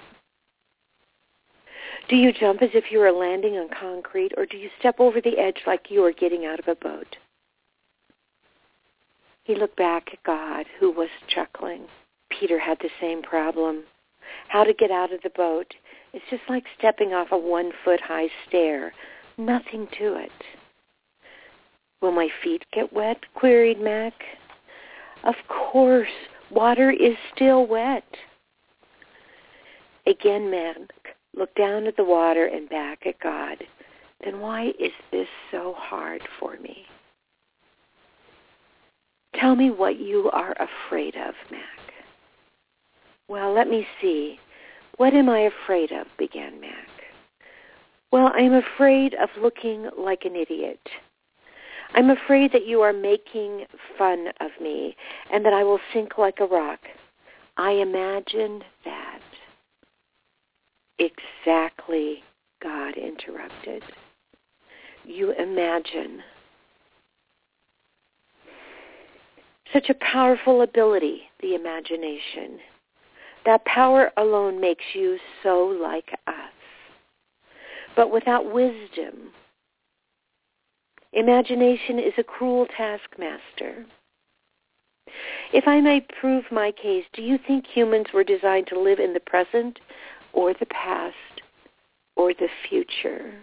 Do 2.09 2.17
you 2.17 2.33
jump 2.33 2.61
as 2.61 2.71
if 2.73 2.91
you 2.91 2.99
were 2.99 3.13
landing 3.13 3.53
on 3.53 3.69
concrete, 3.69 4.33
or 4.35 4.45
do 4.45 4.57
you 4.57 4.69
step 4.77 4.99
over 4.99 5.21
the 5.21 5.39
edge 5.39 5.61
like 5.65 5.89
you 5.89 6.03
are 6.03 6.11
getting 6.11 6.45
out 6.45 6.59
of 6.59 6.67
a 6.67 6.75
boat? 6.75 7.15
He 9.45 9.55
looked 9.55 9.77
back 9.77 10.09
at 10.11 10.21
God, 10.23 10.65
who 10.77 10.91
was 10.91 11.07
chuckling. 11.33 11.85
Peter 12.29 12.59
had 12.59 12.79
the 12.81 12.89
same 12.99 13.21
problem. 13.21 13.83
How 14.49 14.65
to 14.65 14.73
get 14.73 14.91
out 14.91 15.13
of 15.13 15.21
the 15.21 15.29
boat. 15.29 15.73
It's 16.11 16.25
just 16.29 16.43
like 16.49 16.65
stepping 16.77 17.13
off 17.13 17.29
a 17.31 17.37
one-foot-high 17.37 18.27
stair. 18.45 18.93
Nothing 19.37 19.87
to 19.99 20.15
it. 20.15 20.31
Will 22.01 22.11
my 22.11 22.27
feet 22.43 22.65
get 22.73 22.91
wet? 22.91 23.21
queried 23.35 23.79
Mac. 23.79 24.11
Of 25.23 25.35
course, 25.47 26.07
water 26.51 26.91
is 26.91 27.15
still 27.33 27.65
wet. 27.65 28.03
Again, 30.05 30.51
Mac 30.51 30.77
look 31.35 31.53
down 31.55 31.87
at 31.87 31.97
the 31.97 32.03
water 32.03 32.45
and 32.45 32.69
back 32.69 33.05
at 33.05 33.19
God, 33.19 33.57
then 34.23 34.39
why 34.39 34.73
is 34.79 34.91
this 35.11 35.27
so 35.51 35.73
hard 35.77 36.21
for 36.39 36.57
me? 36.57 36.85
Tell 39.35 39.55
me 39.55 39.71
what 39.71 39.99
you 39.99 40.29
are 40.31 40.55
afraid 40.59 41.15
of, 41.15 41.33
Mac. 41.49 41.61
Well, 43.27 43.53
let 43.53 43.67
me 43.67 43.87
see. 44.01 44.39
What 44.97 45.13
am 45.13 45.27
I 45.27 45.49
afraid 45.63 45.91
of? 45.91 46.05
began 46.17 46.61
Mac. 46.61 46.87
Well, 48.11 48.31
I'm 48.35 48.53
afraid 48.53 49.15
of 49.15 49.29
looking 49.41 49.89
like 49.97 50.23
an 50.23 50.35
idiot. 50.35 50.79
I'm 51.95 52.09
afraid 52.09 52.51
that 52.53 52.65
you 52.65 52.81
are 52.81 52.93
making 52.93 53.65
fun 53.97 54.27
of 54.39 54.49
me 54.59 54.95
and 55.31 55.45
that 55.45 55.53
I 55.53 55.63
will 55.63 55.79
sink 55.93 56.17
like 56.17 56.39
a 56.39 56.45
rock. 56.45 56.79
I 57.57 57.71
imagine 57.71 58.63
that 58.83 59.19
exactly 60.97 62.23
God 62.61 62.95
interrupted. 62.97 63.83
You 65.05 65.33
imagine. 65.33 66.21
Such 69.71 69.89
a 69.89 69.95
powerful 69.95 70.61
ability, 70.61 71.23
the 71.41 71.53
imagination. 71.53 72.59
That 73.45 73.65
power 73.65 74.11
alone 74.17 74.59
makes 74.59 74.83
you 74.93 75.17
so 75.43 75.65
like 75.65 76.09
us. 76.25 76.33
But 77.95 78.11
without 78.11 78.51
wisdom, 78.51 79.31
imagination 81.13 81.99
is 81.99 82.13
a 82.17 82.23
cruel 82.23 82.65
taskmaster. 82.75 83.85
If 85.51 85.67
I 85.67 85.81
may 85.81 86.01
prove 86.19 86.45
my 86.51 86.71
case, 86.71 87.05
do 87.13 87.21
you 87.21 87.37
think 87.37 87.65
humans 87.67 88.07
were 88.13 88.23
designed 88.23 88.67
to 88.67 88.79
live 88.79 88.99
in 88.99 89.13
the 89.13 89.19
present 89.19 89.79
or 90.31 90.53
the 90.53 90.65
past 90.67 91.41
or 92.15 92.33
the 92.33 92.49
future? 92.67 93.33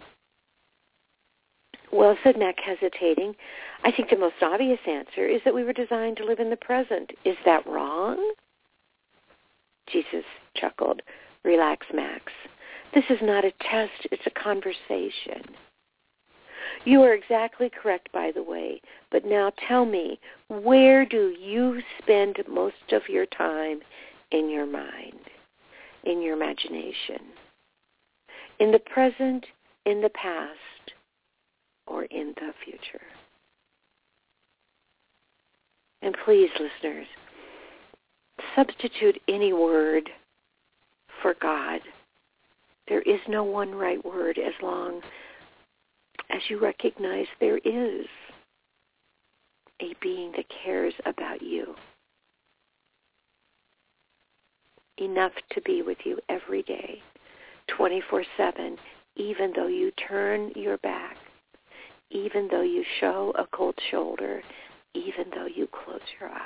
Well, 1.91 2.17
said 2.23 2.37
Mac, 2.37 2.55
hesitating, 2.59 3.35
I 3.83 3.91
think 3.91 4.09
the 4.09 4.17
most 4.17 4.41
obvious 4.41 4.79
answer 4.87 5.27
is 5.27 5.41
that 5.43 5.53
we 5.53 5.63
were 5.63 5.73
designed 5.73 6.17
to 6.17 6.25
live 6.25 6.39
in 6.39 6.49
the 6.49 6.55
present. 6.55 7.11
Is 7.25 7.35
that 7.45 7.67
wrong? 7.67 8.33
Jesus 9.87 10.23
chuckled. 10.55 11.01
Relax, 11.43 11.85
Max. 11.93 12.31
This 12.93 13.03
is 13.09 13.19
not 13.21 13.45
a 13.45 13.51
test. 13.59 14.07
It's 14.11 14.25
a 14.25 14.39
conversation. 14.41 15.43
You 16.85 17.01
are 17.03 17.13
exactly 17.13 17.69
correct, 17.69 18.11
by 18.11 18.31
the 18.33 18.43
way. 18.43 18.81
But 19.11 19.25
now 19.25 19.51
tell 19.67 19.85
me, 19.85 20.19
where 20.47 21.05
do 21.05 21.35
you 21.39 21.81
spend 22.01 22.37
most 22.49 22.91
of 22.91 23.03
your 23.07 23.25
time 23.27 23.81
in 24.31 24.49
your 24.49 24.65
mind? 24.65 25.19
in 26.03 26.21
your 26.21 26.35
imagination. 26.35 27.19
In 28.59 28.71
the 28.71 28.79
present, 28.79 29.45
in 29.85 30.01
the 30.01 30.09
past, 30.09 30.57
or 31.87 32.05
in 32.05 32.33
the 32.35 32.51
future. 32.63 33.03
And 36.01 36.15
please, 36.25 36.49
listeners, 36.59 37.07
substitute 38.55 39.19
any 39.27 39.53
word 39.53 40.09
for 41.21 41.35
God. 41.41 41.81
There 42.87 43.01
is 43.01 43.19
no 43.27 43.43
one 43.43 43.73
right 43.73 44.03
word 44.03 44.37
as 44.37 44.53
long 44.61 45.01
as 46.31 46.41
you 46.49 46.59
recognize 46.59 47.27
there 47.39 47.57
is 47.59 48.05
a 49.81 49.93
being 50.01 50.31
that 50.35 50.45
cares 50.63 50.93
about 51.05 51.41
you. 51.41 51.75
enough 55.01 55.31
to 55.51 55.61
be 55.61 55.81
with 55.81 55.97
you 56.03 56.17
every 56.29 56.63
day, 56.63 57.01
24-7, 57.79 58.77
even 59.15 59.51
though 59.55 59.67
you 59.67 59.91
turn 60.07 60.51
your 60.55 60.77
back, 60.77 61.17
even 62.09 62.47
though 62.49 62.61
you 62.61 62.83
show 62.99 63.33
a 63.37 63.45
cold 63.55 63.75
shoulder, 63.89 64.41
even 64.93 65.25
though 65.33 65.47
you 65.47 65.67
close 65.67 65.99
your 66.19 66.29
eyes. 66.29 66.39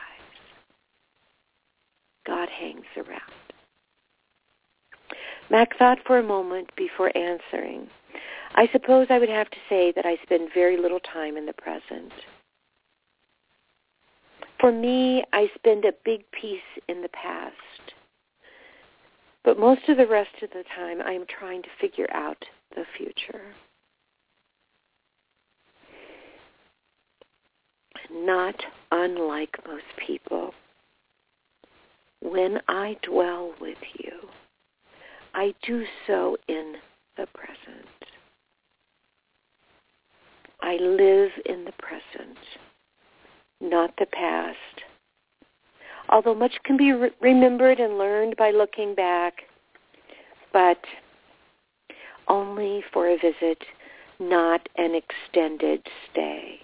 God 2.26 2.50
hangs 2.50 2.86
around. 2.98 3.22
Mac 5.50 5.78
thought 5.78 6.00
for 6.08 6.18
a 6.18 6.24
moment 6.24 6.70
before 6.76 7.16
answering. 7.16 7.88
I 8.58 8.70
suppose 8.72 9.08
I 9.10 9.20
would 9.20 9.30
have 9.30 9.50
to 9.50 9.58
say 9.68 9.92
that 9.96 10.06
I 10.06 10.18
spend 10.24 10.50
very 10.54 10.78
little 10.78 11.02
time 11.02 11.36
in 11.36 11.46
the 11.46 11.54
present. 11.54 12.12
For 14.62 14.72
me, 14.72 15.26
I 15.34 15.50
spend 15.56 15.84
a 15.84 15.92
big 16.06 16.22
piece 16.32 16.60
in 16.88 17.02
the 17.02 17.10
past. 17.10 17.54
But 19.44 19.60
most 19.60 19.82
of 19.90 19.98
the 19.98 20.08
rest 20.08 20.42
of 20.42 20.50
the 20.52 20.64
time, 20.74 21.02
I 21.02 21.12
am 21.12 21.26
trying 21.28 21.62
to 21.64 21.70
figure 21.82 22.08
out 22.14 22.44
the 22.76 22.86
future. 22.98 23.42
Not 28.10 28.56
unlike 28.92 29.58
most 29.68 29.84
people, 30.08 30.54
when 32.22 32.60
I 32.70 32.96
dwell 33.04 33.54
with 33.60 33.78
you, 34.00 34.14
I 35.34 35.54
do 35.62 35.84
so 36.08 36.38
in 36.48 36.76
the 37.18 37.28
present. 37.34 37.95
I 40.66 40.76
live 40.76 41.32
in 41.46 41.64
the 41.64 41.72
present, 41.80 42.38
not 43.62 43.94
the 43.98 44.08
past 44.08 44.84
although 46.10 46.36
much 46.36 46.54
can 46.64 46.78
be 46.78 46.92
re- 46.92 47.12
remembered 47.22 47.80
and 47.80 47.98
learned 47.98 48.36
by 48.38 48.52
looking 48.52 48.96
back, 48.96 49.44
but 50.54 50.80
only 52.28 52.84
for 52.94 53.08
a 53.08 53.18
visit, 53.18 53.64
not 54.20 54.68
an 54.78 54.96
extended 54.96 55.86
stay. 56.12 56.60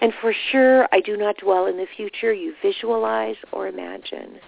And 0.00 0.12
for 0.20 0.34
sure, 0.50 0.88
I 0.92 1.00
do 1.00 1.16
not 1.16 1.38
dwell 1.38 1.66
in 1.66 1.76
the 1.76 1.86
future 1.96 2.32
you 2.32 2.54
visualize 2.62 3.36
or 3.52 3.68
imagine. 3.68 4.38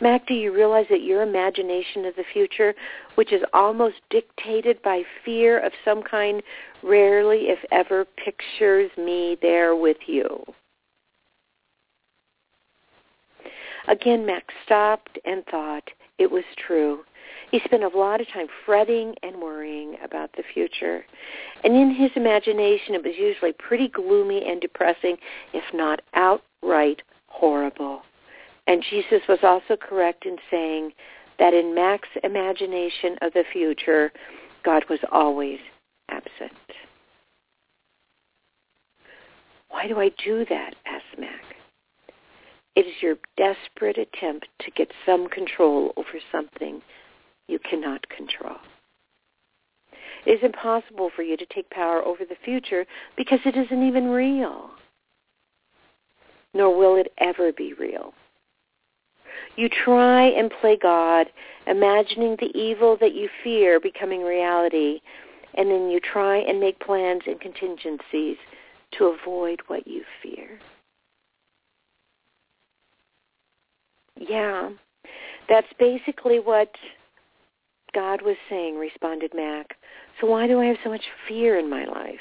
Mac, 0.00 0.26
do 0.26 0.34
you 0.34 0.54
realize 0.54 0.86
that 0.90 1.02
your 1.02 1.22
imagination 1.22 2.04
of 2.04 2.14
the 2.14 2.24
future, 2.32 2.74
which 3.16 3.32
is 3.32 3.42
almost 3.52 3.96
dictated 4.10 4.80
by 4.82 5.02
fear 5.24 5.58
of 5.58 5.72
some 5.84 6.02
kind, 6.02 6.42
rarely, 6.82 7.48
if 7.48 7.58
ever, 7.72 8.04
pictures 8.04 8.90
me 8.96 9.36
there 9.42 9.74
with 9.74 9.96
you? 10.06 10.44
Again, 13.88 14.24
Mac 14.24 14.44
stopped 14.64 15.18
and 15.24 15.44
thought. 15.46 15.88
It 16.18 16.30
was 16.30 16.44
true. 16.56 17.04
He 17.50 17.60
spent 17.64 17.82
a 17.82 17.88
lot 17.88 18.20
of 18.20 18.28
time 18.28 18.46
fretting 18.66 19.14
and 19.22 19.40
worrying 19.40 19.96
about 20.04 20.30
the 20.32 20.42
future. 20.52 21.04
And 21.64 21.74
in 21.74 21.94
his 21.94 22.10
imagination, 22.14 22.94
it 22.94 23.04
was 23.04 23.16
usually 23.18 23.52
pretty 23.52 23.88
gloomy 23.88 24.46
and 24.46 24.60
depressing, 24.60 25.16
if 25.54 25.64
not 25.72 26.02
outright 26.14 27.02
horrible. 27.28 28.02
And 28.68 28.84
Jesus 28.90 29.22
was 29.26 29.38
also 29.42 29.76
correct 29.76 30.26
in 30.26 30.36
saying 30.50 30.92
that 31.38 31.54
in 31.54 31.74
Mac's 31.74 32.08
imagination 32.22 33.16
of 33.22 33.32
the 33.32 33.44
future, 33.50 34.12
God 34.62 34.84
was 34.90 34.98
always 35.10 35.58
absent. 36.10 36.52
Why 39.70 39.88
do 39.88 39.98
I 39.98 40.10
do 40.22 40.44
that? 40.50 40.74
asked 40.84 41.18
Mac. 41.18 41.40
It 42.76 42.86
is 42.86 42.94
your 43.00 43.16
desperate 43.38 43.96
attempt 43.96 44.46
to 44.60 44.70
get 44.72 44.92
some 45.06 45.28
control 45.28 45.94
over 45.96 46.20
something 46.30 46.82
you 47.48 47.58
cannot 47.58 48.06
control. 48.10 48.56
It 50.26 50.32
is 50.32 50.40
impossible 50.42 51.10
for 51.16 51.22
you 51.22 51.38
to 51.38 51.46
take 51.46 51.70
power 51.70 52.04
over 52.04 52.24
the 52.26 52.36
future 52.44 52.84
because 53.16 53.40
it 53.46 53.56
isn't 53.56 53.82
even 53.82 54.08
real. 54.08 54.70
Nor 56.52 56.76
will 56.76 56.96
it 56.96 57.12
ever 57.18 57.50
be 57.52 57.72
real. 57.72 58.12
You 59.58 59.68
try 59.68 60.26
and 60.26 60.52
play 60.60 60.76
God, 60.80 61.26
imagining 61.66 62.36
the 62.38 62.56
evil 62.56 62.96
that 63.00 63.12
you 63.12 63.28
fear 63.42 63.80
becoming 63.80 64.22
reality, 64.22 65.00
and 65.54 65.68
then 65.68 65.90
you 65.90 65.98
try 65.98 66.36
and 66.36 66.60
make 66.60 66.78
plans 66.78 67.22
and 67.26 67.40
contingencies 67.40 68.36
to 68.92 69.06
avoid 69.06 69.60
what 69.66 69.84
you 69.84 70.04
fear. 70.22 70.60
Yeah, 74.14 74.70
that's 75.48 75.66
basically 75.80 76.38
what 76.38 76.70
God 77.92 78.22
was 78.22 78.36
saying, 78.48 78.78
responded 78.78 79.32
Mac. 79.34 79.74
So 80.20 80.28
why 80.28 80.46
do 80.46 80.60
I 80.60 80.66
have 80.66 80.76
so 80.84 80.90
much 80.90 81.04
fear 81.26 81.58
in 81.58 81.68
my 81.68 81.84
life? 81.84 82.20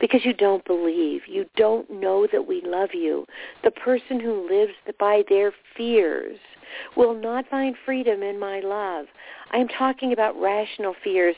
Because 0.00 0.24
you 0.24 0.32
don't 0.32 0.64
believe. 0.64 1.22
You 1.28 1.46
don't 1.56 1.88
know 1.90 2.26
that 2.32 2.46
we 2.46 2.62
love 2.64 2.90
you. 2.94 3.26
The 3.62 3.70
person 3.70 4.18
who 4.18 4.48
lives 4.48 4.72
by 4.98 5.22
their 5.28 5.52
fears 5.76 6.38
will 6.96 7.14
not 7.14 7.48
find 7.48 7.76
freedom 7.84 8.22
in 8.22 8.38
my 8.38 8.60
love. 8.60 9.06
I 9.50 9.58
am 9.58 9.68
talking 9.68 10.12
about 10.12 10.40
rational 10.40 10.94
fears. 11.04 11.36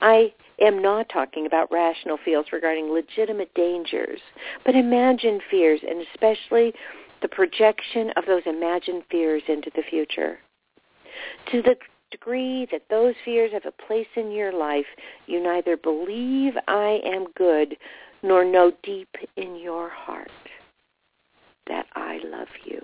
I 0.00 0.32
am 0.60 0.80
not 0.80 1.08
talking 1.08 1.46
about 1.46 1.72
rational 1.72 2.18
fears 2.24 2.46
regarding 2.52 2.92
legitimate 2.92 3.52
dangers, 3.54 4.20
but 4.64 4.74
imagined 4.74 5.42
fears, 5.50 5.80
and 5.88 6.04
especially 6.12 6.72
the 7.22 7.28
projection 7.28 8.10
of 8.16 8.26
those 8.26 8.42
imagined 8.46 9.02
fears 9.10 9.42
into 9.48 9.70
the 9.74 9.82
future. 9.88 10.38
To 11.52 11.62
the 11.62 11.76
degree 12.14 12.66
that 12.70 12.82
those 12.88 13.14
fears 13.24 13.50
have 13.52 13.66
a 13.66 13.86
place 13.86 14.06
in 14.16 14.30
your 14.30 14.52
life, 14.52 14.86
you 15.26 15.42
neither 15.42 15.76
believe 15.76 16.52
I 16.68 17.00
am 17.04 17.26
good 17.36 17.76
nor 18.22 18.44
know 18.44 18.72
deep 18.84 19.08
in 19.36 19.56
your 19.56 19.88
heart 19.88 20.30
that 21.66 21.86
I 21.94 22.20
love 22.24 22.48
you. 22.64 22.80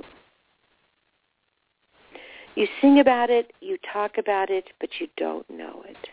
You 2.57 2.67
sing 2.81 2.99
about 2.99 3.31
it, 3.31 3.53
you 3.61 3.79
talk 3.93 4.19
about 4.19 4.51
it, 4.51 4.65
but 4.81 4.91
you 4.99 5.07
don't 5.17 5.49
know 5.49 5.85
it. 5.87 6.09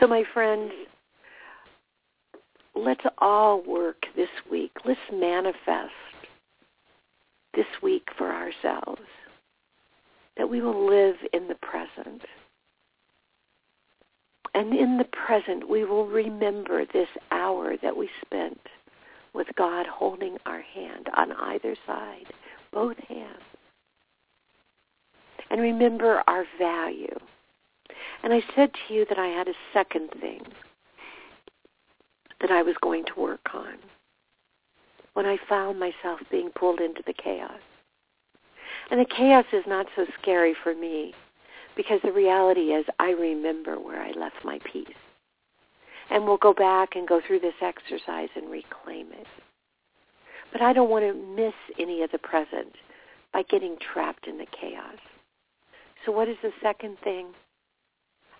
So 0.00 0.08
my 0.08 0.24
friends, 0.34 0.72
let's 2.74 3.04
all 3.18 3.62
work 3.62 4.04
this 4.16 4.28
week. 4.50 4.72
Let's 4.84 4.98
manifest 5.12 5.92
this 7.54 7.66
week 7.82 8.08
for 8.16 8.32
ourselves 8.32 9.02
that 10.36 10.48
we 10.48 10.60
will 10.60 10.86
live 10.88 11.16
in 11.32 11.48
the 11.48 11.54
present. 11.56 12.22
And 14.54 14.72
in 14.74 14.98
the 14.98 15.04
present, 15.04 15.68
we 15.68 15.84
will 15.84 16.06
remember 16.06 16.84
this 16.84 17.08
hour 17.30 17.76
that 17.82 17.96
we 17.96 18.08
spent 18.24 18.60
with 19.32 19.48
God 19.56 19.86
holding 19.86 20.36
our 20.46 20.60
hand 20.60 21.08
on 21.16 21.32
either 21.32 21.76
side, 21.86 22.26
both 22.72 22.96
hands. 23.08 23.42
And 25.50 25.60
remember 25.60 26.22
our 26.26 26.44
value. 26.58 27.16
And 28.22 28.32
I 28.32 28.42
said 28.54 28.70
to 28.72 28.94
you 28.94 29.04
that 29.08 29.18
I 29.18 29.26
had 29.26 29.48
a 29.48 29.54
second 29.72 30.10
thing 30.20 30.42
that 32.40 32.50
I 32.50 32.62
was 32.62 32.74
going 32.80 33.04
to 33.06 33.20
work 33.20 33.46
on 33.52 33.74
when 35.14 35.26
I 35.26 35.38
found 35.48 35.78
myself 35.80 36.20
being 36.30 36.50
pulled 36.50 36.80
into 36.80 37.02
the 37.06 37.14
chaos. 37.14 37.60
And 38.90 39.00
the 39.00 39.06
chaos 39.06 39.46
is 39.52 39.64
not 39.66 39.86
so 39.96 40.06
scary 40.20 40.54
for 40.62 40.74
me 40.74 41.14
because 41.76 42.00
the 42.04 42.12
reality 42.12 42.72
is 42.72 42.84
I 42.98 43.10
remember 43.10 43.80
where 43.80 44.02
I 44.02 44.10
left 44.12 44.44
my 44.44 44.60
peace. 44.70 44.86
And 46.10 46.24
we'll 46.24 46.36
go 46.36 46.52
back 46.52 46.90
and 46.94 47.08
go 47.08 47.20
through 47.26 47.40
this 47.40 47.54
exercise 47.62 48.28
and 48.36 48.50
reclaim 48.50 49.06
it. 49.12 49.26
But 50.52 50.60
I 50.60 50.72
don't 50.72 50.90
want 50.90 51.04
to 51.04 51.14
miss 51.14 51.54
any 51.78 52.02
of 52.02 52.12
the 52.12 52.18
present 52.18 52.74
by 53.32 53.42
getting 53.42 53.76
trapped 53.92 54.26
in 54.26 54.38
the 54.38 54.46
chaos. 54.46 54.98
So 56.04 56.12
what 56.12 56.28
is 56.28 56.36
the 56.42 56.52
second 56.62 56.98
thing? 57.02 57.28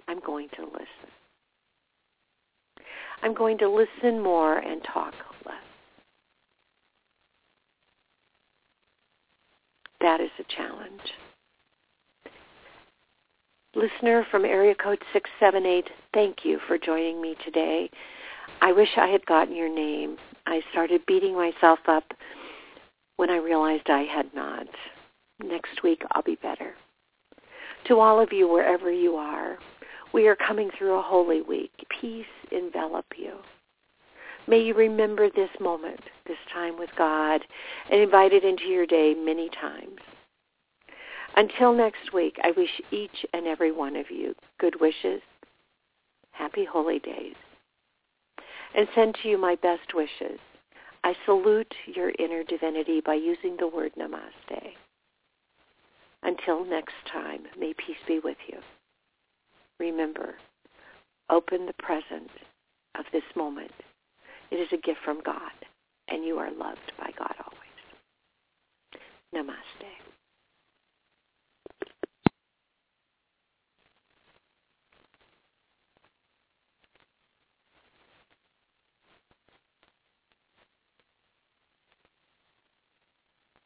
I'm 0.07 0.21
going 0.21 0.49
to 0.57 0.65
listen. 0.65 1.11
I'm 3.23 3.35
going 3.35 3.57
to 3.59 3.69
listen 3.69 4.23
more 4.23 4.59
and 4.59 4.83
talk 4.85 5.15
less. 5.47 5.64
That 10.05 10.21
is 10.21 10.31
a 10.39 10.55
challenge. 10.55 11.01
Listener 13.75 14.27
from 14.31 14.45
area 14.45 14.75
code 14.75 14.99
678, 15.15 15.89
thank 16.13 16.45
you 16.45 16.59
for 16.69 16.77
joining 16.77 17.23
me 17.23 17.35
today. 17.43 17.89
I 18.61 18.71
wish 18.73 18.91
I 18.99 19.07
had 19.07 19.25
gotten 19.25 19.57
your 19.57 19.75
name. 19.75 20.19
I 20.45 20.61
started 20.73 21.07
beating 21.07 21.35
myself 21.35 21.79
up 21.89 22.05
when 23.17 23.31
I 23.31 23.37
realized 23.37 23.89
I 23.89 24.03
had 24.03 24.27
not. 24.35 24.67
Next 25.43 25.83
week 25.83 26.03
I'll 26.11 26.23
be 26.23 26.37
better. 26.43 26.75
To 27.87 27.99
all 27.99 28.21
of 28.21 28.31
you, 28.31 28.47
wherever 28.47 28.93
you 28.93 29.17
are, 29.17 29.57
we 30.13 30.29
are 30.29 30.37
coming 30.37 30.69
through 30.77 30.99
a 30.99 31.03
holy 31.03 31.41
week. 31.41 31.73
Peace 32.03 32.27
envelop 32.53 33.07
you. 33.17 33.37
May 34.47 34.61
you 34.61 34.75
remember 34.75 35.31
this 35.31 35.51
moment, 35.59 36.01
this 36.27 36.39
time 36.53 36.79
with 36.79 36.91
God, 36.97 37.41
and 37.91 38.01
invite 38.01 38.33
it 38.33 38.45
into 38.45 38.65
your 38.65 38.87
day 38.87 39.15
many 39.15 39.49
times. 39.49 39.99
Until 41.37 41.73
next 41.73 42.13
week, 42.13 42.37
I 42.45 42.53
wish 42.53 42.81
each 42.91 43.27
and 43.33 43.47
every 43.47 43.73
one 43.73 43.97
of 43.97 44.11
you 44.11 44.35
good 44.61 44.81
wishes, 44.81 45.23
happy 46.33 46.65
holy 46.65 46.99
days, 46.99 47.35
and 48.77 48.87
send 48.95 49.17
to 49.23 49.29
you 49.29 49.39
my 49.39 49.57
best 49.57 49.95
wishes. 49.95 50.39
I 51.03 51.15
salute 51.25 51.75
your 51.87 52.13
inner 52.19 52.45
divinity 52.45 53.01
by 53.01 53.15
using 53.15 53.57
the 53.57 53.69
word 53.69 53.93
namaste. 53.99 54.75
Until 56.23 56.65
next 56.65 56.95
time, 57.11 57.43
may 57.59 57.75
peace 57.75 57.97
be 58.07 58.21
with 58.23 58.39
you. 58.47 58.59
Remember, 59.81 60.37
open 61.31 61.67
the 61.67 61.75
present 61.75 62.31
of 62.99 63.05
this 63.13 63.25
moment. 63.35 63.73
It 64.55 64.59
is 64.59 64.69
a 64.73 64.77
gift 64.77 65.01
from 65.05 65.21
God, 65.25 65.51
and 66.07 66.25
you 66.25 66.39
are 66.39 66.49
loved 66.53 66.93
by 66.97 67.11
God 67.19 67.35
always. 67.45 67.75
Namaste. 69.35 70.04